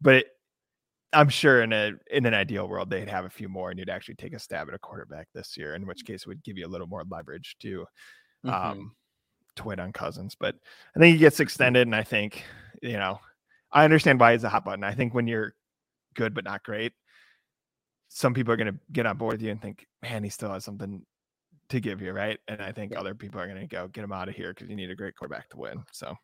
but 0.02 0.16
it, 0.16 0.28
I'm 1.14 1.30
sure 1.30 1.62
in 1.64 1.74
a 1.74 1.94
in 2.12 2.26
an 2.26 2.34
ideal 2.34 2.68
world 2.68 2.90
they'd 2.90 3.10
have 3.10 3.26
a 3.26 3.30
few 3.30 3.50
more 3.50 3.70
and 3.72 3.80
you'd 3.80 3.90
actually 3.90 4.16
take 4.16 4.34
a 4.34 4.40
stab 4.40 4.68
at 4.70 4.74
a 4.76 4.80
quarterback 4.80 5.28
this 5.34 5.58
year. 5.58 5.76
In 5.76 5.86
which 5.88 6.06
case 6.06 6.22
it 6.24 6.28
would 6.28 6.44
give 6.44 6.58
you 6.58 6.66
a 6.68 6.70
little 6.70 6.88
more 6.88 7.04
leverage 7.10 7.58
to 7.62 7.86
Mhm. 8.46 8.52
um 8.54 8.96
to 9.07 9.07
wait 9.66 9.80
on 9.80 9.94
Cousins. 9.94 10.36
But 10.40 10.56
I 10.96 11.00
think 11.00 11.14
he 11.14 11.20
gets 11.20 11.38
mm. 11.38 11.42
extended, 11.42 11.88
and 11.88 11.96
I 11.96 12.04
think 12.04 12.44
you 12.82 12.94
know 12.94 13.20
I 13.72 13.84
understand 13.84 14.20
why 14.20 14.34
he's 14.34 14.44
a 14.44 14.50
hot 14.50 14.66
button. 14.66 14.84
I 14.84 14.94
think 14.94 15.14
when 15.14 15.28
you're 15.28 15.54
good 16.16 16.34
but 16.34 16.46
not 16.46 16.64
great, 16.64 16.94
some 18.10 18.34
people 18.34 18.54
are 18.54 18.58
going 18.58 18.74
to 18.74 18.80
get 18.92 19.06
on 19.06 19.18
board 19.18 19.34
with 19.34 19.42
you 19.42 19.52
and 19.52 19.62
think, 19.62 19.86
man, 20.02 20.24
he 20.24 20.30
still 20.30 20.52
has 20.52 20.64
something 20.66 21.04
to 21.70 21.80
give 21.80 22.02
you, 22.02 22.14
right? 22.14 22.40
And 22.48 22.62
I 22.62 22.72
think 22.72 22.96
other 22.96 23.14
people 23.14 23.42
are 23.42 23.48
going 23.48 23.60
to 23.60 23.68
go 23.68 23.88
get 23.90 24.04
him 24.04 24.14
out 24.14 24.30
of 24.30 24.36
here 24.36 24.54
because 24.54 24.70
you 24.70 24.76
need 24.76 24.90
a 24.90 24.96
great 24.96 25.16
quarterback 25.16 25.50
to 25.50 25.58
win. 25.58 25.84
So 25.92 26.16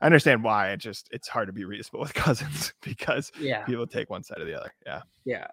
I 0.00 0.06
understand 0.06 0.42
why. 0.42 0.72
It 0.72 0.78
just 0.78 1.08
it's 1.12 1.28
hard 1.28 1.46
to 1.46 1.52
be 1.52 1.64
reasonable 1.64 2.00
with 2.00 2.14
Cousins 2.14 2.72
because 2.82 3.30
yeah. 3.38 3.64
people 3.64 3.86
take 3.86 4.10
one 4.10 4.24
side 4.24 4.40
or 4.40 4.44
the 4.44 4.58
other. 4.58 4.74
Yeah. 4.84 5.02
Yeah. 5.24 5.46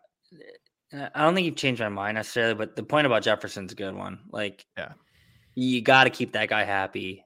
I 1.13 1.23
don't 1.23 1.35
think 1.35 1.45
you've 1.45 1.55
changed 1.55 1.81
my 1.81 1.89
mind 1.89 2.15
necessarily, 2.15 2.55
but 2.55 2.75
the 2.75 2.83
point 2.83 3.05
about 3.05 3.21
Jefferson's 3.21 3.73
a 3.73 3.75
good 3.75 3.95
one. 3.95 4.19
Like, 4.31 4.65
Yeah. 4.77 4.93
You 5.57 5.81
got 5.81 6.03
to 6.03 6.09
keep 6.09 6.33
that 6.33 6.49
guy 6.49 6.63
happy. 6.63 7.25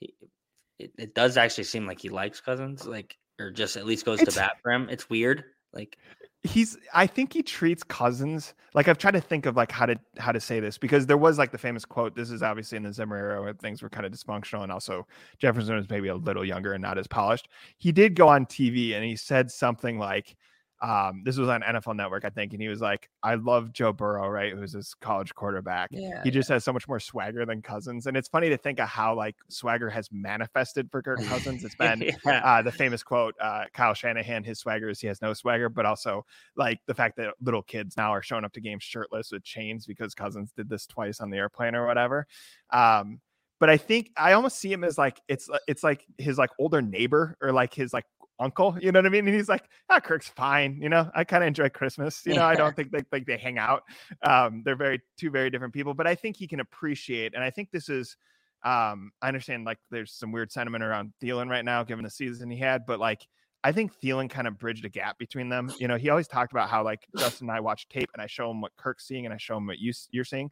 It, 0.00 0.90
it 0.98 1.14
does 1.14 1.36
actually 1.36 1.64
seem 1.64 1.86
like 1.86 2.00
he 2.00 2.08
likes 2.08 2.40
Cousins, 2.40 2.86
like, 2.86 3.16
or 3.38 3.50
just 3.50 3.76
at 3.76 3.86
least 3.86 4.04
goes 4.04 4.20
It's- 4.20 4.34
to 4.34 4.40
bat 4.40 4.56
for 4.62 4.72
him. 4.72 4.88
It's 4.90 5.08
weird. 5.08 5.44
Like, 5.72 5.96
he's 6.44 6.76
i 6.92 7.06
think 7.06 7.32
he 7.32 7.40
treats 7.40 7.84
cousins 7.84 8.54
like 8.74 8.88
i've 8.88 8.98
tried 8.98 9.12
to 9.12 9.20
think 9.20 9.46
of 9.46 9.56
like 9.56 9.70
how 9.70 9.86
to 9.86 9.96
how 10.18 10.32
to 10.32 10.40
say 10.40 10.58
this 10.58 10.76
because 10.76 11.06
there 11.06 11.16
was 11.16 11.38
like 11.38 11.52
the 11.52 11.58
famous 11.58 11.84
quote 11.84 12.16
this 12.16 12.32
is 12.32 12.42
obviously 12.42 12.76
in 12.76 12.82
the 12.82 12.92
zimmer 12.92 13.16
era 13.16 13.40
where 13.40 13.54
things 13.54 13.80
were 13.80 13.88
kind 13.88 14.04
of 14.04 14.10
dysfunctional 14.10 14.64
and 14.64 14.72
also 14.72 15.06
jefferson 15.38 15.76
was 15.76 15.88
maybe 15.88 16.08
a 16.08 16.16
little 16.16 16.44
younger 16.44 16.72
and 16.72 16.82
not 16.82 16.98
as 16.98 17.06
polished 17.06 17.48
he 17.78 17.92
did 17.92 18.16
go 18.16 18.26
on 18.26 18.44
tv 18.44 18.94
and 18.94 19.04
he 19.04 19.14
said 19.14 19.52
something 19.52 20.00
like 20.00 20.36
um 20.82 21.22
this 21.24 21.36
was 21.36 21.48
on 21.48 21.62
nfl 21.62 21.94
network 21.94 22.24
i 22.24 22.30
think 22.30 22.52
and 22.52 22.60
he 22.60 22.68
was 22.68 22.80
like 22.80 23.08
i 23.22 23.34
love 23.34 23.72
joe 23.72 23.92
burrow 23.92 24.28
right 24.28 24.52
who's 24.52 24.72
this 24.72 24.94
college 24.94 25.34
quarterback 25.34 25.88
yeah, 25.92 26.22
he 26.24 26.30
just 26.30 26.48
has 26.48 26.64
so 26.64 26.72
much 26.72 26.86
more 26.88 27.00
swagger 27.00 27.46
than 27.46 27.62
cousins 27.62 28.06
and 28.06 28.16
it's 28.16 28.28
funny 28.28 28.48
to 28.48 28.56
think 28.56 28.80
of 28.80 28.88
how 28.88 29.14
like 29.14 29.36
swagger 29.48 29.88
has 29.88 30.08
manifested 30.12 30.90
for 30.90 31.02
kirk 31.02 31.22
cousins 31.24 31.64
it's 31.64 31.74
been 31.82 32.02
yeah. 32.26 32.40
uh, 32.44 32.62
the 32.62 32.72
famous 32.72 33.02
quote, 33.02 33.34
uh, 33.40 33.64
Kyle 33.72 33.94
Shanahan, 33.94 34.44
his 34.44 34.58
swagger 34.58 34.88
is 34.88 35.00
he 35.00 35.06
has 35.06 35.22
no 35.22 35.32
swagger, 35.32 35.68
but 35.68 35.86
also 35.86 36.24
like 36.56 36.80
the 36.86 36.94
fact 36.94 37.16
that 37.16 37.34
little 37.40 37.62
kids 37.62 37.96
now 37.96 38.10
are 38.10 38.22
showing 38.22 38.44
up 38.44 38.52
to 38.54 38.60
games 38.60 38.82
shirtless 38.82 39.30
with 39.32 39.44
chains 39.44 39.86
because 39.86 40.14
Cousins 40.14 40.52
did 40.56 40.68
this 40.68 40.86
twice 40.86 41.20
on 41.20 41.30
the 41.30 41.36
airplane 41.36 41.74
or 41.74 41.86
whatever. 41.86 42.26
Um, 42.70 43.20
but 43.60 43.70
I 43.70 43.76
think 43.76 44.10
I 44.16 44.32
almost 44.32 44.58
see 44.58 44.72
him 44.72 44.82
as 44.82 44.98
like 44.98 45.20
it's 45.28 45.48
it's 45.68 45.84
like 45.84 46.04
his 46.18 46.36
like 46.36 46.50
older 46.58 46.82
neighbor 46.82 47.36
or 47.40 47.52
like 47.52 47.72
his 47.72 47.92
like 47.92 48.06
uncle, 48.42 48.76
you 48.80 48.92
know 48.92 48.98
what 48.98 49.06
I 49.06 49.10
mean? 49.10 49.26
And 49.26 49.34
he's 49.34 49.48
like, 49.48 49.64
ah, 49.88 50.00
Kirk's 50.00 50.28
fine, 50.28 50.78
you 50.80 50.88
know. 50.88 51.10
I 51.14 51.24
kind 51.24 51.42
of 51.42 51.48
enjoy 51.48 51.68
Christmas, 51.68 52.22
you 52.26 52.34
know. 52.34 52.44
I 52.44 52.54
don't 52.54 52.74
think 52.74 52.90
they 52.90 53.02
like 53.12 53.26
they 53.26 53.36
hang 53.36 53.58
out. 53.58 53.84
Um, 54.22 54.62
they're 54.64 54.76
very 54.76 55.00
two 55.18 55.30
very 55.30 55.50
different 55.50 55.72
people, 55.74 55.94
but 55.94 56.06
I 56.06 56.14
think 56.14 56.36
he 56.36 56.46
can 56.46 56.60
appreciate, 56.60 57.34
and 57.34 57.44
I 57.44 57.50
think 57.50 57.70
this 57.70 57.88
is 57.88 58.16
um, 58.64 59.12
I 59.20 59.28
understand 59.28 59.64
like 59.64 59.78
there's 59.90 60.12
some 60.12 60.32
weird 60.32 60.52
sentiment 60.52 60.84
around 60.84 61.12
Thielen 61.22 61.48
right 61.48 61.64
now, 61.64 61.82
given 61.82 62.04
the 62.04 62.10
season 62.10 62.50
he 62.50 62.58
had, 62.58 62.86
but 62.86 63.00
like 63.00 63.26
I 63.64 63.72
think 63.72 63.92
Thielen 64.00 64.28
kind 64.28 64.48
of 64.48 64.58
bridged 64.58 64.84
a 64.84 64.88
gap 64.88 65.18
between 65.18 65.48
them. 65.48 65.72
You 65.78 65.88
know, 65.88 65.96
he 65.96 66.10
always 66.10 66.28
talked 66.28 66.52
about 66.52 66.68
how 66.68 66.82
like 66.84 67.06
Justin 67.16 67.48
and 67.48 67.56
I 67.56 67.60
watch 67.60 67.88
tape 67.88 68.10
and 68.12 68.22
I 68.22 68.26
show 68.26 68.50
him 68.50 68.60
what 68.60 68.72
Kirk's 68.76 69.06
seeing 69.06 69.24
and 69.24 69.32
I 69.32 69.36
show 69.36 69.56
him 69.56 69.66
what 69.66 69.78
you, 69.78 69.92
you're 70.10 70.24
seeing. 70.24 70.50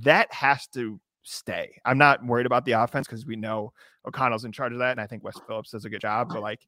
That 0.00 0.32
has 0.32 0.66
to 0.68 1.00
stay. 1.22 1.80
I'm 1.84 1.98
not 1.98 2.24
worried 2.24 2.46
about 2.46 2.64
the 2.64 2.72
offense 2.72 3.06
because 3.06 3.24
we 3.26 3.36
know 3.36 3.72
O'Connell's 4.06 4.44
in 4.44 4.52
charge 4.52 4.72
of 4.72 4.78
that, 4.78 4.92
and 4.92 5.00
I 5.00 5.06
think 5.06 5.24
Wes 5.24 5.38
Phillips 5.46 5.70
does 5.70 5.84
a 5.84 5.90
good 5.90 6.00
job. 6.00 6.28
But 6.30 6.42
like 6.42 6.60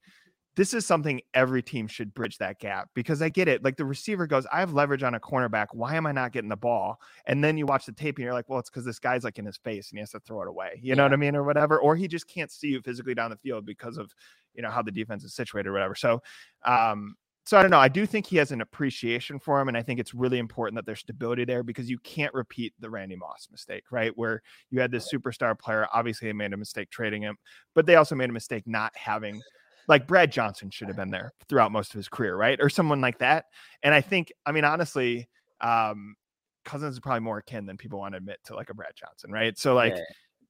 this 0.54 0.74
is 0.74 0.84
something 0.84 1.20
every 1.32 1.62
team 1.62 1.86
should 1.86 2.12
bridge 2.12 2.38
that 2.38 2.58
gap 2.58 2.90
because 2.94 3.22
I 3.22 3.30
get 3.30 3.48
it. 3.48 3.64
Like 3.64 3.76
the 3.76 3.84
receiver 3.84 4.26
goes, 4.26 4.46
I 4.52 4.60
have 4.60 4.74
leverage 4.74 5.02
on 5.02 5.14
a 5.14 5.20
cornerback. 5.20 5.68
Why 5.72 5.94
am 5.96 6.06
I 6.06 6.12
not 6.12 6.32
getting 6.32 6.50
the 6.50 6.56
ball? 6.56 7.00
And 7.26 7.42
then 7.42 7.56
you 7.56 7.64
watch 7.64 7.86
the 7.86 7.92
tape 7.92 8.18
and 8.18 8.24
you're 8.24 8.34
like, 8.34 8.48
well, 8.48 8.58
it's 8.58 8.68
because 8.68 8.84
this 8.84 8.98
guy's 8.98 9.24
like 9.24 9.38
in 9.38 9.46
his 9.46 9.56
face 9.56 9.90
and 9.90 9.98
he 9.98 10.00
has 10.00 10.10
to 10.10 10.20
throw 10.20 10.42
it 10.42 10.48
away. 10.48 10.78
You 10.82 10.94
know 10.94 11.04
what 11.04 11.12
I 11.12 11.16
mean? 11.16 11.34
Or 11.34 11.42
whatever. 11.42 11.80
Or 11.80 11.96
he 11.96 12.06
just 12.06 12.28
can't 12.28 12.50
see 12.50 12.68
you 12.68 12.82
physically 12.82 13.14
down 13.14 13.30
the 13.30 13.36
field 13.36 13.64
because 13.64 13.96
of, 13.96 14.12
you 14.54 14.62
know, 14.62 14.70
how 14.70 14.82
the 14.82 14.92
defense 14.92 15.24
is 15.24 15.34
situated 15.34 15.70
or 15.70 15.72
whatever. 15.72 15.94
So, 15.94 16.22
um, 16.64 17.16
so 17.44 17.58
I 17.58 17.62
don't 17.62 17.72
know. 17.72 17.78
I 17.78 17.88
do 17.88 18.06
think 18.06 18.26
he 18.26 18.36
has 18.36 18.52
an 18.52 18.60
appreciation 18.60 19.40
for 19.40 19.60
him, 19.60 19.66
and 19.66 19.76
I 19.76 19.82
think 19.82 19.98
it's 19.98 20.14
really 20.14 20.38
important 20.38 20.76
that 20.76 20.86
there's 20.86 21.00
stability 21.00 21.44
there 21.44 21.64
because 21.64 21.90
you 21.90 21.98
can't 21.98 22.32
repeat 22.32 22.72
the 22.78 22.88
Randy 22.88 23.16
Moss 23.16 23.48
mistake, 23.50 23.82
right? 23.90 24.12
Where 24.14 24.42
you 24.70 24.80
had 24.80 24.92
this 24.92 25.12
superstar 25.12 25.58
player. 25.58 25.88
Obviously, 25.92 26.28
they 26.28 26.32
made 26.34 26.52
a 26.52 26.56
mistake 26.56 26.90
trading 26.90 27.22
him, 27.22 27.36
but 27.74 27.84
they 27.84 27.96
also 27.96 28.14
made 28.14 28.30
a 28.30 28.32
mistake 28.32 28.62
not 28.66 28.92
having 28.96 29.42
like 29.88 30.06
Brad 30.06 30.30
Johnson 30.32 30.70
should 30.70 30.88
have 30.88 30.96
been 30.96 31.10
there 31.10 31.32
throughout 31.48 31.72
most 31.72 31.92
of 31.92 31.98
his 31.98 32.08
career, 32.08 32.36
right? 32.36 32.58
Or 32.60 32.68
someone 32.68 33.00
like 33.00 33.18
that. 33.18 33.46
And 33.82 33.94
I 33.94 34.00
think, 34.00 34.32
I 34.46 34.52
mean, 34.52 34.64
honestly, 34.64 35.28
um, 35.60 36.14
Cousins 36.64 36.94
is 36.94 37.00
probably 37.00 37.20
more 37.20 37.38
akin 37.38 37.66
than 37.66 37.76
people 37.76 37.98
want 37.98 38.14
to 38.14 38.18
admit 38.18 38.38
to 38.44 38.54
like 38.54 38.70
a 38.70 38.74
Brad 38.74 38.92
Johnson, 38.94 39.32
right? 39.32 39.58
So 39.58 39.74
like 39.74 39.94
Yeah. 39.94 40.02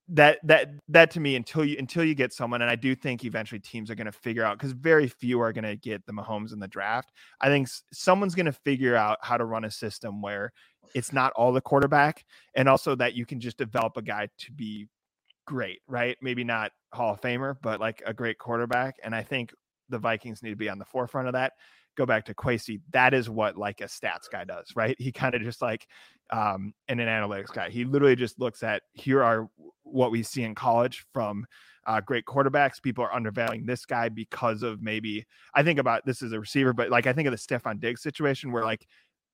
that 0.08 0.38
that 0.44 0.70
that 0.88 1.10
to 1.12 1.20
me 1.20 1.36
until 1.36 1.64
you 1.64 1.76
until 1.78 2.04
you 2.04 2.14
get 2.14 2.32
someone 2.32 2.60
and 2.60 2.70
I 2.70 2.76
do 2.76 2.94
think 2.94 3.24
eventually 3.24 3.60
teams 3.60 3.90
are 3.90 3.94
going 3.94 4.06
to 4.06 4.12
figure 4.12 4.44
out 4.44 4.58
cuz 4.58 4.72
very 4.72 5.08
few 5.08 5.40
are 5.40 5.52
going 5.52 5.64
to 5.64 5.76
get 5.76 6.04
the 6.06 6.12
Mahomes 6.12 6.52
in 6.52 6.58
the 6.58 6.68
draft. 6.68 7.12
I 7.40 7.48
think 7.48 7.68
someone's 7.92 8.34
going 8.34 8.46
to 8.46 8.52
figure 8.52 8.94
out 8.96 9.18
how 9.22 9.38
to 9.38 9.44
run 9.44 9.64
a 9.64 9.70
system 9.70 10.20
where 10.20 10.52
it's 10.94 11.12
not 11.12 11.32
all 11.34 11.52
the 11.52 11.60
quarterback 11.60 12.24
and 12.54 12.68
also 12.68 12.94
that 12.96 13.14
you 13.14 13.24
can 13.24 13.40
just 13.40 13.56
develop 13.56 13.96
a 13.96 14.02
guy 14.02 14.28
to 14.38 14.52
be 14.52 14.88
great, 15.46 15.80
right? 15.86 16.16
Maybe 16.20 16.44
not 16.44 16.72
Hall 16.92 17.14
of 17.14 17.20
Famer, 17.20 17.56
but 17.62 17.80
like 17.80 18.02
a 18.06 18.14
great 18.14 18.38
quarterback 18.38 18.96
and 19.02 19.14
I 19.14 19.22
think 19.22 19.52
the 19.88 19.98
Vikings 19.98 20.42
need 20.42 20.50
to 20.50 20.56
be 20.56 20.68
on 20.68 20.78
the 20.78 20.84
forefront 20.84 21.28
of 21.28 21.34
that. 21.34 21.52
Go 21.96 22.06
back 22.06 22.24
to 22.24 22.34
Kwesi. 22.34 22.80
That 22.92 23.12
is 23.12 23.28
what 23.28 23.56
like 23.58 23.80
a 23.80 23.84
stats 23.84 24.30
guy 24.30 24.44
does, 24.44 24.66
right? 24.74 24.96
He 24.98 25.12
kind 25.12 25.34
of 25.34 25.42
just 25.42 25.60
like 25.60 25.86
um 26.30 26.72
and 26.88 27.00
an 27.00 27.08
analytics 27.08 27.52
guy. 27.52 27.68
He 27.68 27.84
literally 27.84 28.16
just 28.16 28.40
looks 28.40 28.62
at 28.62 28.82
here 28.94 29.22
are 29.22 29.48
what 29.82 30.10
we 30.10 30.22
see 30.22 30.42
in 30.42 30.54
college 30.54 31.04
from 31.12 31.46
uh, 31.86 32.00
great 32.00 32.24
quarterbacks. 32.24 32.82
People 32.82 33.04
are 33.04 33.14
undervaluing 33.14 33.66
this 33.66 33.84
guy 33.84 34.08
because 34.08 34.62
of 34.62 34.82
maybe 34.82 35.26
I 35.54 35.62
think 35.62 35.78
about 35.78 36.06
this 36.06 36.22
as 36.22 36.32
a 36.32 36.40
receiver, 36.40 36.72
but 36.72 36.90
like 36.90 37.06
I 37.06 37.12
think 37.12 37.26
of 37.26 37.32
the 37.32 37.38
Stefan 37.38 37.78
Diggs 37.78 38.02
situation 38.02 38.52
where 38.52 38.64
like 38.64 38.86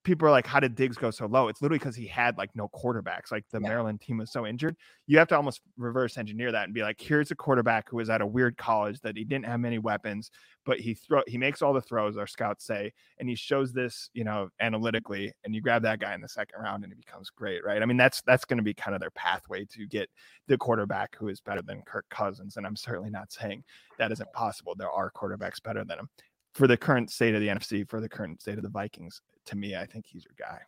people 0.04 0.26
are 0.26 0.30
like, 0.30 0.46
how 0.46 0.60
did 0.60 0.74
Diggs 0.74 0.96
go 0.96 1.10
so 1.10 1.26
low? 1.26 1.48
It's 1.48 1.60
literally 1.60 1.78
because 1.78 1.96
he 1.96 2.06
had 2.06 2.38
like 2.38 2.54
no 2.54 2.68
quarterbacks. 2.68 3.30
Like 3.30 3.44
the 3.50 3.60
Yeah. 3.60 3.68
Maryland 3.68 4.00
team 4.00 4.18
was 4.18 4.30
so 4.30 4.46
injured. 4.46 4.76
You 5.06 5.18
have 5.18 5.28
to 5.28 5.36
almost 5.36 5.60
reverse 5.76 6.16
engineer 6.16 6.52
that 6.52 6.64
and 6.64 6.72
be 6.74 6.82
like, 6.82 7.00
here's 7.00 7.30
a 7.30 7.34
quarterback 7.34 7.90
who 7.90 7.96
was 7.96 8.08
at 8.08 8.20
a 8.20 8.26
weird 8.26 8.56
college 8.56 9.00
that 9.00 9.16
he 9.16 9.24
didn't 9.24 9.46
have 9.46 9.60
many 9.60 9.78
weapons, 9.78 10.30
but 10.64 10.78
he 10.78 10.94
throw 10.94 11.22
he 11.26 11.36
makes 11.36 11.62
all 11.62 11.72
the 11.72 11.82
throws, 11.82 12.16
our 12.16 12.26
scouts 12.26 12.64
say, 12.64 12.92
and 13.18 13.28
he 13.28 13.34
shows 13.34 13.72
this, 13.72 14.08
you 14.14 14.24
know, 14.24 14.48
analytically, 14.60 15.32
and 15.44 15.54
you 15.54 15.60
grab 15.60 15.82
that 15.82 15.98
guy 16.00 16.14
in 16.14 16.20
the 16.20 16.28
second 16.28 16.60
round 16.60 16.84
and 16.84 16.92
he 16.92 16.96
becomes 16.96 17.30
great, 17.30 17.64
right? 17.64 17.82
I 17.82 17.86
mean, 17.86 17.96
that's 17.96 18.22
that's 18.22 18.44
going 18.44 18.58
to 18.58 18.62
be 18.62 18.74
kind 18.74 18.94
of 18.94 19.00
their 19.00 19.10
pathway 19.10 19.64
to 19.66 19.86
get 19.86 20.08
the 20.46 20.56
quarterback 20.56 21.16
who 21.16 21.28
is 21.28 21.40
better 21.40 21.62
than 21.62 21.82
Kirk 21.82 22.06
Cousins. 22.08 22.56
And 22.56 22.66
I'm 22.66 22.76
certainly 22.76 23.10
not 23.10 23.32
saying 23.32 23.64
that 23.98 24.12
isn't 24.12 24.32
possible. 24.32 24.74
There 24.76 24.90
are 24.90 25.10
quarterbacks 25.10 25.62
better 25.62 25.84
than 25.84 25.98
him. 25.98 26.08
For 26.54 26.66
the 26.66 26.76
current 26.76 27.10
state 27.10 27.34
of 27.34 27.40
the 27.40 27.48
NFC, 27.48 27.88
for 27.88 28.00
the 28.00 28.08
current 28.08 28.40
state 28.40 28.56
of 28.56 28.62
the 28.62 28.70
Vikings, 28.70 29.20
to 29.48 29.56
me, 29.56 29.76
I 29.76 29.86
think 29.86 30.06
he's 30.06 30.24
your 30.24 30.34
guy. 30.38 30.60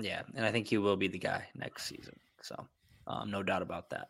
Yeah, 0.00 0.22
and 0.34 0.44
I 0.44 0.52
think 0.52 0.66
he 0.68 0.78
will 0.78 0.96
be 0.96 1.08
the 1.08 1.18
guy 1.18 1.44
next 1.54 1.84
season. 1.84 2.14
So, 2.42 2.54
um, 3.06 3.30
no 3.30 3.42
doubt 3.42 3.62
about 3.62 3.90
that. 3.90 4.08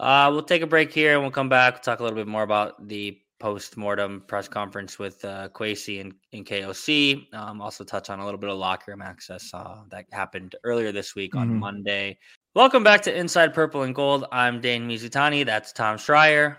Uh, 0.00 0.28
we'll 0.32 0.42
take 0.42 0.62
a 0.62 0.66
break 0.66 0.92
here 0.92 1.12
and 1.12 1.22
we'll 1.22 1.30
come 1.30 1.48
back. 1.48 1.82
talk 1.82 2.00
a 2.00 2.02
little 2.02 2.16
bit 2.16 2.26
more 2.26 2.42
about 2.42 2.88
the 2.88 3.18
post 3.38 3.76
mortem 3.76 4.22
press 4.26 4.48
conference 4.48 4.98
with 4.98 5.24
uh, 5.24 5.48
Kwesi 5.50 6.00
and, 6.00 6.14
and 6.32 6.46
KOC. 6.46 7.32
Um, 7.34 7.60
also 7.60 7.84
touch 7.84 8.08
on 8.08 8.20
a 8.20 8.24
little 8.24 8.38
bit 8.40 8.50
of 8.50 8.56
locker 8.58 8.90
room 8.92 9.02
access 9.02 9.50
uh, 9.52 9.82
that 9.90 10.06
happened 10.12 10.56
earlier 10.64 10.92
this 10.92 11.14
week 11.14 11.34
on 11.36 11.50
Mhm. 11.50 11.58
Monday. 11.58 12.18
Welcome 12.54 12.84
back 12.84 13.02
to 13.02 13.16
Inside 13.16 13.52
Purple 13.54 13.82
and 13.82 13.94
Gold. 13.94 14.24
I'm 14.32 14.60
Dane 14.60 14.88
Mizutani. 14.88 15.44
That's 15.44 15.72
Tom 15.72 15.96
Schreier. 15.96 16.56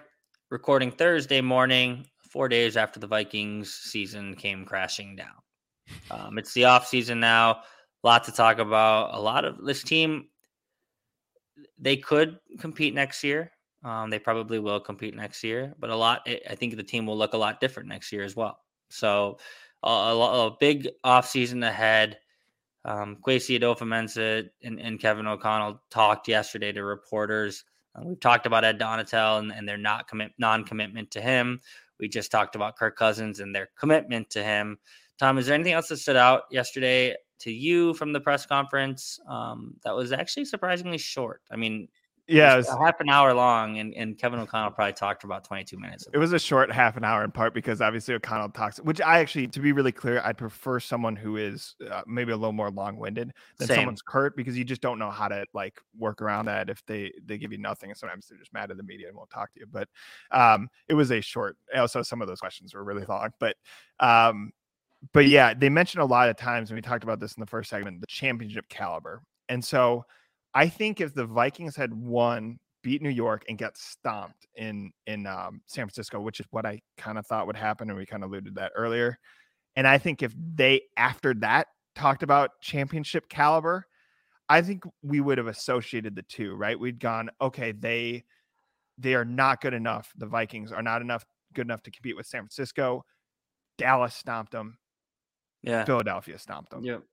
Recording 0.52 0.92
Thursday 0.92 1.42
morning, 1.42 2.06
four 2.30 2.48
days 2.48 2.78
after 2.78 3.00
the 3.00 3.08
Vikings 3.08 3.74
season 3.74 4.36
came 4.36 4.66
crashing 4.66 5.16
down. 5.16 5.34
Um, 6.12 6.38
it's 6.38 6.54
the 6.54 6.66
off 6.66 6.88
season 6.88 7.20
now. 7.20 7.62
A 8.04 8.08
lot 8.08 8.24
to 8.26 8.32
talk 8.32 8.60
about. 8.60 9.14
A 9.14 9.20
lot 9.20 9.46
of 9.46 9.64
this 9.64 9.84
team, 9.84 10.28
they 11.80 11.98
could 11.98 12.40
compete 12.60 12.94
next 12.94 13.24
year. 13.24 13.52
Um, 13.84 14.10
they 14.10 14.20
probably 14.20 14.60
will 14.60 14.80
compete 14.80 15.16
next 15.16 15.44
year, 15.44 15.74
but 15.78 15.90
a 15.90 15.96
lot. 15.96 16.28
I 16.50 16.56
think 16.56 16.76
the 16.76 16.84
team 16.84 17.06
will 17.06 17.18
look 17.18 17.34
a 17.34 17.38
lot 17.38 17.60
different 17.60 17.90
next 17.90 18.12
year 18.12 18.24
as 18.24 18.36
well. 18.36 18.60
So 18.90 19.40
a, 19.84 19.90
a, 19.90 20.48
a 20.48 20.58
big 20.60 20.88
off 21.04 21.28
season 21.28 21.64
ahead. 21.64 22.18
Um, 22.86 23.18
Kwesi 23.26 23.60
Adofo-Mensah 23.60 24.50
and, 24.62 24.80
and 24.80 25.00
Kevin 25.00 25.28
O'Connell 25.28 25.82
talked 25.90 26.28
yesterday 26.28 26.72
to 26.74 26.84
reporters. 26.84 27.64
Uh, 27.96 28.02
we've 28.06 28.20
talked 28.20 28.46
about 28.46 28.66
Ed 28.66 28.80
Donatell 28.80 29.40
and, 29.40 29.54
and 29.54 29.68
their 29.68 29.78
not 29.78 30.08
commit 30.08 30.32
non-commitment 30.38 31.12
to 31.12 31.22
him. 31.22 31.62
We 32.00 32.10
just 32.10 32.32
talked 32.32 32.56
about 32.56 32.76
Kirk 32.78 32.98
Cousins 32.98 33.40
and 33.40 33.56
their 33.56 33.70
commitment 33.78 34.30
to 34.32 34.44
him. 34.44 34.80
Tom, 35.20 35.38
is 35.38 35.46
there 35.46 35.56
anything 35.56 35.74
else 35.74 35.88
that 35.90 35.98
stood 35.98 36.16
out 36.16 36.44
yesterday 36.52 37.16
to 37.40 37.52
you 37.52 37.94
from 37.94 38.14
the 38.14 38.20
press 38.20 38.46
conference 38.46 39.20
um, 39.30 39.76
that 39.84 39.96
was 39.96 40.12
actually 40.12 40.46
surprisingly 40.46 40.98
short? 40.98 41.42
I 41.52 41.56
mean, 41.56 41.88
Yeah, 42.28 42.54
it 42.54 42.58
was, 42.58 42.70
a 42.70 42.78
half 42.78 43.00
an 43.02 43.10
hour 43.10 43.34
long, 43.34 43.80
and, 43.80 43.94
and 43.96 44.18
Kevin 44.18 44.40
O'Connell 44.40 44.72
probably 44.72 44.94
talked 44.94 45.22
for 45.22 45.28
about 45.28 45.44
22 45.44 45.78
minutes. 45.78 46.08
it 46.14 46.18
was 46.18 46.32
a 46.32 46.40
short 46.40 46.72
half 46.72 46.96
an 46.96 47.04
hour 47.04 47.24
in 47.24 47.32
part 47.32 47.54
because 47.54 47.82
obviously 47.82 48.16
O'Connell 48.16 48.50
talks, 48.50 48.78
which 48.78 49.02
I 49.02 49.20
actually, 49.20 49.48
to 49.48 49.60
be 49.60 49.74
really 49.74 49.92
clear, 49.92 50.22
I'd 50.24 50.38
prefer 50.38 50.80
someone 50.80 51.18
who 51.18 51.36
is 51.36 51.76
uh, 51.92 52.02
maybe 52.08 52.32
a 52.32 52.38
little 52.38 52.54
more 52.54 52.72
long 52.72 52.98
winded 52.98 53.34
than 53.58 53.68
Same. 53.68 53.76
someone's 53.76 54.02
curt 54.02 54.38
because 54.38 54.58
you 54.58 54.64
just 54.64 54.82
don't 54.82 54.98
know 54.98 55.12
how 55.12 55.28
to 55.28 55.46
like 55.54 55.82
work 55.98 56.22
around 56.22 56.46
that 56.46 56.70
if 56.70 56.84
they 56.86 57.12
they 57.26 57.38
give 57.38 57.52
you 57.52 57.58
nothing 57.58 57.90
and 57.90 57.98
sometimes 57.98 58.28
they're 58.28 58.40
just 58.40 58.54
mad 58.54 58.72
at 58.72 58.78
the 58.78 58.84
media 58.84 59.10
and 59.10 59.18
won't 59.18 59.30
talk 59.30 59.54
to 59.54 59.60
you. 59.60 59.66
But 59.70 59.90
um, 60.32 60.70
it 60.88 60.94
was 60.94 61.12
a 61.12 61.20
short. 61.20 61.58
Also, 61.76 62.02
some 62.04 62.22
of 62.22 62.30
those 62.30 62.40
questions 62.40 62.74
were 62.74 62.86
really 62.86 63.06
long, 63.06 63.32
but 63.40 63.58
um, 64.00 64.54
but 65.12 65.28
yeah, 65.28 65.54
they 65.54 65.70
mentioned 65.70 66.02
a 66.02 66.06
lot 66.06 66.30
of 66.30 66.38
times, 66.38 66.70
and 66.70 66.78
we 66.78 66.82
talked 66.82 67.04
about 67.04 67.20
this 67.20 67.34
in 67.34 67.42
the 67.42 67.48
first 67.48 67.70
segment, 67.70 68.00
the 68.00 68.08
championship 68.08 68.70
caliber. 68.70 69.22
And 69.50 69.64
so 69.64 70.06
I 70.54 70.70
think 70.70 71.02
if 71.02 71.14
the 71.14 71.26
Vikings 71.26 71.76
had 71.76 71.94
won, 71.94 72.60
beat 72.84 73.02
New 73.02 73.10
York, 73.10 73.44
and 73.50 73.58
got 73.58 73.78
stomped 73.78 74.48
in 74.56 74.92
in 75.08 75.28
um, 75.28 75.62
San 75.66 75.86
Francisco, 75.86 76.22
which 76.22 76.40
is 76.40 76.46
what 76.52 76.66
I 76.66 76.82
kind 76.98 77.18
of 77.18 77.26
thought 77.28 77.48
would 77.48 77.58
happen, 77.58 77.90
and 77.90 77.98
we 77.98 78.06
kind 78.06 78.24
of 78.24 78.30
alluded 78.30 78.56
to 78.56 78.62
that 78.62 78.72
earlier. 78.76 79.18
And 79.76 79.88
I 79.88 79.98
think 79.98 80.22
if 80.22 80.34
they 80.56 80.82
after 80.96 81.34
that 81.36 81.68
talked 81.96 82.24
about 82.24 82.62
championship 82.62 83.28
caliber, 83.28 83.86
I 84.48 84.62
think 84.62 84.84
we 85.02 85.20
would 85.20 85.38
have 85.38 85.48
associated 85.48 86.16
the 86.16 86.24
two, 86.24 86.56
right? 86.56 86.80
We'd 86.80 87.00
gone, 87.00 87.30
okay, 87.42 87.72
they 87.72 88.24
they 88.98 89.16
are 89.16 89.26
not 89.26 89.62
good 89.62 89.74
enough. 89.74 90.12
The 90.18 90.28
Vikings 90.28 90.72
are 90.72 90.84
not 90.84 91.02
enough 91.02 91.26
good 91.54 91.66
enough 91.66 91.84
to 91.84 91.92
compete 91.92 92.16
with 92.16 92.26
San 92.26 92.42
Francisco. 92.42 93.04
Dallas 93.78 94.16
stomped 94.16 94.52
them. 94.52 94.78
Yeah. 95.64 95.86
Philadelphia 95.86 96.38
stomped 96.38 96.72
them. 96.72 96.84
Yep. 96.84 97.04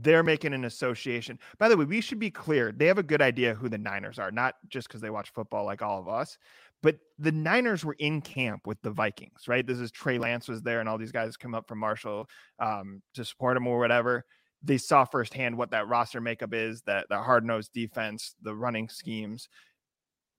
They're 0.00 0.22
making 0.22 0.54
an 0.54 0.64
association. 0.64 1.38
By 1.58 1.68
the 1.68 1.76
way, 1.76 1.84
we 1.84 2.00
should 2.00 2.18
be 2.18 2.30
clear. 2.30 2.72
They 2.72 2.86
have 2.86 2.96
a 2.96 3.02
good 3.02 3.20
idea 3.20 3.54
who 3.54 3.68
the 3.68 3.76
Niners 3.76 4.18
are, 4.18 4.30
not 4.30 4.54
just 4.68 4.88
because 4.88 5.02
they 5.02 5.10
watch 5.10 5.30
football 5.34 5.66
like 5.66 5.82
all 5.82 6.00
of 6.00 6.08
us, 6.08 6.38
but 6.82 6.96
the 7.18 7.32
Niners 7.32 7.84
were 7.84 7.96
in 7.98 8.22
camp 8.22 8.66
with 8.66 8.80
the 8.82 8.90
Vikings, 8.90 9.46
right? 9.46 9.66
This 9.66 9.78
is 9.78 9.90
Trey 9.90 10.18
Lance 10.18 10.48
was 10.48 10.62
there, 10.62 10.80
and 10.80 10.88
all 10.88 10.96
these 10.96 11.12
guys 11.12 11.36
come 11.36 11.54
up 11.54 11.68
from 11.68 11.78
Marshall 11.80 12.26
um, 12.58 13.02
to 13.14 13.24
support 13.24 13.56
him 13.56 13.66
or 13.66 13.78
whatever. 13.78 14.24
They 14.62 14.78
saw 14.78 15.04
firsthand 15.04 15.58
what 15.58 15.70
that 15.72 15.88
roster 15.88 16.22
makeup 16.22 16.54
is, 16.54 16.80
that 16.82 17.06
the 17.10 17.18
hard 17.18 17.44
nosed 17.44 17.72
defense, 17.74 18.34
the 18.40 18.54
running 18.54 18.88
schemes. 18.88 19.48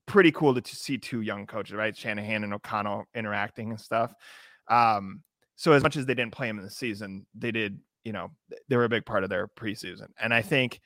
Pretty 0.08 0.32
cool 0.32 0.56
to 0.56 0.62
t- 0.62 0.76
see 0.76 0.98
two 0.98 1.22
young 1.22 1.46
coaches, 1.46 1.76
right? 1.76 1.96
Shanahan 1.96 2.44
and 2.44 2.54
O'Connell 2.54 3.06
interacting 3.14 3.70
and 3.72 3.80
stuff. 3.80 4.14
Um, 4.68 5.22
so 5.56 5.72
as 5.72 5.84
much 5.84 5.96
as 5.96 6.06
they 6.06 6.14
didn't 6.14 6.34
play 6.34 6.50
him 6.50 6.58
in 6.58 6.66
the 6.66 6.72
season, 6.72 7.26
they 7.34 7.52
did, 7.52 7.80
you 8.04 8.14
know, 8.14 8.32
they 8.70 8.78
were 8.78 8.84
a 8.86 8.90
big 8.90 9.06
part 9.06 9.24
of 9.24 9.30
their 9.30 9.48
preseason. 9.48 10.08
And 10.22 10.34
I 10.34 10.42
think 10.42 10.82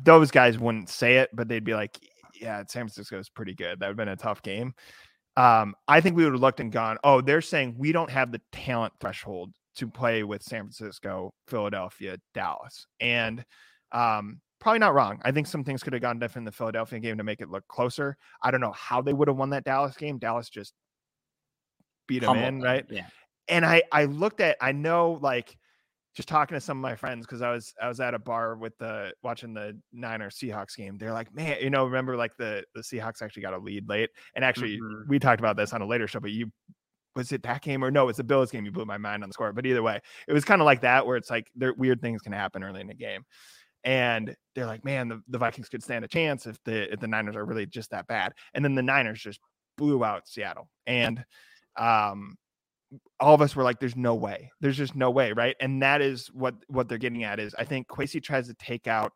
those 0.00 0.30
guys 0.30 0.58
wouldn't 0.58 0.88
say 0.88 1.16
it, 1.16 1.30
but 1.32 1.48
they'd 1.48 1.64
be 1.64 1.74
like, 1.74 1.98
yeah, 2.40 2.58
San 2.68 2.84
Francisco 2.84 3.18
is 3.18 3.28
pretty 3.28 3.54
good. 3.54 3.80
That 3.80 3.86
would 3.86 3.92
have 3.92 3.96
been 3.96 4.08
a 4.08 4.16
tough 4.16 4.42
game. 4.42 4.74
Um, 5.36 5.74
I 5.88 6.00
think 6.00 6.16
we 6.16 6.24
would 6.24 6.34
have 6.34 6.40
looked 6.40 6.60
and 6.60 6.72
gone, 6.72 6.98
oh, 7.04 7.20
they're 7.20 7.40
saying 7.40 7.74
we 7.78 7.92
don't 7.92 8.10
have 8.10 8.32
the 8.32 8.40
talent 8.52 8.92
threshold 9.00 9.52
to 9.76 9.88
play 9.88 10.22
with 10.22 10.42
San 10.42 10.62
Francisco, 10.62 11.32
Philadelphia, 11.48 12.18
Dallas. 12.34 12.86
And 13.00 13.44
um, 13.92 14.40
probably 14.60 14.80
not 14.80 14.94
wrong. 14.94 15.20
I 15.24 15.32
think 15.32 15.46
some 15.46 15.64
things 15.64 15.82
could 15.82 15.92
have 15.92 16.02
gone 16.02 16.18
different 16.18 16.42
in 16.42 16.46
the 16.46 16.56
Philadelphia 16.56 16.98
game 16.98 17.18
to 17.18 17.24
make 17.24 17.40
it 17.40 17.50
look 17.50 17.66
closer. 17.68 18.16
I 18.42 18.50
don't 18.50 18.60
know 18.60 18.72
how 18.72 19.00
they 19.00 19.12
would 19.12 19.28
have 19.28 19.36
won 19.36 19.50
that 19.50 19.64
Dallas 19.64 19.96
game. 19.96 20.18
Dallas 20.18 20.48
just 20.50 20.74
beat 22.06 22.20
them 22.20 22.28
Humbled 22.28 22.48
in, 22.48 22.60
right? 22.62 22.84
Yeah. 22.90 23.06
And 23.50 23.64
I 23.66 23.82
I 23.92 24.04
looked 24.06 24.40
at 24.40 24.56
I 24.60 24.72
know 24.72 25.18
like 25.20 25.56
just 26.14 26.28
talking 26.28 26.56
to 26.56 26.60
some 26.60 26.78
of 26.78 26.82
my 26.82 26.96
friends 26.96 27.24
because 27.26 27.42
I 27.42 27.52
was 27.52 27.72
I 27.80 27.88
was 27.88 28.00
at 28.00 28.14
a 28.14 28.18
bar 28.18 28.56
with 28.56 28.76
the 28.78 29.12
watching 29.22 29.54
the 29.54 29.78
Niners 29.92 30.36
Seahawks 30.36 30.76
game. 30.76 30.98
They're 30.98 31.12
like, 31.12 31.32
man, 31.34 31.58
you 31.60 31.70
know, 31.70 31.84
remember 31.84 32.16
like 32.16 32.36
the 32.36 32.64
the 32.74 32.80
Seahawks 32.80 33.22
actually 33.22 33.42
got 33.42 33.54
a 33.54 33.58
lead 33.58 33.88
late, 33.88 34.10
and 34.34 34.44
actually 34.44 34.78
Mhm. 34.78 35.08
we 35.08 35.18
talked 35.18 35.40
about 35.40 35.56
this 35.56 35.72
on 35.72 35.82
a 35.82 35.86
later 35.86 36.08
show, 36.08 36.20
but 36.20 36.30
you 36.32 36.50
was 37.16 37.32
it 37.32 37.42
that 37.42 37.62
game 37.62 37.84
or 37.84 37.90
no? 37.90 38.08
It's 38.08 38.18
the 38.18 38.24
Bills 38.24 38.50
game. 38.52 38.64
You 38.64 38.70
blew 38.72 38.84
my 38.84 38.98
mind 38.98 39.22
on 39.22 39.28
the 39.28 39.32
score, 39.34 39.52
but 39.52 39.66
either 39.66 39.82
way, 39.82 40.00
it 40.28 40.32
was 40.32 40.44
kind 40.44 40.60
of 40.60 40.64
like 40.66 40.82
that 40.82 41.06
where 41.06 41.16
it's 41.16 41.30
like 41.30 41.50
there 41.56 41.74
weird 41.74 42.00
things 42.00 42.22
can 42.22 42.32
happen 42.32 42.62
early 42.62 42.80
in 42.80 42.86
the 42.86 42.94
game. 42.94 43.24
And 43.82 44.36
they're 44.54 44.66
like, 44.66 44.84
man, 44.84 45.08
the, 45.08 45.22
the 45.28 45.38
Vikings 45.38 45.68
could 45.68 45.82
stand 45.82 46.04
a 46.04 46.08
chance 46.08 46.46
if 46.46 46.62
the 46.64 46.92
if 46.92 47.00
the 47.00 47.08
Niners 47.08 47.36
are 47.36 47.44
really 47.44 47.66
just 47.66 47.90
that 47.90 48.06
bad. 48.06 48.32
And 48.54 48.64
then 48.64 48.74
the 48.74 48.82
Niners 48.82 49.20
just 49.20 49.40
blew 49.76 50.04
out 50.04 50.28
Seattle. 50.28 50.68
And 50.86 51.24
um 51.76 52.36
all 53.20 53.34
of 53.34 53.40
us 53.40 53.54
were 53.54 53.62
like, 53.62 53.78
there's 53.78 53.96
no 53.96 54.14
way. 54.14 54.50
There's 54.60 54.76
just 54.76 54.96
no 54.96 55.10
way, 55.10 55.32
right? 55.32 55.56
And 55.60 55.82
that 55.82 56.00
is 56.00 56.28
what 56.28 56.54
what 56.68 56.88
they're 56.88 56.98
getting 56.98 57.24
at 57.24 57.38
is 57.38 57.54
I 57.58 57.64
think 57.64 57.88
Kwesi 57.88 58.22
tries 58.22 58.48
to 58.48 58.54
take 58.54 58.86
out 58.86 59.12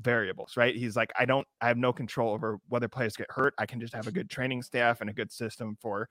variables, 0.00 0.56
right? 0.56 0.74
He's 0.76 0.96
like, 0.96 1.12
I 1.18 1.24
don't 1.24 1.46
I 1.60 1.68
have 1.68 1.78
no 1.78 1.92
control 1.92 2.32
over 2.32 2.58
whether 2.68 2.88
players 2.88 3.16
get 3.16 3.30
hurt. 3.30 3.54
I 3.58 3.66
can 3.66 3.80
just 3.80 3.94
have 3.94 4.06
a 4.06 4.12
good 4.12 4.30
training 4.30 4.62
staff 4.62 5.00
and 5.00 5.10
a 5.10 5.14
good 5.14 5.32
system 5.32 5.76
for 5.80 6.08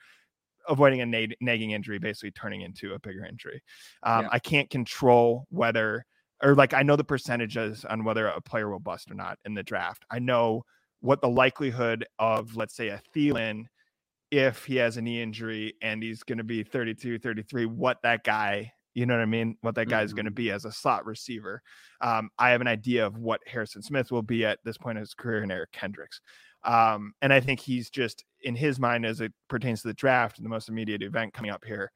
avoiding 0.67 1.01
a 1.01 1.05
nag- 1.05 1.37
nagging 1.39 1.71
injury, 1.71 1.99
basically 1.99 2.31
turning 2.31 2.61
into 2.61 2.93
a 2.93 2.99
bigger 2.99 3.25
injury. 3.25 3.61
Um, 4.03 4.23
Yeah. 4.23 4.29
I 4.31 4.39
can't 4.39 4.69
control 4.69 5.45
whether 5.49 6.05
or 6.43 6.55
like 6.55 6.73
I 6.73 6.83
know 6.83 6.95
the 6.95 7.03
percentages 7.03 7.85
on 7.85 8.03
whether 8.03 8.27
a 8.27 8.41
player 8.41 8.69
will 8.69 8.79
bust 8.79 9.09
or 9.09 9.13
not 9.13 9.37
in 9.45 9.53
the 9.53 9.63
draft. 9.63 10.03
I 10.09 10.19
know 10.19 10.63
what 10.99 11.21
the 11.21 11.29
likelihood 11.29 12.05
of, 12.19 12.55
let's 12.55 12.75
say, 12.75 12.89
a 12.89 13.01
Thielen, 13.15 13.65
if 14.31 14.65
he 14.65 14.77
has 14.77 14.97
a 14.97 15.01
knee 15.01 15.21
injury 15.21 15.75
and 15.81 16.01
he's 16.01 16.23
going 16.23 16.37
to 16.37 16.43
be 16.43 16.63
32, 16.63 17.19
33, 17.19 17.65
what 17.65 17.97
that 18.03 18.23
guy, 18.23 18.71
you 18.93 19.05
know 19.05 19.13
what 19.13 19.21
I 19.21 19.25
mean? 19.25 19.57
What 19.61 19.75
that 19.75 19.89
guy 19.89 20.01
is 20.01 20.13
going 20.13 20.25
to 20.25 20.31
be 20.31 20.51
as 20.51 20.65
a 20.65 20.71
slot 20.71 21.05
receiver. 21.05 21.61
Um, 22.01 22.29
I 22.39 22.49
have 22.51 22.61
an 22.61 22.67
idea 22.67 23.05
of 23.05 23.17
what 23.17 23.41
Harrison 23.45 23.81
Smith 23.81 24.11
will 24.11 24.21
be 24.21 24.45
at 24.45 24.59
this 24.63 24.77
point 24.77 24.97
in 24.97 25.01
his 25.01 25.13
career 25.13 25.43
and 25.43 25.51
Eric 25.51 25.71
Kendricks. 25.71 26.21
Um, 26.63 27.13
and 27.21 27.31
I 27.31 27.39
think 27.39 27.59
he's 27.59 27.89
just 27.89 28.25
in 28.41 28.55
his 28.55 28.79
mind 28.79 29.05
as 29.05 29.21
it 29.21 29.33
pertains 29.49 29.81
to 29.81 29.89
the 29.89 29.93
draft, 29.93 30.37
and 30.37 30.45
the 30.45 30.49
most 30.49 30.69
immediate 30.69 31.03
event 31.03 31.33
coming 31.33 31.51
up 31.51 31.63
here. 31.63 31.91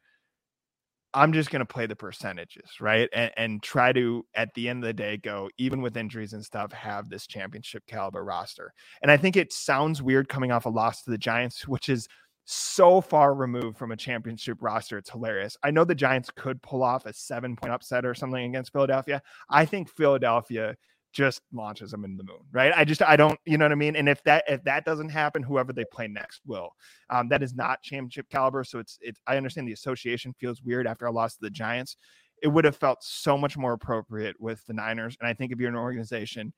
I'm 1.13 1.33
just 1.33 1.49
going 1.49 1.61
to 1.61 1.65
play 1.65 1.87
the 1.87 1.95
percentages, 1.95 2.69
right? 2.79 3.09
And, 3.13 3.31
and 3.35 3.63
try 3.63 3.91
to, 3.93 4.25
at 4.35 4.53
the 4.53 4.69
end 4.69 4.83
of 4.83 4.87
the 4.87 4.93
day, 4.93 5.17
go 5.17 5.49
even 5.57 5.81
with 5.81 5.97
injuries 5.97 6.33
and 6.33 6.43
stuff, 6.43 6.71
have 6.71 7.09
this 7.09 7.25
championship 7.25 7.83
caliber 7.87 8.23
roster. 8.23 8.73
And 9.01 9.11
I 9.11 9.17
think 9.17 9.35
it 9.35 9.51
sounds 9.51 10.01
weird 10.01 10.29
coming 10.29 10.51
off 10.51 10.65
a 10.65 10.69
loss 10.69 11.03
to 11.03 11.11
the 11.11 11.17
Giants, 11.17 11.67
which 11.67 11.89
is 11.89 12.07
so 12.45 12.99
far 12.99 13.35
removed 13.35 13.77
from 13.77 13.91
a 13.91 13.97
championship 13.97 14.57
roster. 14.61 14.97
It's 14.97 15.11
hilarious. 15.11 15.55
I 15.63 15.71
know 15.71 15.83
the 15.83 15.93
Giants 15.93 16.31
could 16.35 16.61
pull 16.61 16.83
off 16.83 17.05
a 17.05 17.13
seven 17.13 17.55
point 17.55 17.73
upset 17.73 18.05
or 18.05 18.15
something 18.15 18.43
against 18.43 18.71
Philadelphia. 18.71 19.21
I 19.49 19.65
think 19.65 19.89
Philadelphia 19.89 20.75
just 21.11 21.41
launches 21.51 21.91
them 21.91 22.05
in 22.05 22.17
the 22.17 22.23
moon, 22.23 22.41
right? 22.51 22.71
I 22.75 22.85
just 22.85 23.01
I 23.01 23.15
don't, 23.15 23.39
you 23.45 23.57
know 23.57 23.65
what 23.65 23.71
I 23.71 23.75
mean. 23.75 23.95
And 23.95 24.07
if 24.07 24.23
that 24.23 24.43
if 24.47 24.63
that 24.63 24.85
doesn't 24.85 25.09
happen, 25.09 25.43
whoever 25.43 25.73
they 25.73 25.85
play 25.85 26.07
next 26.07 26.41
will. 26.45 26.69
Um, 27.09 27.29
that 27.29 27.43
is 27.43 27.55
not 27.55 27.81
championship 27.81 28.29
caliber, 28.29 28.63
so 28.63 28.79
it's 28.79 28.97
it's. 29.01 29.19
I 29.27 29.37
understand 29.37 29.67
the 29.67 29.73
association 29.73 30.33
feels 30.39 30.61
weird 30.61 30.87
after 30.87 31.05
a 31.05 31.11
loss 31.11 31.33
to 31.33 31.41
the 31.41 31.49
Giants. 31.49 31.97
It 32.41 32.47
would 32.47 32.65
have 32.65 32.77
felt 32.77 33.03
so 33.03 33.37
much 33.37 33.57
more 33.57 33.73
appropriate 33.73 34.35
with 34.39 34.65
the 34.65 34.73
Niners, 34.73 35.17
and 35.19 35.27
I 35.27 35.33
think 35.33 35.51
if 35.51 35.59
you're 35.59 35.69
an 35.69 35.75
organization. 35.75 36.53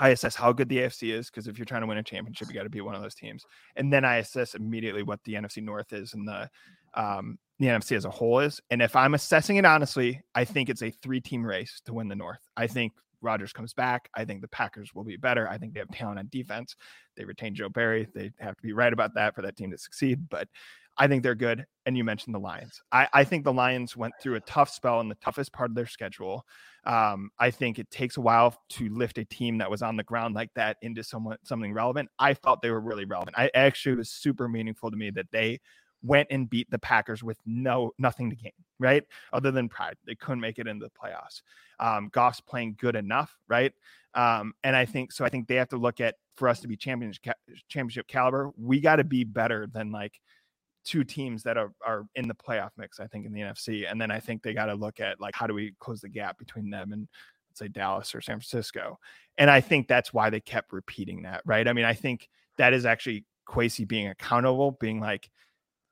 I 0.00 0.10
assess 0.10 0.36
how 0.36 0.52
good 0.52 0.68
the 0.68 0.78
AFC 0.78 1.12
is 1.12 1.28
because 1.28 1.48
if 1.48 1.58
you're 1.58 1.64
trying 1.64 1.80
to 1.80 1.88
win 1.88 1.98
a 1.98 2.04
championship, 2.04 2.46
you 2.46 2.54
got 2.54 2.62
to 2.62 2.70
be 2.70 2.80
one 2.80 2.94
of 2.94 3.02
those 3.02 3.16
teams. 3.16 3.44
And 3.74 3.92
then 3.92 4.04
I 4.04 4.18
assess 4.18 4.54
immediately 4.54 5.02
what 5.02 5.18
the 5.24 5.34
NFC 5.34 5.60
North 5.60 5.92
is 5.92 6.14
and 6.14 6.28
the 6.28 6.48
um, 6.94 7.36
the 7.58 7.66
NFC 7.66 7.96
as 7.96 8.04
a 8.04 8.10
whole 8.10 8.40
is. 8.40 8.60
And 8.70 8.80
if 8.80 8.94
I'm 8.94 9.14
assessing 9.14 9.56
it 9.56 9.64
honestly, 9.64 10.20
I 10.34 10.44
think 10.44 10.68
it's 10.68 10.82
a 10.82 10.90
three 10.90 11.20
team 11.20 11.44
race 11.44 11.80
to 11.86 11.94
win 11.94 12.08
the 12.08 12.16
North. 12.16 12.40
I 12.56 12.66
think 12.66 12.92
Rodgers 13.20 13.52
comes 13.52 13.74
back. 13.74 14.08
I 14.14 14.24
think 14.24 14.42
the 14.42 14.48
Packers 14.48 14.94
will 14.94 15.04
be 15.04 15.16
better. 15.16 15.48
I 15.48 15.58
think 15.58 15.74
they 15.74 15.80
have 15.80 15.90
talent 15.90 16.18
on 16.18 16.28
defense. 16.30 16.76
They 17.16 17.24
retain 17.24 17.54
Joe 17.54 17.68
Barry. 17.68 18.06
They 18.14 18.30
have 18.38 18.56
to 18.56 18.62
be 18.62 18.72
right 18.72 18.92
about 18.92 19.14
that 19.14 19.34
for 19.34 19.42
that 19.42 19.56
team 19.56 19.70
to 19.72 19.78
succeed. 19.78 20.28
But 20.28 20.48
I 20.96 21.06
think 21.06 21.22
they're 21.22 21.34
good. 21.34 21.64
And 21.86 21.96
you 21.96 22.04
mentioned 22.04 22.34
the 22.34 22.40
Lions. 22.40 22.82
I, 22.90 23.08
I 23.12 23.24
think 23.24 23.44
the 23.44 23.52
Lions 23.52 23.96
went 23.96 24.14
through 24.20 24.34
a 24.34 24.40
tough 24.40 24.70
spell 24.70 25.00
in 25.00 25.08
the 25.08 25.14
toughest 25.16 25.52
part 25.52 25.70
of 25.70 25.76
their 25.76 25.86
schedule. 25.86 26.44
Um, 26.84 27.30
I 27.38 27.50
think 27.50 27.78
it 27.78 27.90
takes 27.90 28.16
a 28.16 28.20
while 28.20 28.56
to 28.70 28.88
lift 28.88 29.18
a 29.18 29.24
team 29.24 29.58
that 29.58 29.70
was 29.70 29.82
on 29.82 29.96
the 29.96 30.02
ground 30.02 30.34
like 30.34 30.50
that 30.54 30.76
into 30.82 31.04
somewhat 31.04 31.38
something 31.44 31.72
relevant. 31.72 32.08
I 32.18 32.34
felt 32.34 32.62
they 32.62 32.70
were 32.70 32.80
really 32.80 33.04
relevant. 33.04 33.38
I 33.38 33.50
actually 33.54 33.96
was 33.96 34.10
super 34.10 34.48
meaningful 34.48 34.90
to 34.90 34.96
me 34.96 35.10
that 35.10 35.30
they 35.30 35.60
went 36.02 36.28
and 36.30 36.48
beat 36.48 36.70
the 36.70 36.78
Packers 36.78 37.22
with 37.22 37.38
no 37.44 37.92
nothing 37.98 38.30
to 38.30 38.36
gain, 38.36 38.52
right? 38.78 39.04
Other 39.32 39.50
than 39.50 39.68
pride, 39.68 39.96
they 40.06 40.14
couldn't 40.14 40.40
make 40.40 40.58
it 40.58 40.66
into 40.66 40.86
the 40.86 40.90
playoffs. 40.90 41.42
Um, 41.80 42.08
Goff's 42.12 42.40
playing 42.40 42.76
good 42.78 42.96
enough, 42.96 43.36
right? 43.48 43.72
Um, 44.14 44.52
and 44.64 44.74
I 44.74 44.84
think 44.84 45.12
so. 45.12 45.24
I 45.24 45.28
think 45.28 45.48
they 45.48 45.56
have 45.56 45.68
to 45.68 45.76
look 45.76 46.00
at 46.00 46.14
for 46.38 46.48
us 46.48 46.60
to 46.60 46.68
be 46.68 46.76
championship 46.76 47.36
championship 47.68 48.06
caliber, 48.06 48.52
we 48.56 48.80
got 48.80 48.96
to 48.96 49.04
be 49.04 49.24
better 49.24 49.66
than 49.66 49.90
like 49.90 50.20
two 50.84 51.04
teams 51.04 51.42
that 51.42 51.58
are, 51.58 51.72
are 51.84 52.06
in 52.14 52.28
the 52.28 52.34
playoff 52.34 52.70
mix, 52.78 53.00
I 53.00 53.06
think, 53.06 53.26
in 53.26 53.32
the 53.32 53.40
NFC. 53.40 53.90
And 53.90 54.00
then 54.00 54.10
I 54.10 54.20
think 54.20 54.42
they 54.42 54.54
got 54.54 54.66
to 54.66 54.74
look 54.74 55.00
at 55.00 55.20
like 55.20 55.34
how 55.34 55.46
do 55.46 55.52
we 55.52 55.74
close 55.80 56.00
the 56.00 56.08
gap 56.08 56.38
between 56.38 56.70
them 56.70 56.92
and 56.92 57.08
let's 57.50 57.58
say 57.58 57.68
Dallas 57.68 58.14
or 58.14 58.20
San 58.20 58.36
Francisco. 58.36 58.98
And 59.36 59.50
I 59.50 59.60
think 59.60 59.88
that's 59.88 60.14
why 60.14 60.30
they 60.30 60.40
kept 60.40 60.72
repeating 60.72 61.22
that, 61.22 61.42
right? 61.44 61.66
I 61.66 61.72
mean, 61.72 61.84
I 61.84 61.94
think 61.94 62.28
that 62.56 62.72
is 62.72 62.86
actually 62.86 63.24
Kwesi 63.48 63.86
being 63.86 64.08
accountable, 64.08 64.72
being 64.80 65.00
like, 65.00 65.28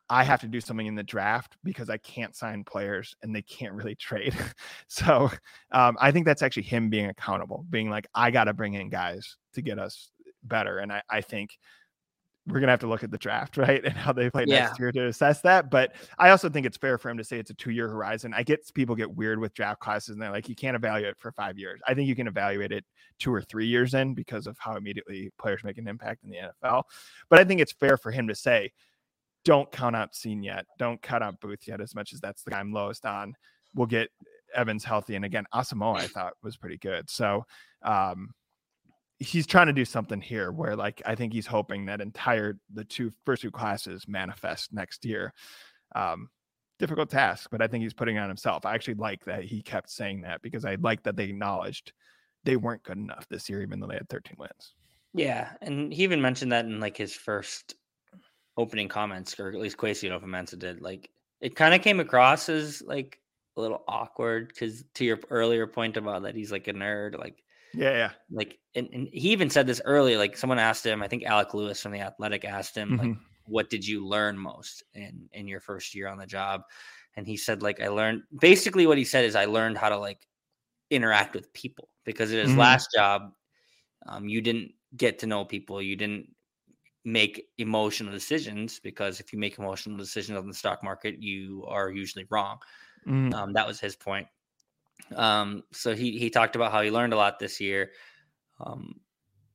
I 0.09 0.25
have 0.25 0.41
to 0.43 0.47
do 0.47 0.61
something 0.61 0.87
in 0.87 0.95
the 0.95 1.03
draft 1.03 1.57
because 1.65 1.91
I 1.91 1.97
can't 1.99 2.35
sign 2.35 2.65
players 2.65 3.17
and 3.23 3.35
they 3.35 3.43
can't 3.43 3.73
really 3.73 3.95
trade. 3.95 4.35
so 4.89 5.31
um, 5.73 5.97
I 6.01 6.13
think 6.13 6.27
that's 6.27 6.43
actually 6.43 6.63
him 6.65 6.91
being 6.91 7.07
accountable, 7.07 7.67
being 7.71 7.91
like, 7.91 8.07
I 8.15 8.31
got 8.31 8.45
to 8.45 8.55
bring 8.55 8.75
in 8.75 8.89
guys 8.89 9.37
to 9.55 9.63
get 9.63 9.79
us 9.79 10.11
better. 10.45 10.79
And 10.79 10.93
I, 10.93 11.03
I 11.11 11.21
think 11.21 11.59
we're 12.47 12.61
gonna 12.61 12.71
have 12.73 12.81
to 12.81 12.87
look 12.87 13.03
at 13.03 13.11
the 13.11 13.19
draft, 13.19 13.57
right, 13.57 13.85
and 13.85 13.95
how 13.95 14.13
they 14.13 14.31
play 14.31 14.45
Yeah. 14.47 14.61
next 14.61 14.79
year 14.79 14.93
to 14.93 15.07
assess 15.09 15.41
that. 15.43 15.71
But 15.71 15.95
I 16.19 16.31
also 16.31 16.49
think 16.49 16.65
it's 16.65 16.77
fair 16.77 16.97
for 16.99 17.11
him 17.11 17.19
to 17.19 17.25
say 17.25 17.39
it's 17.39 17.51
a 17.51 17.55
two-year 17.55 17.89
horizon. 17.89 18.33
I 18.35 18.43
get 18.45 18.73
people 18.75 18.95
get 18.95 19.11
weird 19.11 19.41
with 19.41 19.53
draft 19.55 19.81
classes, 19.81 20.11
and 20.11 20.23
they're 20.23 20.31
like, 20.31 20.49
you 20.49 20.55
can't 20.55 20.77
evaluate 20.77 21.11
it 21.11 21.19
for 21.19 21.33
five 21.33 21.59
years. 21.59 21.81
I 21.87 21.95
think 21.95 22.09
you 22.09 22.15
can 22.15 22.29
evaluate 22.29 22.73
it 22.73 22.85
two 23.19 23.35
or 23.35 23.43
three 23.43 23.67
years 23.67 23.95
in 23.95 24.15
because 24.15 24.47
of 24.47 24.57
how 24.61 24.77
immediately 24.77 25.31
players 25.39 25.65
make 25.65 25.79
an 25.79 25.89
impact 25.89 26.23
in 26.25 26.31
the 26.31 26.37
NFL. 26.37 26.85
But 27.29 27.41
I 27.41 27.45
think 27.45 27.61
it's 27.61 27.73
fair 27.73 27.97
for 27.97 28.13
him 28.13 28.29
to 28.29 28.35
say, 28.35 28.71
don't 29.47 29.73
count 29.73 29.97
out 29.97 30.13
Cine 30.13 30.45
yet, 30.45 30.67
don't 30.79 31.01
cut 31.01 31.23
out 31.23 31.41
Booth 31.41 31.67
yet, 31.67 31.81
as 31.81 31.95
much 31.95 32.13
as 32.13 32.21
that's 32.21 32.43
the 32.43 32.51
guy 32.51 32.61
I'm 32.61 32.73
lowest 32.73 33.07
on. 33.07 33.33
We'll 33.75 33.87
get 33.87 34.11
Evans 34.55 34.85
healthy, 34.85 35.15
and 35.17 35.25
again, 35.25 35.47
Asamoah 35.55 36.01
I 36.01 36.07
thought 36.09 36.35
was 36.43 36.59
pretty 36.59 36.77
good. 36.77 37.09
So. 37.09 37.47
um 37.83 38.35
he's 39.19 39.47
trying 39.47 39.67
to 39.67 39.73
do 39.73 39.87
something 39.87 40.21
here 40.21 40.53
where 40.53 40.77
like 40.77 41.01
I 41.07 41.15
think 41.15 41.33
he's 41.33 41.47
hoping 41.47 41.87
that 41.87 42.03
entire 42.03 42.59
the 42.75 42.85
two 42.85 43.11
first 43.25 43.41
two 43.41 43.51
classes 43.51 44.07
manifest 44.07 44.75
next 44.75 45.07
year. 45.07 45.33
Um 45.95 46.29
difficult 46.79 47.09
task, 47.09 47.49
but 47.51 47.63
I 47.63 47.67
think 47.67 47.83
he's 47.83 47.95
putting 47.95 48.17
it 48.17 48.21
on 48.21 48.29
himself. 48.29 48.67
I 48.67 48.75
actually 48.75 48.95
like 48.97 49.25
that 49.25 49.45
he 49.45 49.63
kept 49.63 49.91
saying 49.91 50.21
that 50.23 50.43
because 50.43 50.67
I 50.67 50.75
like 50.75 51.03
that 51.05 51.17
they 51.17 51.25
acknowledged 51.25 51.95
they 52.45 52.57
weren't 52.57 52.83
good 52.83 52.99
enough 52.99 53.27
this 53.31 53.49
year, 53.49 53.63
even 53.63 53.81
though 53.81 53.87
they 53.87 53.95
had 53.95 54.09
13 54.11 54.37
wins. 54.39 54.75
Yeah, 55.15 55.53
and 55.63 55.93
he 55.93 56.03
even 56.05 56.21
mentioned 56.21 56.53
that 56.53 56.67
in 56.67 56.79
like 56.79 56.99
his 56.99 57.15
first 57.15 57.75
opening 58.57 58.89
comments, 58.89 59.39
or 59.41 59.49
at 59.49 59.55
least 59.61 59.77
Kwesi 59.79 60.11
Mensah 60.23 60.59
did. 60.59 60.81
Like 60.83 61.11
it 61.41 61.57
kind 61.57 61.75
of 61.75 61.83
came 61.83 62.01
across 62.01 62.49
as 62.49 62.83
like 62.83 63.21
a 63.57 63.61
little 63.61 63.85
awkward 63.89 64.49
because 64.49 64.85
to 64.95 65.05
your 65.05 65.21
earlier 65.31 65.67
point 65.67 65.97
about 65.97 66.23
that 66.23 66.35
he's 66.35 66.53
like 66.53 66.69
a 66.69 66.73
nerd, 66.75 67.19
like 67.19 67.43
Yeah, 67.73 67.91
yeah. 67.93 68.13
like 68.31 68.59
and, 68.75 68.89
and 68.93 69.09
he 69.13 69.31
even 69.31 69.51
said 69.51 69.67
this 69.67 69.81
earlier. 69.85 70.19
Like 70.19 70.37
someone 70.37 70.59
asked 70.59 70.85
him, 70.85 71.03
I 71.03 71.09
think 71.09 71.25
Alec 71.25 71.55
Lewis 71.55 71.81
from 71.81 71.93
the 71.93 72.01
Athletic 72.01 72.45
asked 72.45 72.77
him, 72.77 72.97
like, 72.97 73.13
Mhm. 73.13 73.21
what 73.45 73.71
did 73.71 73.87
you 73.87 74.07
learn 74.07 74.39
most 74.39 74.83
in 74.95 75.29
in 75.33 75.47
your 75.49 75.61
first 75.61 75.95
year 75.95 76.09
on 76.09 76.19
the 76.19 76.27
job? 76.27 76.63
And 77.17 77.27
he 77.27 77.37
said, 77.37 77.63
like, 77.63 77.81
I 77.81 77.89
learned 77.89 78.23
basically 78.41 78.87
what 78.87 78.99
he 78.99 79.05
said 79.05 79.25
is 79.25 79.37
I 79.37 79.47
learned 79.47 79.79
how 79.79 79.89
to 79.91 79.99
like 79.99 80.27
interact 80.91 81.35
with 81.35 81.53
people 81.55 81.91
because 82.05 82.33
in 82.33 82.39
his 82.41 82.57
Mhm. 82.57 82.57
last 82.57 82.89
job, 82.95 83.33
um, 84.07 84.29
you 84.29 84.41
didn't 84.43 84.73
get 84.97 85.19
to 85.21 85.27
know 85.29 85.45
people, 85.47 85.83
you 85.83 85.97
didn't 85.97 86.36
make 87.07 87.47
emotional 87.59 88.13
decisions 88.13 88.81
because 88.81 89.21
if 89.21 89.33
you 89.33 89.39
make 89.39 89.59
emotional 89.59 89.97
decisions 89.97 90.37
on 90.37 90.49
the 90.49 90.53
stock 90.53 90.83
market, 90.83 91.23
you 91.23 91.65
are 91.69 91.91
usually 91.91 92.27
wrong. 92.31 92.59
Mhm. 93.07 93.33
Um, 93.33 93.53
that 93.53 93.67
was 93.67 93.79
his 93.79 93.95
point. 93.95 94.27
Um, 95.15 95.63
so 95.73 95.95
he 95.95 96.19
he 96.19 96.31
talked 96.31 96.57
about 96.57 96.73
how 96.73 96.83
he 96.83 96.91
learned 96.91 97.13
a 97.13 97.17
lot 97.17 97.39
this 97.39 97.61
year, 97.61 97.93
um, 98.59 99.01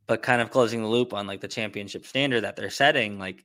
but 0.07 0.23
kind 0.23 0.41
of 0.41 0.49
closing 0.49 0.81
the 0.81 0.87
loop 0.87 1.13
on 1.13 1.27
like 1.27 1.41
the 1.41 1.47
championship 1.49 2.05
standard 2.05 2.41
that 2.41 2.55
they're 2.55 2.69
setting. 2.69 3.19
Like 3.19 3.43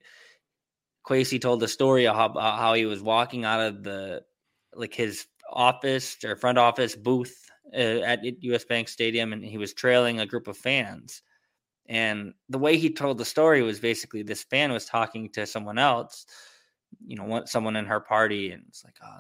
Kwesi 1.04 1.40
told 1.40 1.58
the 1.58 1.68
story 1.68 2.06
of 2.06 2.14
how, 2.14 2.26
about 2.26 2.60
how 2.60 2.74
he 2.74 2.86
was 2.86 3.02
walking 3.02 3.44
out 3.44 3.60
of 3.60 3.82
the 3.82 4.22
like 4.72 4.94
his 4.94 5.26
office 5.50 6.16
or 6.24 6.36
front 6.36 6.58
office 6.58 6.94
booth 6.94 7.36
uh, 7.74 8.02
at 8.06 8.22
U.S. 8.44 8.64
Bank 8.64 8.88
Stadium, 8.88 9.32
and 9.32 9.44
he 9.44 9.58
was 9.58 9.74
trailing 9.74 10.20
a 10.20 10.26
group 10.26 10.46
of 10.46 10.56
fans. 10.56 11.22
And 11.88 12.34
the 12.48 12.58
way 12.58 12.76
he 12.76 12.90
told 12.92 13.18
the 13.18 13.24
story 13.24 13.62
was 13.62 13.80
basically 13.80 14.22
this 14.22 14.42
fan 14.44 14.72
was 14.72 14.84
talking 14.86 15.30
to 15.30 15.46
someone 15.46 15.78
else, 15.78 16.26
you 17.06 17.16
know, 17.16 17.24
one, 17.24 17.46
someone 17.46 17.76
in 17.76 17.86
her 17.86 18.00
party, 18.00 18.50
and 18.50 18.64
it's 18.68 18.84
like, 18.84 18.96
oh, 19.04 19.18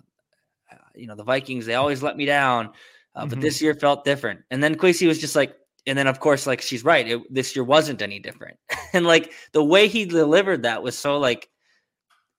uh, 0.72 0.76
you 0.94 1.06
know, 1.06 1.14
the 1.14 1.24
Vikings, 1.24 1.66
they 1.66 1.74
always 1.74 2.02
let 2.02 2.16
me 2.16 2.24
down, 2.26 2.70
uh, 3.14 3.26
but 3.26 3.38
Mhm. 3.38 3.42
this 3.42 3.62
year 3.62 3.74
felt 3.74 4.04
different. 4.04 4.40
And 4.50 4.62
then 4.62 4.74
Kwesi 4.76 5.06
was 5.06 5.20
just 5.20 5.36
like, 5.36 5.56
and 5.86 5.96
then 5.96 6.08
of 6.08 6.18
course, 6.20 6.46
like 6.46 6.60
she's 6.60 6.84
right, 6.84 7.06
it, 7.08 7.22
this 7.32 7.54
year 7.54 7.64
wasn't 7.64 8.02
any 8.02 8.18
different. 8.18 8.58
and 8.92 9.06
like 9.06 9.32
the 9.52 9.62
way 9.62 9.88
he 9.88 10.04
delivered 10.04 10.62
that 10.62 10.82
was 10.82 10.98
so 10.98 11.18
like 11.18 11.48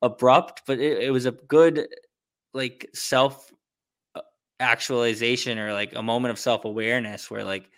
abrupt, 0.02 0.64
but 0.66 0.80
it, 0.80 1.04
it 1.04 1.12
was 1.12 1.26
a 1.26 1.32
good 1.32 1.88
like 2.54 2.90
self 2.94 3.52
uh, 4.16 4.22
actualization 4.60 5.58
or 5.60 5.74
like 5.74 5.96
a 5.96 6.04
moment 6.04 6.32
of 6.32 6.40
self 6.40 6.66
awareness 6.66 7.32
where 7.32 7.44
like 7.44 7.70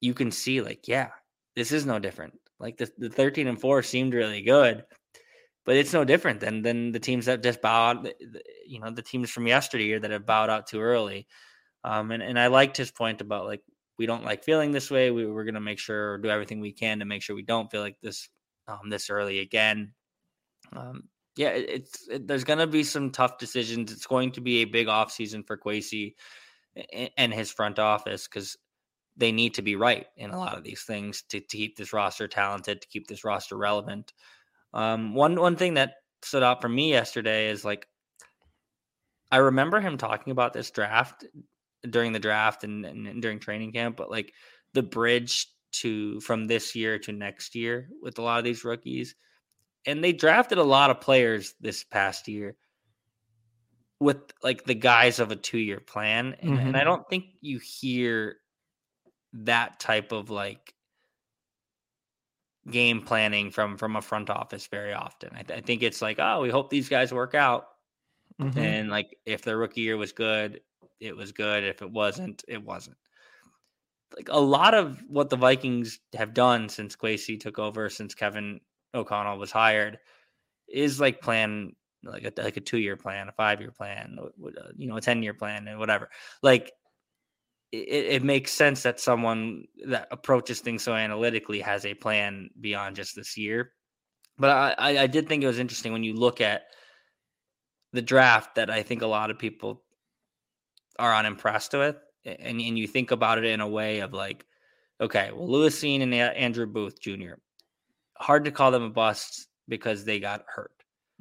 you 0.00 0.14
can 0.14 0.30
see 0.30 0.60
like 0.60 0.88
yeah 0.88 1.10
this 1.60 1.72
is 1.72 1.84
no 1.84 1.98
different. 1.98 2.32
Like 2.58 2.78
the, 2.78 2.90
the 2.96 3.10
13 3.10 3.46
and 3.46 3.60
4 3.60 3.82
seemed 3.82 4.14
really 4.14 4.40
good 4.42 4.84
but 5.64 5.76
it's 5.76 5.92
no 5.92 6.04
different 6.04 6.40
than 6.40 6.62
than 6.62 6.92
the 6.92 7.00
teams 7.00 7.26
that 7.26 7.42
just 7.42 7.60
bowed 7.60 8.12
you 8.66 8.80
know 8.80 8.90
the 8.90 9.02
teams 9.02 9.30
from 9.30 9.46
yesterday 9.46 9.98
that 9.98 10.10
have 10.10 10.26
bowed 10.26 10.50
out 10.50 10.66
too 10.66 10.80
early. 10.80 11.26
Um 11.84 12.10
and, 12.10 12.22
and 12.22 12.38
i 12.38 12.46
liked 12.46 12.76
his 12.76 12.90
point 12.90 13.20
about 13.20 13.46
like 13.46 13.62
we 13.98 14.06
don't 14.06 14.24
like 14.24 14.44
feeling 14.44 14.72
this 14.72 14.90
way. 14.90 15.10
We, 15.10 15.26
we're 15.26 15.44
going 15.44 15.54
to 15.54 15.60
make 15.60 15.78
sure 15.78 16.12
or 16.12 16.18
do 16.18 16.30
everything 16.30 16.58
we 16.60 16.72
can 16.72 17.00
to 17.00 17.04
make 17.04 17.20
sure 17.20 17.36
we 17.36 17.42
don't 17.42 17.70
feel 17.70 17.82
like 17.82 17.98
this 18.02 18.28
um 18.68 18.88
this 18.88 19.10
early 19.10 19.40
again. 19.40 19.92
Um 20.74 21.04
yeah 21.36 21.50
it, 21.50 21.68
it's 21.68 22.08
it, 22.08 22.26
there's 22.26 22.44
going 22.44 22.58
to 22.58 22.66
be 22.66 22.82
some 22.82 23.10
tough 23.10 23.38
decisions. 23.38 23.92
It's 23.92 24.06
going 24.06 24.32
to 24.32 24.40
be 24.40 24.58
a 24.58 24.64
big 24.64 24.88
off 24.88 25.12
season 25.12 25.44
for 25.44 25.58
Kwesi 25.58 26.14
a- 26.76 27.12
and 27.18 27.32
his 27.32 27.52
front 27.52 27.78
office 27.78 28.26
because 28.26 28.56
they 29.16 29.32
need 29.32 29.54
to 29.54 29.62
be 29.62 29.76
right 29.76 30.06
in 30.16 30.30
a 30.30 30.38
lot 30.38 30.56
of 30.56 30.64
these 30.64 30.82
things 30.82 31.22
to, 31.28 31.40
to 31.40 31.56
keep 31.56 31.76
this 31.76 31.92
roster 31.92 32.28
talented, 32.28 32.80
to 32.80 32.88
keep 32.88 33.06
this 33.06 33.24
roster 33.24 33.56
relevant. 33.56 34.12
Um, 34.72 35.14
one 35.14 35.38
one 35.38 35.56
thing 35.56 35.74
that 35.74 35.94
stood 36.22 36.42
out 36.42 36.60
for 36.60 36.68
me 36.68 36.90
yesterday 36.90 37.48
is 37.48 37.64
like 37.64 37.86
I 39.30 39.38
remember 39.38 39.80
him 39.80 39.96
talking 39.96 40.30
about 40.32 40.52
this 40.52 40.70
draft 40.70 41.24
during 41.88 42.12
the 42.12 42.18
draft 42.18 42.64
and, 42.64 42.84
and, 42.84 43.22
during 43.22 43.38
training 43.38 43.72
camp, 43.72 43.96
but 43.96 44.10
like 44.10 44.32
the 44.74 44.82
bridge 44.82 45.46
to 45.72 46.20
from 46.20 46.46
this 46.46 46.74
year 46.74 46.98
to 46.98 47.12
next 47.12 47.54
year 47.54 47.88
with 48.02 48.18
a 48.18 48.22
lot 48.22 48.38
of 48.38 48.44
these 48.44 48.64
rookies. 48.64 49.14
And 49.86 50.02
they 50.02 50.12
drafted 50.12 50.58
a 50.58 50.64
lot 50.64 50.90
of 50.90 51.00
players 51.00 51.54
this 51.60 51.84
past 51.84 52.28
year 52.28 52.56
with 53.98 54.18
like 54.42 54.64
the 54.64 54.74
guise 54.74 55.20
of 55.20 55.30
a 55.30 55.36
two 55.36 55.58
year 55.58 55.80
plan. 55.80 56.34
And, 56.40 56.50
mm-hmm. 56.52 56.66
and 56.68 56.76
I 56.76 56.84
don't 56.84 57.08
think 57.08 57.26
you 57.40 57.58
hear 57.58 58.36
that 59.32 59.78
type 59.80 60.12
of 60.12 60.30
like 60.30 60.74
game 62.70 63.02
planning 63.02 63.50
from 63.50 63.76
from 63.76 63.96
a 63.96 64.02
front 64.02 64.30
office 64.30 64.66
very 64.66 64.92
often. 64.92 65.30
I, 65.34 65.42
th- 65.42 65.58
I 65.58 65.62
think 65.62 65.82
it's 65.82 66.02
like, 66.02 66.18
oh, 66.18 66.42
we 66.42 66.50
hope 66.50 66.70
these 66.70 66.88
guys 66.88 67.12
work 67.12 67.34
out. 67.34 67.66
Mm-hmm. 68.40 68.58
And 68.58 68.90
like 68.90 69.16
if 69.26 69.42
their 69.42 69.58
rookie 69.58 69.82
year 69.82 69.96
was 69.96 70.12
good, 70.12 70.60
it 71.00 71.16
was 71.16 71.32
good. 71.32 71.64
If 71.64 71.82
it 71.82 71.90
wasn't, 71.90 72.44
it 72.48 72.62
wasn't. 72.62 72.96
Like 74.16 74.28
a 74.30 74.40
lot 74.40 74.74
of 74.74 75.02
what 75.08 75.30
the 75.30 75.36
Vikings 75.36 76.00
have 76.14 76.34
done 76.34 76.68
since 76.68 76.96
Kwesi 76.96 77.38
took 77.38 77.58
over, 77.58 77.88
since 77.88 78.14
Kevin 78.14 78.60
O'Connell 78.92 79.38
was 79.38 79.52
hired, 79.52 79.98
is 80.68 81.00
like 81.00 81.20
plan 81.20 81.74
like 82.02 82.24
a 82.24 82.42
like 82.42 82.56
a 82.56 82.60
two 82.60 82.78
year 82.78 82.96
plan, 82.96 83.28
a 83.28 83.32
five 83.32 83.60
year 83.60 83.70
plan, 83.70 84.18
you 84.76 84.88
know, 84.88 84.96
a 84.96 85.00
ten 85.00 85.22
year 85.22 85.34
plan, 85.34 85.68
and 85.68 85.78
whatever. 85.78 86.10
Like 86.42 86.72
it, 87.72 88.06
it, 88.06 88.24
makes 88.24 88.52
sense 88.52 88.82
that 88.82 89.00
someone 89.00 89.64
that 89.86 90.08
approaches 90.10 90.60
things 90.60 90.82
so 90.82 90.94
analytically 90.94 91.60
has 91.60 91.84
a 91.84 91.94
plan 91.94 92.50
beyond 92.60 92.96
just 92.96 93.14
this 93.14 93.36
year. 93.36 93.72
But 94.38 94.78
I, 94.78 95.02
I 95.02 95.06
did 95.06 95.28
think 95.28 95.42
it 95.42 95.46
was 95.46 95.58
interesting 95.58 95.92
when 95.92 96.04
you 96.04 96.14
look 96.14 96.40
at 96.40 96.62
the 97.92 98.02
draft 98.02 98.54
that 98.54 98.70
I 98.70 98.82
think 98.82 99.02
a 99.02 99.06
lot 99.06 99.30
of 99.30 99.38
people 99.38 99.82
are 100.98 101.14
unimpressed 101.14 101.72
with, 101.74 101.96
and 102.24 102.60
and 102.60 102.78
you 102.78 102.86
think 102.86 103.10
about 103.10 103.38
it 103.38 103.44
in 103.44 103.60
a 103.60 103.68
way 103.68 104.00
of 104.00 104.12
like, 104.12 104.46
okay, 105.00 105.30
well, 105.32 105.48
Lewis 105.48 105.78
Cine 105.78 106.02
and 106.02 106.14
Andrew 106.14 106.66
Booth 106.66 107.00
Jr. 107.00 107.34
Hard 108.16 108.44
to 108.44 108.50
call 108.50 108.70
them 108.70 108.82
a 108.82 108.90
bust 108.90 109.48
because 109.68 110.04
they 110.04 110.18
got 110.20 110.44
hurt. 110.48 110.72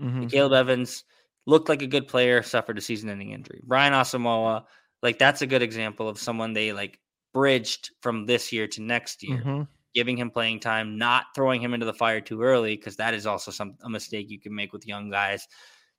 Mm-hmm. 0.02 0.28
Caleb 0.28 0.54
Evans 0.54 1.04
looked 1.46 1.70
like 1.70 1.82
a 1.82 1.88
good 1.88 2.08
player, 2.08 2.42
suffered 2.42 2.78
a 2.78 2.82
season-ending 2.82 3.32
injury. 3.32 3.62
Brian 3.66 3.94
Asamoah, 3.94 4.64
like 5.02 5.20
that's 5.20 5.42
a 5.42 5.48
good 5.48 5.62
example 5.62 6.10
of 6.10 6.20
someone 6.20 6.54
they 6.54 6.74
like 6.74 7.00
bridged 7.34 7.92
from 8.02 8.26
this 8.26 8.52
year 8.52 8.68
to 8.68 8.82
next 8.82 9.24
year. 9.24 9.40
Mm-hmm 9.40 9.62
giving 9.96 10.18
him 10.18 10.30
playing 10.30 10.60
time, 10.60 10.98
not 10.98 11.26
throwing 11.36 11.62
him 11.62 11.74
into 11.74 11.86
the 11.86 11.94
fire 11.94 12.22
too 12.22 12.42
early, 12.42 12.76
because 12.76 12.96
that 12.98 13.14
is 13.14 13.26
also 13.26 13.52
some 13.52 13.76
a 13.84 13.90
mistake 13.90 14.30
you 14.30 14.40
can 14.40 14.54
make 14.54 14.72
with 14.72 14.88
young 14.88 15.10
guys 15.10 15.48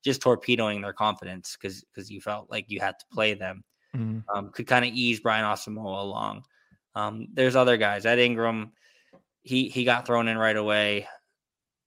just 0.03 0.23
torpedoing 0.23 0.81
their 0.81 0.93
confidence 0.93 1.57
because 1.61 1.85
because 1.85 2.11
you 2.11 2.21
felt 2.21 2.51
like 2.51 2.67
you 2.69 2.81
had 2.81 2.99
to 2.99 3.05
play 3.13 3.35
them. 3.35 3.63
Mm-hmm. 3.95 4.21
Um, 4.35 4.51
could 4.51 4.67
kind 4.67 4.85
of 4.85 4.93
ease 4.93 5.21
Brian 5.21 5.45
Asamoah 5.45 6.03
along. 6.03 6.45
Um, 6.95 7.27
there's 7.35 7.57
other 7.57 7.77
guys. 7.77 8.07
Ed 8.07 8.19
Ingram, 8.19 8.73
he 9.43 9.69
he 9.69 9.85
got 9.85 10.07
thrown 10.07 10.29
in 10.29 10.39
right 10.39 10.57
away. 10.57 11.09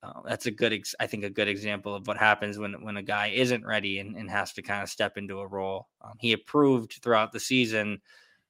Uh, 0.03 0.21
that's 0.25 0.47
a 0.47 0.51
good, 0.51 0.73
ex- 0.73 0.95
I 0.99 1.07
think, 1.07 1.23
a 1.23 1.29
good 1.29 1.47
example 1.47 1.95
of 1.95 2.07
what 2.07 2.17
happens 2.17 2.57
when 2.57 2.73
when 2.83 2.97
a 2.97 3.03
guy 3.03 3.27
isn't 3.27 3.65
ready 3.65 3.99
and, 3.99 4.17
and 4.17 4.29
has 4.29 4.51
to 4.53 4.61
kind 4.61 4.83
of 4.83 4.89
step 4.89 5.17
into 5.17 5.39
a 5.39 5.47
role. 5.47 5.87
Um, 6.01 6.13
he 6.19 6.33
approved 6.33 6.99
throughout 7.01 7.31
the 7.31 7.39
season, 7.39 8.01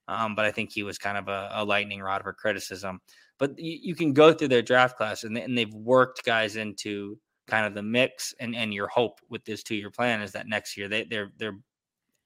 um, 0.08 0.34
but 0.34 0.44
I 0.44 0.50
think 0.50 0.72
he 0.72 0.82
was 0.82 0.98
kind 0.98 1.16
of 1.16 1.28
a, 1.28 1.50
a 1.52 1.64
lightning 1.64 2.00
rod 2.00 2.22
for 2.22 2.32
criticism. 2.32 3.00
But 3.38 3.58
you, 3.58 3.78
you, 3.82 3.94
can 3.94 4.12
go 4.12 4.32
through 4.32 4.48
their 4.48 4.62
draft 4.62 4.96
class, 4.96 5.24
and, 5.24 5.36
they, 5.36 5.42
and 5.42 5.56
they've 5.56 5.74
worked 5.74 6.24
guys 6.24 6.56
into 6.56 7.18
kind 7.46 7.66
of 7.66 7.74
the 7.74 7.82
mix 7.82 8.34
and 8.40 8.56
and 8.56 8.72
your 8.72 8.88
hope 8.88 9.20
with 9.28 9.44
this 9.44 9.62
two 9.62 9.74
year 9.74 9.90
plan 9.90 10.22
is 10.22 10.32
that 10.32 10.48
next 10.48 10.76
year 10.76 10.88
they 10.88 11.04
they're 11.04 11.30
they're 11.38 11.58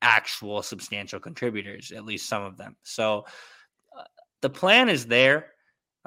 actual 0.00 0.62
substantial 0.62 1.18
contributors 1.18 1.90
at 1.90 2.04
least 2.04 2.28
some 2.28 2.44
of 2.44 2.56
them 2.56 2.76
so 2.84 3.24
uh, 3.98 4.04
the 4.42 4.50
plan 4.50 4.88
is 4.88 5.06
there 5.06 5.46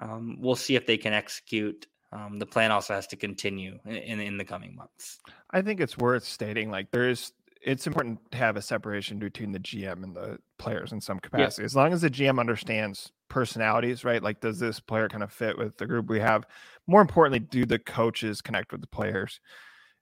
um, 0.01 0.37
we'll 0.39 0.55
see 0.55 0.75
if 0.75 0.85
they 0.85 0.97
can 0.97 1.11
execute 1.11 1.85
um, 2.13 2.39
the 2.39 2.45
plan 2.45 2.71
also 2.71 2.93
has 2.93 3.07
to 3.07 3.15
continue 3.15 3.79
in, 3.85 4.19
in, 4.19 4.37
the 4.37 4.45
coming 4.45 4.75
months 4.75 5.19
i 5.51 5.61
think 5.61 5.79
it's 5.79 5.97
worth 5.97 6.23
stating 6.23 6.69
like 6.69 6.89
there's 6.91 7.33
it's 7.63 7.85
important 7.85 8.19
to 8.31 8.37
have 8.37 8.57
a 8.57 8.61
separation 8.61 9.19
between 9.19 9.51
the 9.51 9.59
gm 9.59 10.03
and 10.03 10.15
the 10.15 10.37
players 10.57 10.91
in 10.91 10.99
some 10.99 11.19
capacity 11.19 11.63
as 11.63 11.75
long 11.75 11.93
as 11.93 12.01
the 12.01 12.09
gm 12.09 12.39
understands 12.39 13.11
personalities, 13.31 14.03
right? 14.03 14.21
Like, 14.21 14.41
does 14.41 14.59
this 14.59 14.81
player 14.81 15.07
kind 15.07 15.23
of 15.23 15.31
fit 15.31 15.57
with 15.57 15.77
the 15.77 15.87
group 15.87 16.09
we 16.09 16.19
have? 16.19 16.45
More 16.85 17.01
importantly, 17.01 17.39
do 17.39 17.65
the 17.65 17.79
coaches 17.79 18.41
connect 18.41 18.73
with 18.73 18.81
the 18.81 18.87
players? 18.87 19.39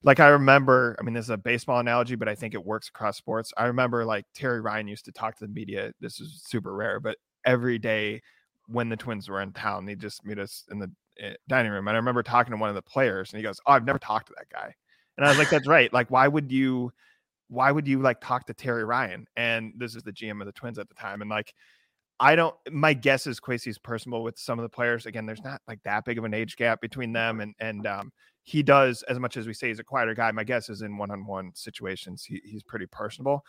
Like, 0.01 0.20
I 0.20 0.30
remember, 0.30 0.97
I 0.99 1.03
mean, 1.03 1.14
this 1.14 1.26
is 1.26 1.30
a 1.30 1.38
baseball 1.38 1.80
analogy, 1.80 2.16
but 2.16 2.28
I 2.28 2.34
think 2.34 2.55
it 2.55 2.66
works 2.66 2.89
across 2.89 3.18
sports. 3.18 3.53
I 3.55 3.66
remember 3.66 4.03
like 4.03 4.26
Terry 4.34 4.62
Ryan 4.62 4.88
used 4.88 5.05
to 5.05 5.12
talk 5.12 5.38
to 5.38 5.45
the 5.45 5.53
media. 5.53 5.91
This 6.01 6.20
is 6.20 6.41
super 6.43 6.74
rare, 6.74 6.99
but 6.99 7.18
every 7.45 7.78
day 7.78 8.22
when 8.68 8.89
the 8.89 8.97
Twins 8.97 9.30
were 9.30 9.41
in 9.41 9.53
town, 9.53 9.86
they 9.86 9.95
just 9.95 10.26
meet 10.26 10.39
us 10.39 10.66
in 10.72 10.80
the 10.80 10.91
dining 11.47 11.72
room. 11.72 11.88
And 11.88 11.95
I 11.95 11.99
remember 11.99 12.24
talking 12.24 12.51
to 12.51 12.57
one 12.57 12.70
of 12.70 12.76
the 12.76 12.82
players, 12.82 13.32
and 13.32 13.38
he 13.38 13.43
goes, 13.43 13.59
"Oh, 13.65 13.74
I've 13.74 13.86
never 13.86 13.99
talked 13.99 14.28
to 14.28 14.34
that 14.38 14.49
guy." 14.49 14.74
And 15.17 15.26
I 15.26 15.30
was 15.30 15.38
like, 15.38 15.49
"That's 15.49 15.67
right. 15.67 15.91
Like, 15.93 16.09
why 16.11 16.28
would 16.28 16.51
you?" 16.51 16.91
Why 17.51 17.72
would 17.72 17.88
you 17.88 17.99
like 17.99 18.22
talk 18.22 18.45
to 18.45 18.53
Terry 18.53 18.86
Ryan? 18.86 19.26
And 19.36 19.74
this 19.76 19.95
is 19.95 20.03
the 20.03 20.11
GM 20.11 20.39
of 20.39 20.45
the 20.45 20.51
Twins 20.51 20.78
at 20.78 20.88
the 20.88 20.93
time. 20.93 21.22
And 21.22 21.32
like, 21.32 21.55
I 22.20 22.36
don't. 22.36 22.55
My 22.70 22.93
guess 22.93 23.28
is 23.28 23.39
Kwesi's 23.39 23.78
personable 23.78 24.24
with 24.24 24.38
some 24.38 24.59
of 24.59 24.63
the 24.63 24.70
players. 24.70 25.05
Again, 25.05 25.26
there's 25.26 25.43
not 25.43 25.61
like 25.67 25.82
that 25.84 26.03
big 26.03 26.17
of 26.17 26.26
an 26.26 26.34
age 26.34 26.57
gap 26.57 26.82
between 26.82 27.13
them, 27.13 27.39
and 27.39 27.55
and 27.59 27.88
um, 27.88 28.11
he 28.43 28.61
does 28.61 29.03
as 29.03 29.20
much 29.20 29.38
as 29.38 29.47
we 29.47 29.53
say 29.53 29.70
he's 29.70 29.80
a 29.80 29.84
quieter 29.84 30.13
guy. 30.13 30.32
My 30.32 30.43
guess 30.43 30.70
is 30.70 30.82
in 30.82 30.97
one-on-one 30.97 31.51
situations, 31.55 32.24
he, 32.24 32.41
he's 32.43 32.63
pretty 32.63 32.88
personable. 32.88 33.45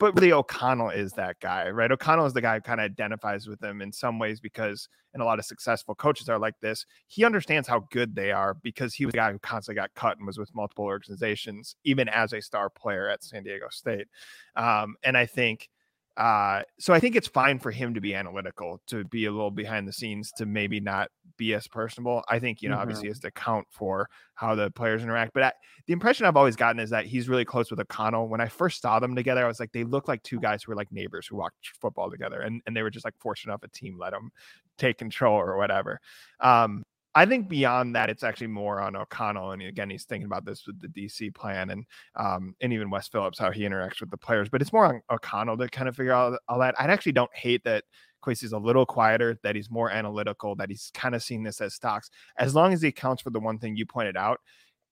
But 0.00 0.14
really, 0.16 0.32
O'Connell 0.32 0.90
is 0.90 1.12
that 1.12 1.38
guy, 1.40 1.70
right? 1.70 1.90
O'Connell 1.90 2.26
is 2.26 2.32
the 2.32 2.40
guy 2.40 2.56
who 2.56 2.60
kind 2.60 2.80
of 2.80 2.84
identifies 2.84 3.46
with 3.46 3.60
them 3.60 3.80
in 3.80 3.92
some 3.92 4.18
ways 4.18 4.40
because, 4.40 4.88
and 5.12 5.22
a 5.22 5.24
lot 5.24 5.38
of 5.38 5.44
successful 5.44 5.94
coaches 5.94 6.28
are 6.28 6.38
like 6.38 6.58
this. 6.60 6.84
He 7.06 7.24
understands 7.24 7.68
how 7.68 7.86
good 7.92 8.14
they 8.14 8.32
are 8.32 8.54
because 8.54 8.92
he 8.92 9.06
was 9.06 9.12
the 9.12 9.18
guy 9.18 9.30
who 9.30 9.38
constantly 9.38 9.80
got 9.80 9.94
cut 9.94 10.18
and 10.18 10.26
was 10.26 10.36
with 10.36 10.54
multiple 10.54 10.84
organizations, 10.84 11.76
even 11.84 12.08
as 12.08 12.32
a 12.32 12.42
star 12.42 12.70
player 12.70 13.08
at 13.08 13.22
San 13.22 13.44
Diego 13.44 13.66
State. 13.70 14.08
Um, 14.56 14.96
and 15.04 15.16
I 15.16 15.26
think 15.26 15.68
uh, 16.16 16.62
so 16.78 16.94
I 16.94 17.00
think 17.00 17.16
it's 17.16 17.26
fine 17.26 17.58
for 17.58 17.72
him 17.72 17.94
to 17.94 18.00
be 18.00 18.14
analytical, 18.14 18.80
to 18.86 19.04
be 19.04 19.24
a 19.24 19.32
little 19.32 19.50
behind 19.50 19.88
the 19.88 19.92
scenes, 19.92 20.30
to 20.36 20.46
maybe 20.46 20.78
not 20.78 21.08
be 21.36 21.54
as 21.54 21.66
personable. 21.66 22.22
I 22.28 22.38
think, 22.38 22.62
you 22.62 22.68
know, 22.68 22.76
mm-hmm. 22.76 22.82
obviously 22.82 23.08
has 23.08 23.18
to 23.20 23.28
account 23.28 23.66
for 23.70 24.08
how 24.34 24.54
the 24.54 24.70
players 24.70 25.02
interact. 25.02 25.32
But 25.34 25.42
I, 25.42 25.52
the 25.86 25.92
impression 25.92 26.26
I've 26.26 26.36
always 26.36 26.54
gotten 26.54 26.78
is 26.78 26.90
that 26.90 27.06
he's 27.06 27.28
really 27.28 27.44
close 27.44 27.68
with 27.68 27.80
O'Connell. 27.80 28.28
When 28.28 28.40
I 28.40 28.46
first 28.46 28.80
saw 28.80 29.00
them 29.00 29.16
together, 29.16 29.44
I 29.44 29.48
was 29.48 29.58
like, 29.58 29.72
they 29.72 29.82
look 29.82 30.06
like 30.06 30.22
two 30.22 30.38
guys 30.38 30.62
who 30.62 30.70
were 30.70 30.76
like 30.76 30.92
neighbors 30.92 31.26
who 31.26 31.36
watched 31.36 31.76
football 31.80 32.10
together. 32.10 32.40
And, 32.40 32.62
and 32.66 32.76
they 32.76 32.82
were 32.82 32.90
just 32.90 33.04
like 33.04 33.18
fortunate 33.18 33.52
enough 33.52 33.64
a 33.64 33.68
team 33.68 33.98
let 33.98 34.12
them 34.12 34.30
take 34.78 34.98
control 34.98 35.36
or 35.36 35.56
whatever. 35.56 36.00
Um, 36.38 36.84
I 37.14 37.26
think 37.26 37.48
beyond 37.48 37.94
that, 37.94 38.10
it's 38.10 38.24
actually 38.24 38.48
more 38.48 38.80
on 38.80 38.96
O'Connell. 38.96 39.52
And 39.52 39.62
again, 39.62 39.88
he's 39.88 40.04
thinking 40.04 40.26
about 40.26 40.44
this 40.44 40.66
with 40.66 40.80
the 40.80 40.88
DC 40.88 41.34
plan 41.34 41.70
and 41.70 41.84
um, 42.16 42.54
and 42.60 42.72
even 42.72 42.90
Wes 42.90 43.08
Phillips, 43.08 43.38
how 43.38 43.50
he 43.50 43.62
interacts 43.62 44.00
with 44.00 44.10
the 44.10 44.16
players. 44.16 44.48
But 44.48 44.62
it's 44.62 44.72
more 44.72 44.86
on 44.86 45.00
O'Connell 45.10 45.56
to 45.58 45.68
kind 45.68 45.88
of 45.88 45.96
figure 45.96 46.12
out 46.12 46.38
all 46.48 46.58
that. 46.58 46.74
I 46.78 46.84
actually 46.84 47.12
don't 47.12 47.34
hate 47.34 47.62
that 47.64 47.84
Kwesi's 48.24 48.52
a 48.52 48.58
little 48.58 48.86
quieter, 48.86 49.38
that 49.42 49.54
he's 49.54 49.70
more 49.70 49.90
analytical, 49.90 50.56
that 50.56 50.70
he's 50.70 50.90
kind 50.94 51.14
of 51.14 51.22
seeing 51.22 51.42
this 51.42 51.60
as 51.60 51.74
stocks. 51.74 52.10
As 52.38 52.54
long 52.54 52.72
as 52.72 52.82
he 52.82 52.88
accounts 52.88 53.22
for 53.22 53.30
the 53.30 53.40
one 53.40 53.58
thing 53.58 53.76
you 53.76 53.86
pointed 53.86 54.16
out, 54.16 54.40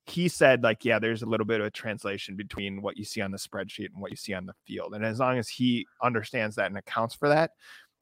he 0.06 0.28
said 0.28 0.62
like 0.62 0.84
yeah 0.84 0.98
there's 0.98 1.22
a 1.22 1.26
little 1.26 1.46
bit 1.46 1.60
of 1.60 1.66
a 1.66 1.70
translation 1.70 2.34
between 2.34 2.82
what 2.82 2.96
you 2.96 3.04
see 3.04 3.20
on 3.20 3.30
the 3.30 3.38
spreadsheet 3.38 3.88
and 3.92 4.00
what 4.00 4.10
you 4.10 4.16
see 4.16 4.34
on 4.34 4.46
the 4.46 4.54
field 4.66 4.94
and 4.94 5.04
as 5.04 5.20
long 5.20 5.38
as 5.38 5.48
he 5.48 5.86
understands 6.02 6.56
that 6.56 6.66
and 6.66 6.76
accounts 6.76 7.14
for 7.14 7.28
that 7.28 7.52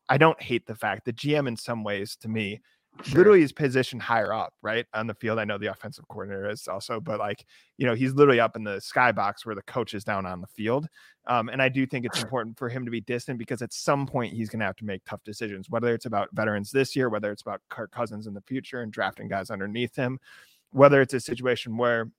i 0.08 0.16
don't 0.16 0.40
hate 0.40 0.66
the 0.66 0.74
fact 0.74 1.04
that 1.04 1.16
gm 1.16 1.46
in 1.46 1.56
some 1.56 1.84
ways 1.84 2.16
to 2.16 2.28
me 2.28 2.58
Sure. 3.02 3.18
literally 3.18 3.42
is 3.42 3.52
positioned 3.52 4.02
higher 4.02 4.32
up, 4.32 4.54
right 4.62 4.86
on 4.94 5.06
the 5.06 5.14
field. 5.14 5.38
I 5.38 5.44
know 5.44 5.58
the 5.58 5.70
offensive 5.70 6.06
coordinator 6.08 6.48
is 6.48 6.68
also, 6.68 7.00
but 7.00 7.18
like 7.18 7.44
you 7.78 7.86
know, 7.86 7.94
he's 7.94 8.12
literally 8.12 8.40
up 8.40 8.56
in 8.56 8.64
the 8.64 8.76
skybox 8.76 9.44
where 9.44 9.54
the 9.54 9.62
coach 9.62 9.94
is 9.94 10.04
down 10.04 10.26
on 10.26 10.40
the 10.40 10.46
field. 10.46 10.86
Um, 11.26 11.48
and 11.48 11.62
I 11.62 11.68
do 11.68 11.86
think 11.86 12.04
it's 12.04 12.22
important 12.22 12.58
for 12.58 12.68
him 12.68 12.84
to 12.84 12.90
be 12.90 13.00
distant 13.00 13.38
because 13.38 13.62
at 13.62 13.72
some 13.72 14.06
point 14.06 14.34
he's 14.34 14.48
going 14.48 14.60
to 14.60 14.66
have 14.66 14.76
to 14.76 14.84
make 14.84 15.02
tough 15.04 15.22
decisions, 15.24 15.70
whether 15.70 15.94
it's 15.94 16.06
about 16.06 16.28
veterans 16.32 16.70
this 16.70 16.94
year, 16.96 17.08
whether 17.08 17.30
it's 17.30 17.42
about 17.42 17.60
Kirk 17.68 17.90
Cousins 17.90 18.26
in 18.26 18.34
the 18.34 18.42
future 18.42 18.82
and 18.82 18.92
drafting 18.92 19.28
guys 19.28 19.50
underneath 19.50 19.94
him, 19.94 20.18
whether 20.72 21.00
it's 21.00 21.14
a 21.14 21.20
situation 21.20 21.76
where 21.76 22.10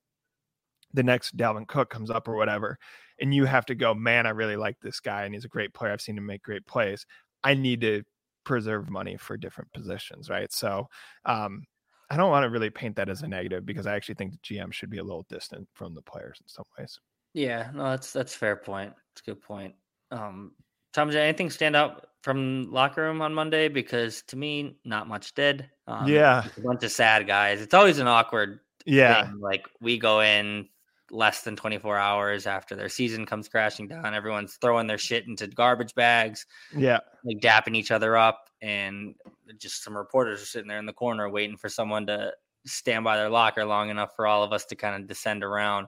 the 0.94 1.04
next 1.04 1.38
Dalvin 1.38 1.68
Cook 1.68 1.90
comes 1.90 2.10
up 2.10 2.28
or 2.28 2.36
whatever, 2.36 2.78
and 3.20 3.34
you 3.34 3.46
have 3.46 3.66
to 3.68 3.76
go, 3.76 3.94
man, 3.94 4.26
I 4.26 4.32
really 4.32 4.58
like 4.58 4.80
this 4.82 5.00
guy 5.00 5.24
and 5.26 5.34
he's 5.34 5.46
a 5.46 5.50
great 5.50 5.74
player. 5.74 5.92
I've 5.92 6.02
seen 6.02 6.18
him 6.18 6.26
make 6.26 6.44
great 6.44 6.66
plays. 6.66 7.06
I 7.44 7.54
need 7.54 7.82
to 7.82 8.04
preserve 8.44 8.90
money 8.90 9.18
for 9.18 9.38
different 9.38 9.72
positions, 9.74 10.30
right? 10.30 10.52
So 10.52 10.88
um, 11.26 11.64
I 12.10 12.18
don't 12.18 12.30
want 12.30 12.44
to 12.44 12.50
really 12.50 12.70
paint 12.70 12.96
that 12.98 13.10
as 13.10 13.22
a 13.22 13.28
negative 13.28 13.66
because 13.66 13.88
I 13.88 13.96
actually 13.96 14.16
think 14.16 14.34
the 14.34 14.38
GM 14.40 14.74
should 14.74 14.90
be 14.90 14.98
a 14.98 15.04
little 15.04 15.26
distant 15.30 15.68
from 15.74 15.96
the 15.96 16.02
players 16.02 16.40
in 16.42 16.48
some 16.48 16.66
ways. 16.78 17.00
Yeah, 17.34 17.72
no, 17.74 17.92
that's 17.92 18.12
that's 18.12 18.36
fair 18.36 18.58
point. 18.58 18.94
It's 19.14 19.22
a 19.26 19.32
good 19.32 19.42
point. 19.42 19.76
Um, 20.12 20.52
Tom, 20.94 21.10
did 21.10 21.18
anything 21.18 21.50
stand 21.50 21.76
out 21.76 22.08
from 22.22 22.70
locker 22.72 23.02
room 23.04 23.22
on 23.22 23.34
Monday? 23.34 23.70
Because 23.70 24.24
to 24.24 24.36
me, 24.36 24.78
not 24.84 25.08
much 25.08 25.34
did. 25.34 25.70
Um, 25.88 26.08
Yeah. 26.08 26.44
a 26.58 26.62
bunch 26.62 26.84
of 26.84 26.92
sad 26.92 27.28
guys. 27.28 27.62
It's 27.62 27.74
always 27.74 28.00
an 28.00 28.08
awkward 28.08 28.60
Yeah. 28.86 29.26
thing. 29.26 29.40
Like 29.40 29.66
we 29.80 29.98
go 29.98 30.22
in 30.22 30.68
less 31.12 31.42
than 31.44 31.56
24 31.56 31.98
hours 31.98 32.48
after 32.48 32.76
their 32.76 32.90
season 32.90 33.26
comes 33.26 33.48
crashing 33.50 33.88
down. 33.88 34.14
Everyone's 34.16 34.56
throwing 34.56 34.88
their 34.88 34.98
shit 34.98 35.28
into 35.28 35.46
garbage 35.46 35.94
bags, 35.94 36.46
Yeah. 36.76 37.00
like 37.26 37.38
dapping 37.40 37.76
each 37.76 37.92
other 37.92 38.16
up, 38.16 38.50
and 38.62 39.14
just 39.58 39.84
some 39.84 39.96
reporters 39.98 40.42
are 40.42 40.46
sitting 40.46 40.68
there 40.70 40.80
in 40.80 40.86
the 40.86 40.94
corner 40.94 41.30
waiting 41.30 41.58
for 41.58 41.68
someone 41.70 42.06
to 42.08 42.34
stand 42.66 43.04
by 43.04 43.18
their 43.18 43.30
locker 43.30 43.66
long 43.66 43.90
enough 43.90 44.16
for 44.16 44.26
all 44.26 44.44
of 44.44 44.54
us 44.54 44.66
to 44.66 44.76
kind 44.76 44.96
of 44.96 45.08
descend 45.08 45.44
around. 45.44 45.88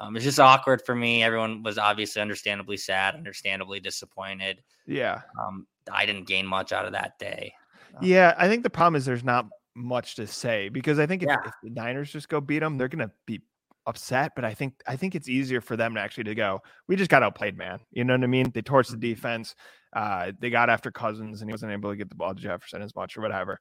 Um, 0.00 0.14
it's 0.16 0.24
just 0.24 0.38
awkward 0.38 0.82
for 0.84 0.94
me. 0.94 1.22
Everyone 1.22 1.62
was 1.62 1.78
obviously 1.78 2.20
understandably 2.22 2.76
sad, 2.76 3.14
understandably 3.14 3.80
disappointed. 3.80 4.62
Yeah. 4.86 5.22
Um, 5.40 5.66
I 5.90 6.06
didn't 6.06 6.26
gain 6.28 6.46
much 6.46 6.72
out 6.72 6.84
of 6.86 6.92
that 6.92 7.18
day. 7.18 7.52
Yeah. 8.02 8.34
I 8.36 8.48
think 8.48 8.62
the 8.62 8.70
problem 8.70 8.96
is 8.96 9.04
there's 9.06 9.24
not 9.24 9.46
much 9.74 10.16
to 10.16 10.26
say 10.26 10.68
because 10.68 10.98
I 10.98 11.06
think 11.06 11.22
if, 11.22 11.28
Yeah. 11.28 11.38
if 11.46 11.52
the 11.62 11.70
Niners 11.70 12.12
just 12.12 12.28
go 12.28 12.40
beat 12.40 12.58
them, 12.60 12.78
they're 12.78 12.88
gonna 12.88 13.10
be 13.26 13.40
upset. 13.88 14.32
But 14.36 14.44
I 14.44 14.54
think 14.54 14.74
I 14.86 14.96
think 14.96 15.14
it's 15.16 15.28
easier 15.28 15.60
for 15.60 15.76
them 15.76 15.94
to 15.94 16.00
actually 16.00 16.24
to 16.24 16.34
go. 16.36 16.60
We 16.86 16.94
just 16.96 17.10
got 17.10 17.22
outplayed, 17.24 17.56
man. 17.56 17.80
You 17.90 18.04
know 18.04 18.14
what 18.14 18.22
I 18.24 18.28
mean? 18.28 18.50
They 18.52 18.62
torched 18.62 18.90
the 18.90 18.96
Mm-hmm. 18.96 19.00
defense. 19.00 19.54
Uh, 19.96 20.32
they 20.38 20.50
got 20.50 20.70
after 20.70 20.90
Cousins 20.92 21.40
and 21.40 21.50
he 21.50 21.52
wasn't 21.52 21.72
able 21.72 21.90
to 21.90 21.96
get 21.96 22.10
the 22.10 22.14
ball 22.14 22.34
to 22.34 22.40
Jefferson 22.40 22.82
as 22.82 22.94
much 22.94 23.16
or 23.16 23.22
whatever. 23.22 23.58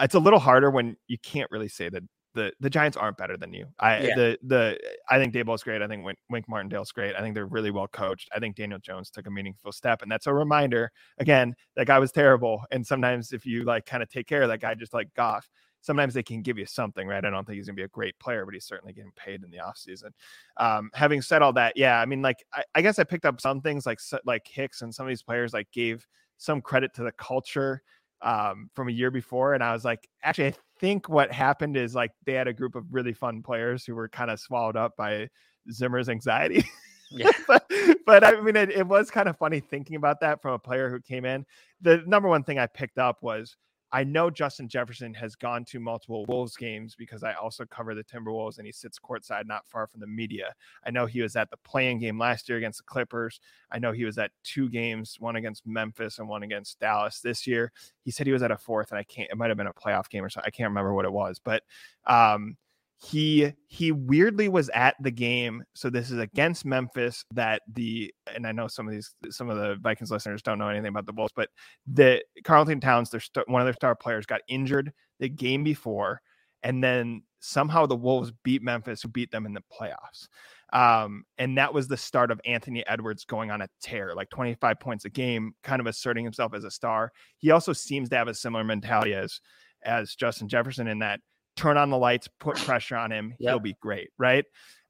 It's 0.00 0.14
a 0.14 0.18
little 0.20 0.38
harder 0.40 0.70
when 0.70 0.96
you 1.06 1.18
can't 1.22 1.50
really 1.50 1.68
say 1.68 1.88
that 1.88 2.02
the 2.34 2.52
the 2.60 2.70
Giants 2.70 2.96
aren't 2.96 3.16
better 3.16 3.36
than 3.36 3.52
you. 3.52 3.66
I 3.78 3.98
Yeah. 4.00 4.14
the 4.14 4.38
the 4.42 4.96
I 5.08 5.18
think 5.18 5.34
Daboll's 5.34 5.62
great. 5.62 5.82
I 5.82 5.88
think 5.88 6.04
Wink, 6.04 6.18
Wink 6.30 6.48
Martindale's 6.48 6.92
great. 6.92 7.14
I 7.16 7.20
think 7.20 7.34
they're 7.34 7.46
really 7.46 7.70
well 7.70 7.88
coached. 7.88 8.28
I 8.34 8.38
think 8.38 8.56
Daniel 8.56 8.78
Jones 8.78 9.10
took 9.10 9.26
a 9.26 9.30
meaningful 9.30 9.72
step, 9.72 10.02
and 10.02 10.10
that's 10.10 10.26
a 10.26 10.34
reminder. 10.34 10.90
Again, 11.18 11.54
that 11.76 11.86
guy 11.86 11.98
was 11.98 12.12
terrible, 12.12 12.62
and 12.70 12.86
sometimes 12.86 13.32
if 13.32 13.44
you 13.46 13.64
like 13.64 13.86
kind 13.86 14.02
of 14.02 14.08
take 14.08 14.26
care 14.26 14.42
of 14.42 14.48
that 14.48 14.60
guy, 14.60 14.74
just 14.74 14.94
like 14.94 15.12
Goff, 15.14 15.50
sometimes 15.80 16.14
they 16.14 16.22
can 16.22 16.42
give 16.42 16.58
you 16.58 16.66
something, 16.66 17.06
right? 17.06 17.24
I 17.24 17.30
don't 17.30 17.44
think 17.46 17.56
he's 17.56 17.66
gonna 17.66 17.76
be 17.76 17.82
a 17.82 17.88
great 17.88 18.18
player, 18.18 18.44
but 18.44 18.54
he's 18.54 18.66
certainly 18.66 18.92
getting 18.92 19.12
paid 19.16 19.42
in 19.42 19.50
the 19.50 19.58
offseason. 19.58 20.10
Um, 20.56 20.90
having 20.94 21.22
said 21.22 21.42
all 21.42 21.52
that, 21.54 21.76
yeah, 21.76 22.00
I 22.00 22.06
mean, 22.06 22.22
like 22.22 22.44
I, 22.52 22.62
I 22.74 22.82
guess 22.82 22.98
I 22.98 23.04
picked 23.04 23.24
up 23.24 23.40
some 23.40 23.60
things 23.60 23.86
like 23.86 23.98
like 24.24 24.46
Hicks 24.46 24.82
and 24.82 24.94
some 24.94 25.06
of 25.06 25.08
these 25.08 25.22
players 25.22 25.52
like 25.52 25.70
gave 25.72 26.06
some 26.36 26.60
credit 26.60 26.94
to 26.94 27.02
the 27.02 27.12
culture 27.12 27.82
um, 28.22 28.70
from 28.74 28.88
a 28.88 28.92
year 28.92 29.10
before, 29.10 29.54
and 29.54 29.64
I 29.64 29.72
was 29.72 29.84
like, 29.84 30.08
actually, 30.22 30.48
I 30.48 30.54
think 30.80 31.08
what 31.08 31.30
happened 31.30 31.76
is 31.76 31.94
like 31.94 32.12
they 32.24 32.32
had 32.32 32.48
a 32.48 32.52
group 32.52 32.74
of 32.74 32.84
really 32.90 33.12
fun 33.12 33.42
players 33.42 33.84
who 33.84 33.94
were 33.94 34.08
kind 34.08 34.30
of 34.30 34.40
swallowed 34.40 34.76
up 34.76 34.96
by 34.96 35.28
Zimmer's 35.70 36.08
anxiety. 36.08 36.64
Yeah. 37.10 37.30
but, 37.46 37.70
but 38.06 38.24
I 38.24 38.40
mean, 38.40 38.56
it, 38.56 38.70
it 38.70 38.86
was 38.86 39.10
kind 39.10 39.28
of 39.28 39.36
funny 39.36 39.60
thinking 39.60 39.96
about 39.96 40.20
that 40.20 40.40
from 40.40 40.54
a 40.54 40.58
player 40.58 40.88
who 40.88 41.00
came 41.00 41.24
in. 41.24 41.44
The 41.80 42.02
number 42.06 42.28
one 42.28 42.44
thing 42.44 42.58
I 42.58 42.66
picked 42.66 42.98
up 42.98 43.18
was 43.22 43.56
I 43.92 44.04
know 44.04 44.30
Justin 44.30 44.68
Jefferson 44.68 45.12
has 45.14 45.34
gone 45.34 45.64
to 45.66 45.80
multiple 45.80 46.24
Wolves 46.26 46.56
games 46.56 46.94
because 46.94 47.24
I 47.24 47.32
also 47.32 47.64
cover 47.64 47.94
the 47.94 48.04
Timberwolves 48.04 48.58
and 48.58 48.66
he 48.66 48.72
sits 48.72 48.98
courtside 48.98 49.46
not 49.46 49.66
far 49.66 49.86
from 49.86 50.00
the 50.00 50.06
media. 50.06 50.54
I 50.86 50.90
know 50.90 51.06
he 51.06 51.22
was 51.22 51.34
at 51.34 51.50
the 51.50 51.56
play-in 51.58 51.98
game 51.98 52.18
last 52.18 52.48
year 52.48 52.58
against 52.58 52.78
the 52.78 52.84
Clippers. 52.84 53.40
I 53.70 53.78
know 53.78 53.90
he 53.92 54.04
was 54.04 54.18
at 54.18 54.30
two 54.44 54.68
games, 54.68 55.16
one 55.18 55.36
against 55.36 55.66
Memphis 55.66 56.18
and 56.18 56.28
one 56.28 56.44
against 56.44 56.78
Dallas 56.78 57.20
this 57.20 57.46
year. 57.46 57.72
He 58.04 58.10
said 58.10 58.26
he 58.26 58.32
was 58.32 58.42
at 58.42 58.52
a 58.52 58.56
fourth, 58.56 58.92
and 58.92 58.98
I 58.98 59.02
can't, 59.02 59.30
it 59.30 59.36
might 59.36 59.50
have 59.50 59.56
been 59.56 59.66
a 59.66 59.72
playoff 59.72 60.08
game 60.08 60.24
or 60.24 60.30
something. 60.30 60.46
I 60.46 60.56
can't 60.56 60.68
remember 60.68 60.94
what 60.94 61.04
it 61.04 61.12
was, 61.12 61.40
but 61.42 61.64
um, 62.06 62.56
he 63.02 63.50
he 63.66 63.92
weirdly 63.92 64.48
was 64.48 64.68
at 64.74 64.94
the 65.00 65.10
game 65.10 65.64
so 65.74 65.88
this 65.88 66.10
is 66.10 66.18
against 66.18 66.66
memphis 66.66 67.24
that 67.32 67.62
the 67.72 68.12
and 68.34 68.46
i 68.46 68.52
know 68.52 68.68
some 68.68 68.86
of 68.86 68.92
these 68.92 69.14
some 69.30 69.48
of 69.48 69.56
the 69.56 69.76
vikings 69.80 70.10
listeners 70.10 70.42
don't 70.42 70.58
know 70.58 70.68
anything 70.68 70.88
about 70.88 71.06
the 71.06 71.12
bulls 71.12 71.30
but 71.34 71.48
the 71.86 72.22
Karl-Anthony 72.44 72.80
Towns 72.80 73.08
their 73.08 73.20
st- 73.20 73.48
one 73.48 73.62
of 73.62 73.66
their 73.66 73.74
star 73.74 73.94
players 73.94 74.26
got 74.26 74.42
injured 74.48 74.92
the 75.18 75.30
game 75.30 75.64
before 75.64 76.20
and 76.62 76.84
then 76.84 77.22
somehow 77.40 77.86
the 77.86 77.96
wolves 77.96 78.32
beat 78.44 78.62
memphis 78.62 79.00
who 79.00 79.08
beat 79.08 79.30
them 79.30 79.46
in 79.46 79.54
the 79.54 79.62
playoffs. 79.72 80.28
Um, 80.74 81.24
and 81.38 81.56
that 81.56 81.72
was 81.72 81.88
the 81.88 81.96
start 81.96 82.30
of 82.30 82.40
anthony 82.44 82.86
edwards 82.86 83.24
going 83.24 83.50
on 83.50 83.62
a 83.62 83.68
tear 83.82 84.14
like 84.14 84.28
25 84.28 84.78
points 84.78 85.04
a 85.06 85.10
game 85.10 85.52
kind 85.64 85.80
of 85.80 85.86
asserting 85.86 86.22
himself 86.22 86.52
as 86.52 86.64
a 86.64 86.70
star. 86.70 87.10
He 87.38 87.50
also 87.50 87.72
seems 87.72 88.10
to 88.10 88.16
have 88.16 88.28
a 88.28 88.34
similar 88.34 88.62
mentality 88.62 89.14
as 89.14 89.40
as 89.82 90.14
justin 90.14 90.46
jefferson 90.46 90.86
in 90.86 90.98
that 90.98 91.20
turn 91.60 91.76
on 91.76 91.90
the 91.90 91.98
lights, 91.98 92.28
put 92.38 92.56
pressure 92.56 92.96
on 92.96 93.10
him, 93.12 93.34
he'll 93.38 93.60
be 93.60 93.76
great, 93.80 94.10
right? 94.18 94.44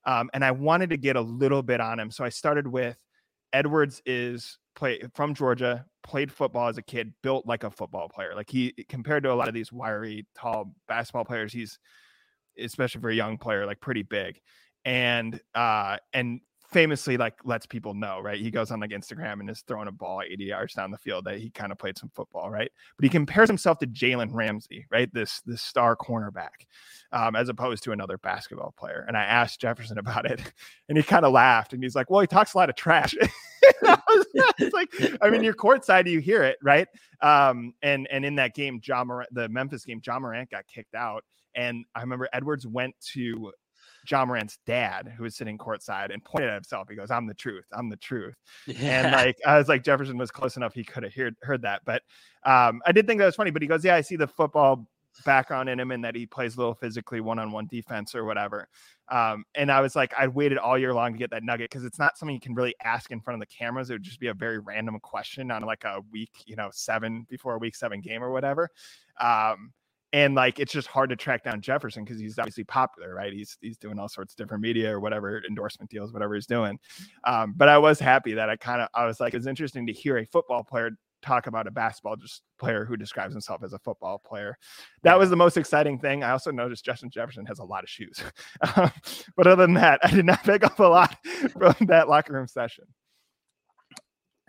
Um, 0.04 0.30
and 0.32 0.44
I 0.44 0.52
wanted 0.52 0.90
to 0.90 0.96
get 0.96 1.16
a 1.16 1.20
little 1.20 1.62
bit 1.62 1.80
on 1.80 1.98
him, 1.98 2.10
so 2.10 2.24
I 2.24 2.28
started 2.30 2.66
with 2.66 2.96
Edwards 3.52 4.00
is 4.06 4.58
play 4.76 5.00
from 5.14 5.34
Georgia, 5.34 5.84
played 6.02 6.30
football 6.32 6.68
as 6.68 6.78
a 6.78 6.82
kid, 6.82 7.12
built 7.22 7.46
like 7.46 7.64
a 7.64 7.70
football 7.70 8.08
player. 8.08 8.34
Like 8.34 8.48
he 8.48 8.72
compared 8.88 9.24
to 9.24 9.32
a 9.32 9.34
lot 9.34 9.48
of 9.48 9.54
these 9.54 9.72
wiry, 9.72 10.26
tall 10.36 10.72
basketball 10.86 11.24
players, 11.24 11.52
he's 11.52 11.78
especially 12.58 13.00
for 13.00 13.10
a 13.10 13.14
young 13.14 13.38
player, 13.38 13.66
like 13.66 13.80
pretty 13.80 14.02
big. 14.02 14.40
And 14.84 15.40
uh 15.54 15.98
and 16.12 16.40
famously 16.72 17.16
like 17.16 17.34
lets 17.44 17.66
people 17.66 17.94
know, 17.94 18.20
right? 18.20 18.40
He 18.40 18.50
goes 18.50 18.70
on 18.70 18.80
like 18.80 18.90
Instagram 18.90 19.40
and 19.40 19.50
is 19.50 19.62
throwing 19.66 19.88
a 19.88 19.92
ball 19.92 20.22
80 20.22 20.44
yards 20.44 20.74
down 20.74 20.90
the 20.90 20.98
field 20.98 21.24
that 21.24 21.38
he 21.38 21.50
kind 21.50 21.72
of 21.72 21.78
played 21.78 21.98
some 21.98 22.10
football, 22.14 22.50
right? 22.50 22.70
But 22.96 23.04
he 23.04 23.08
compares 23.08 23.48
himself 23.48 23.78
to 23.78 23.86
Jalen 23.86 24.30
Ramsey, 24.32 24.86
right? 24.90 25.12
This 25.12 25.40
this 25.46 25.62
star 25.62 25.96
cornerback, 25.96 26.66
um, 27.12 27.36
as 27.36 27.48
opposed 27.48 27.82
to 27.84 27.92
another 27.92 28.18
basketball 28.18 28.74
player. 28.78 29.04
And 29.08 29.16
I 29.16 29.22
asked 29.22 29.60
Jefferson 29.60 29.98
about 29.98 30.26
it, 30.26 30.40
and 30.88 30.96
he 30.96 31.04
kind 31.04 31.24
of 31.24 31.32
laughed 31.32 31.72
and 31.72 31.82
he's 31.82 31.94
like, 31.94 32.10
Well, 32.10 32.20
he 32.20 32.26
talks 32.26 32.54
a 32.54 32.58
lot 32.58 32.70
of 32.70 32.76
trash. 32.76 33.14
I 33.82 34.22
like, 34.72 34.88
I 35.20 35.30
mean, 35.30 35.42
you're 35.42 35.54
courtside, 35.54 36.08
you 36.08 36.20
hear 36.20 36.42
it, 36.42 36.58
right? 36.62 36.88
Um, 37.20 37.74
and 37.82 38.06
and 38.10 38.24
in 38.24 38.36
that 38.36 38.54
game, 38.54 38.80
Ja 38.84 39.04
Morant, 39.04 39.32
the 39.32 39.48
Memphis 39.48 39.84
game, 39.84 40.00
Ja 40.04 40.18
Morant 40.18 40.50
got 40.50 40.66
kicked 40.66 40.94
out. 40.94 41.24
And 41.54 41.84
I 41.94 42.00
remember 42.00 42.28
Edwards 42.32 42.66
went 42.66 42.94
to 43.12 43.52
Ja 44.08 44.24
Morant's 44.24 44.58
dad, 44.66 45.12
who 45.16 45.24
was 45.24 45.36
sitting 45.36 45.58
courtside, 45.58 46.12
and 46.12 46.24
pointed 46.24 46.48
at 46.48 46.54
himself. 46.54 46.88
He 46.88 46.96
goes, 46.96 47.10
"I'm 47.10 47.26
the 47.26 47.34
truth. 47.34 47.66
I'm 47.72 47.88
the 47.88 47.96
truth." 47.96 48.36
And 48.78 49.12
like 49.12 49.38
I 49.46 49.58
was 49.58 49.68
like, 49.68 49.82
Jefferson 49.82 50.18
was 50.18 50.30
close 50.30 50.56
enough; 50.56 50.74
he 50.74 50.84
could 50.84 51.02
have 51.02 51.14
heard 51.14 51.36
heard 51.42 51.62
that. 51.62 51.82
But 51.84 52.02
um, 52.44 52.82
I 52.86 52.92
did 52.92 53.06
think 53.06 53.18
that 53.18 53.26
was 53.26 53.36
funny. 53.36 53.50
But 53.50 53.62
he 53.62 53.68
goes, 53.68 53.84
"Yeah, 53.84 53.94
I 53.94 54.00
see 54.00 54.16
the 54.16 54.26
football 54.26 54.86
background 55.24 55.68
in 55.68 55.80
him, 55.80 55.90
and 55.90 56.04
that 56.04 56.14
he 56.14 56.26
plays 56.26 56.56
a 56.56 56.58
little 56.58 56.74
physically 56.74 57.20
one 57.20 57.38
on 57.38 57.52
one 57.52 57.66
defense 57.66 58.14
or 58.14 58.24
whatever." 58.24 58.68
Um, 59.10 59.44
and 59.56 59.72
I 59.72 59.80
was 59.80 59.96
like, 59.96 60.14
I 60.16 60.28
waited 60.28 60.56
all 60.56 60.78
year 60.78 60.94
long 60.94 61.12
to 61.12 61.18
get 61.18 61.30
that 61.30 61.42
nugget 61.42 61.68
because 61.68 61.84
it's 61.84 61.98
not 61.98 62.16
something 62.16 62.34
you 62.34 62.40
can 62.40 62.54
really 62.54 62.76
ask 62.82 63.10
in 63.10 63.20
front 63.20 63.42
of 63.42 63.48
the 63.48 63.54
cameras. 63.54 63.90
It 63.90 63.94
would 63.94 64.02
just 64.04 64.20
be 64.20 64.28
a 64.28 64.34
very 64.34 64.60
random 64.60 64.98
question 65.00 65.50
on 65.50 65.62
like 65.62 65.82
a 65.84 66.00
week, 66.12 66.44
you 66.46 66.54
know, 66.54 66.70
seven 66.72 67.26
before 67.28 67.54
a 67.54 67.58
week 67.58 67.74
seven 67.74 68.00
game 68.00 68.22
or 68.22 68.30
whatever. 68.30 68.70
Um, 69.20 69.72
and 70.12 70.34
like 70.34 70.58
it's 70.58 70.72
just 70.72 70.88
hard 70.88 71.10
to 71.10 71.16
track 71.16 71.44
down 71.44 71.60
Jefferson 71.60 72.04
because 72.04 72.20
he's 72.20 72.38
obviously 72.38 72.64
popular, 72.64 73.14
right? 73.14 73.32
He's 73.32 73.56
he's 73.60 73.78
doing 73.78 73.98
all 73.98 74.08
sorts 74.08 74.32
of 74.32 74.36
different 74.36 74.62
media 74.62 74.92
or 74.92 75.00
whatever 75.00 75.42
endorsement 75.48 75.90
deals, 75.90 76.12
whatever 76.12 76.34
he's 76.34 76.46
doing. 76.46 76.78
Um, 77.24 77.54
but 77.56 77.68
I 77.68 77.78
was 77.78 78.00
happy 78.00 78.34
that 78.34 78.50
I 78.50 78.56
kind 78.56 78.80
of 78.80 78.88
I 78.94 79.06
was 79.06 79.20
like, 79.20 79.34
it's 79.34 79.46
interesting 79.46 79.86
to 79.86 79.92
hear 79.92 80.18
a 80.18 80.26
football 80.26 80.64
player 80.64 80.90
talk 81.22 81.46
about 81.46 81.66
a 81.66 81.70
basketball 81.70 82.16
just 82.16 82.42
player 82.58 82.84
who 82.84 82.96
describes 82.96 83.34
himself 83.34 83.62
as 83.62 83.72
a 83.72 83.78
football 83.78 84.18
player. 84.18 84.56
That 85.02 85.18
was 85.18 85.30
the 85.30 85.36
most 85.36 85.56
exciting 85.56 85.98
thing. 85.98 86.24
I 86.24 86.30
also 86.30 86.50
noticed 86.50 86.84
Justin 86.84 87.10
Jefferson 87.10 87.46
has 87.46 87.58
a 87.58 87.64
lot 87.64 87.84
of 87.84 87.90
shoes. 87.90 88.22
Um, 88.76 88.90
but 89.36 89.46
other 89.46 89.64
than 89.64 89.74
that, 89.74 90.00
I 90.02 90.10
did 90.10 90.26
not 90.26 90.44
pick 90.44 90.64
up 90.64 90.78
a 90.78 90.84
lot 90.84 91.16
from 91.52 91.74
that 91.86 92.08
locker 92.08 92.32
room 92.32 92.46
session. 92.46 92.84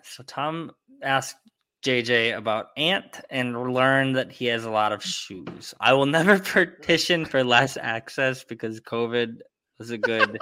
So 0.03 0.23
Tom 0.23 0.71
asked 1.01 1.37
JJ 1.83 2.37
about 2.37 2.67
Ant 2.77 3.21
and 3.29 3.73
learn 3.73 4.13
that 4.13 4.31
he 4.31 4.45
has 4.45 4.65
a 4.65 4.69
lot 4.69 4.91
of 4.91 5.03
shoes. 5.03 5.73
I 5.79 5.93
will 5.93 6.05
never 6.05 6.39
petition 6.39 7.25
for 7.25 7.43
less 7.43 7.77
access 7.77 8.43
because 8.43 8.79
COVID 8.81 9.39
was 9.79 9.89
a 9.89 9.97
good 9.97 10.37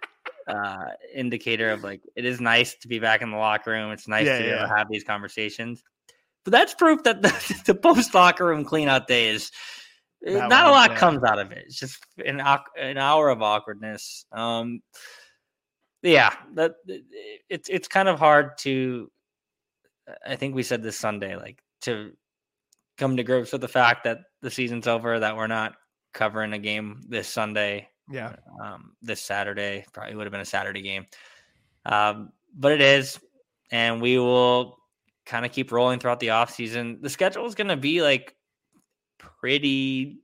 uh, 0.46 0.84
indicator 1.14 1.70
of 1.70 1.82
like 1.82 2.02
it 2.16 2.24
is 2.24 2.40
nice 2.40 2.74
to 2.76 2.88
be 2.88 2.98
back 2.98 3.22
in 3.22 3.30
the 3.30 3.36
locker 3.36 3.72
room. 3.72 3.90
It's 3.92 4.06
nice 4.08 4.26
Yeah, 4.26 4.38
to 4.38 4.46
yeah. 4.46 4.76
have 4.76 4.88
these 4.88 5.04
conversations. 5.04 5.82
But 6.44 6.52
that's 6.52 6.74
proof 6.74 7.02
that 7.04 7.22
the, 7.22 7.62
the 7.66 7.74
post 7.74 8.14
locker 8.14 8.46
room 8.46 8.64
cleanout 8.64 9.06
day 9.06 9.28
is 9.30 9.50
eh, 10.26 10.34
That 10.34 10.48
not 10.48 10.66
a 10.66 10.70
lot 10.70 10.96
comes 10.96 11.24
out 11.24 11.38
of 11.38 11.50
it. 11.52 11.64
It's 11.66 11.78
just 11.78 11.98
an 12.24 12.40
an 12.78 12.98
hour 12.98 13.30
of 13.30 13.42
awkwardness. 13.42 14.26
Um, 14.30 14.80
yeah, 16.02 16.34
that 16.54 16.74
it's 17.48 17.68
it's 17.68 17.88
kind 17.88 18.08
of 18.08 18.18
hard 18.18 18.58
to. 18.58 19.10
I 20.26 20.36
think 20.36 20.54
we 20.54 20.62
said 20.62 20.82
this 20.82 20.98
Sunday, 20.98 21.36
like 21.36 21.62
to 21.82 22.12
come 22.98 23.16
to 23.16 23.22
grips 23.24 23.52
with 23.52 23.60
the 23.60 23.68
fact 23.68 24.04
that 24.04 24.18
the 24.42 24.50
season's 24.50 24.86
over, 24.86 25.18
that 25.18 25.36
we're 25.36 25.46
not 25.46 25.74
covering 26.12 26.52
a 26.52 26.58
game 26.58 27.00
this 27.08 27.28
Sunday, 27.28 27.88
Yeah. 28.10 28.36
um, 28.62 28.92
this 29.02 29.20
Saturday. 29.22 29.84
Probably 29.92 30.14
would 30.14 30.24
have 30.26 30.32
been 30.32 30.40
a 30.40 30.44
Saturday 30.44 30.82
game, 30.82 31.06
um, 31.86 32.32
but 32.54 32.72
it 32.72 32.80
is, 32.80 33.18
and 33.70 34.00
we 34.00 34.18
will 34.18 34.78
kind 35.26 35.44
of 35.46 35.52
keep 35.52 35.72
rolling 35.72 35.98
throughout 35.98 36.20
the 36.20 36.30
off 36.30 36.50
season. 36.54 36.98
The 37.00 37.08
schedule 37.10 37.46
is 37.46 37.54
going 37.54 37.68
to 37.68 37.76
be 37.76 38.02
like 38.02 38.34
pretty 39.18 40.20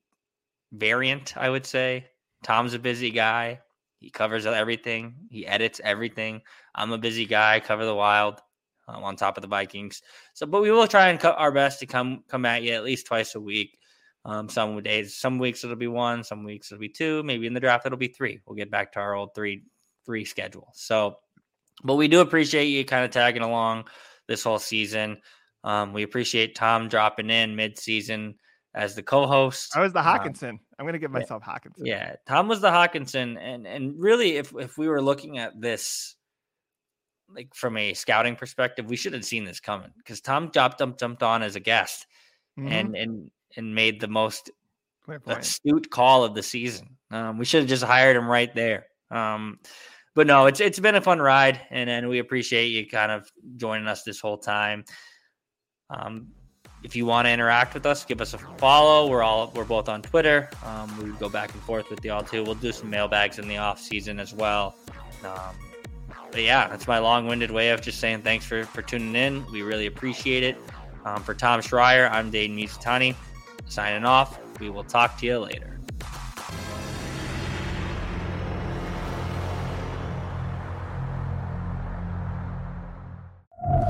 variant, 0.73 1.37
I 1.37 1.49
would 1.51 1.67
say. 1.67 2.07
Tom's 2.43 2.75
a 2.75 2.79
busy 2.79 3.11
guy. 3.11 3.61
He 3.99 4.11
covers 4.11 4.47
everything. 4.47 5.15
He 5.31 5.47
edits 5.47 5.81
everything. 5.83 6.43
I'm 6.75 6.93
a 6.93 6.99
busy 6.99 7.27
guy. 7.27 7.57
I 7.57 7.61
cover 7.61 7.85
the 7.85 7.95
wild. 7.95 8.41
Um, 8.89 9.05
on 9.05 9.15
top 9.15 9.37
of 9.37 9.43
the 9.43 9.49
Vikings. 9.49 10.03
So, 10.35 10.47
but 10.47 10.63
we 10.63 10.71
will 10.73 10.89
try 10.89 11.09
and 11.11 11.21
cut 11.21 11.37
our 11.39 11.53
best 11.53 11.79
to 11.81 11.87
come 11.87 12.25
come 12.29 12.45
at 12.45 12.63
you 12.63 12.73
at 12.73 12.83
least 12.83 13.07
twice 13.07 13.35
a 13.37 13.41
week. 13.41 13.79
Um, 14.25 14.49
some 14.49 14.83
days, 14.83 15.17
some 15.17 15.39
weeks 15.39 15.63
it'll 15.65 15.77
be 15.77 15.87
one, 15.87 16.25
some 16.25 16.43
weeks 16.45 16.73
it'll 16.73 16.81
be 16.81 16.89
two. 16.89 17.23
Maybe 17.23 17.47
in 17.47 17.55
the 17.55 17.61
draft 17.61 17.87
it'll 17.87 17.99
be 17.99 18.09
three. 18.09 18.41
We'll 18.47 18.57
get 18.57 18.71
back 18.71 18.93
to 18.93 19.01
our 19.01 19.15
old 19.15 19.35
three 19.35 19.63
three 20.05 20.25
schedule. 20.25 20.71
So, 20.75 21.19
but 21.85 21.95
we 21.95 22.09
do 22.09 22.21
appreciate 22.21 22.67
you 22.67 22.85
kind 22.85 23.05
of 23.05 23.11
tagging 23.13 23.43
along 23.43 23.85
this 24.27 24.43
whole 24.43 24.59
season. 24.59 25.19
Um, 25.63 25.93
we 25.93 26.03
appreciate 26.03 26.55
Tom 26.57 26.89
dropping 26.89 27.31
in 27.31 27.55
mid 27.55 27.79
season 27.79 28.35
as 28.75 28.95
the 28.95 29.03
co-host. 29.03 29.77
I 29.77 29.81
was 29.81 29.93
the 29.93 30.01
Um, 30.01 30.07
Hockenson. 30.07 30.59
I'm 30.79 30.87
gonna 30.87 30.99
give 30.99 31.11
myself 31.11 31.43
Hockenson. 31.45 31.85
yeah, 31.85 32.17
Tom 32.27 32.49
was 32.49 32.61
the 32.61 32.71
Hockenson, 32.71 33.39
and 33.39 33.67
and 33.67 33.95
really, 34.01 34.37
if 34.37 34.53
if 34.59 34.79
we 34.79 34.89
were 34.89 35.03
looking 35.03 35.39
at 35.39 35.61
this 35.61 36.17
like 37.35 37.55
from 37.55 37.77
a 37.77 37.95
scouting 37.95 38.37
perspective, 38.37 38.89
we 38.89 38.97
should 38.97 39.13
have 39.13 39.25
seen 39.25 39.45
this 39.45 39.61
coming 39.61 39.91
because 39.99 40.21
Tom 40.21 40.51
jumped 40.53 40.99
jumped 40.99 41.23
on 41.23 41.43
as 41.43 41.57
a 41.57 41.61
guest 41.61 42.07
Mhm. 42.59 42.71
and 42.71 42.97
and 42.97 43.31
and 43.57 43.75
made 43.75 44.01
the 44.01 44.09
most 44.09 44.51
astute 45.39 45.91
call 45.91 46.25
of 46.25 46.35
the 46.35 46.43
season. 46.43 46.97
Um, 47.11 47.39
we 47.39 47.45
should 47.45 47.61
have 47.63 47.69
just 47.69 47.83
hired 47.83 48.17
him 48.17 48.29
right 48.29 48.55
there. 48.55 48.87
Um, 49.11 49.59
but 50.15 50.27
no, 50.27 50.47
it's 50.47 50.61
it's 50.61 50.79
been 50.79 50.95
a 50.97 51.01
fun 51.01 51.21
ride, 51.21 51.61
and 51.71 51.89
and 51.89 52.09
we 52.09 52.19
appreciate 52.19 52.67
you 52.69 52.87
kind 52.87 53.11
of 53.13 53.31
joining 53.57 53.87
us 53.89 54.03
this 54.03 54.21
whole 54.21 54.39
time. 54.39 54.85
Um, 55.89 56.29
if 56.83 56.97
you 56.97 57.05
want 57.07 57.27
to 57.27 57.31
interact 57.31 57.75
with 57.75 57.85
us, 57.87 58.05
give 58.05 58.21
us 58.21 58.35
a 58.35 58.39
follow. 58.39 59.09
We're 59.09 59.23
all 59.23 59.53
we're 59.55 59.65
both 59.65 59.89
on 59.89 60.03
Twitter. 60.03 60.49
Um, 60.65 60.97
we 61.03 61.11
go 61.19 61.29
back 61.29 61.53
and 61.53 61.63
forth 61.63 61.91
with 61.91 62.05
y'all 62.05 62.23
too. 62.23 62.43
We'll 62.43 62.55
do 62.55 62.73
some 62.73 62.91
mailbags 62.91 63.39
in 63.39 63.49
the 63.49 63.59
off 63.59 63.81
season 63.81 64.19
as 64.19 64.33
well. 64.35 64.75
But 66.31 66.43
yeah, 66.43 66.69
that's 66.69 66.87
my 66.87 66.99
long-winded 66.99 67.51
way 67.51 67.71
of 67.71 67.81
just 67.81 67.99
saying 67.99 68.23
thanks 68.23 68.45
for 68.45 68.65
for 68.65 68.83
tuning 68.83 69.17
in. 69.17 69.45
We 69.53 69.63
really 69.63 69.87
appreciate 69.87 70.43
it. 70.43 70.57
Um, 71.05 71.23
for 71.23 71.35
Tom 71.35 71.61
Schreier, 71.61 72.11
I'm 72.11 72.31
Dane 72.31 72.57
Mizutani. 72.57 73.15
Signing 73.67 74.05
off. 74.05 74.39
We 74.61 74.71
will 74.71 74.85
talk 74.85 75.19
to 75.19 75.27
you 75.27 75.39
later. 75.39 75.81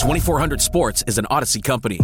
2400 0.00 0.62
Sports 0.62 1.04
is 1.06 1.18
an 1.18 1.26
Audacy 1.30 1.62
company. 1.62 1.98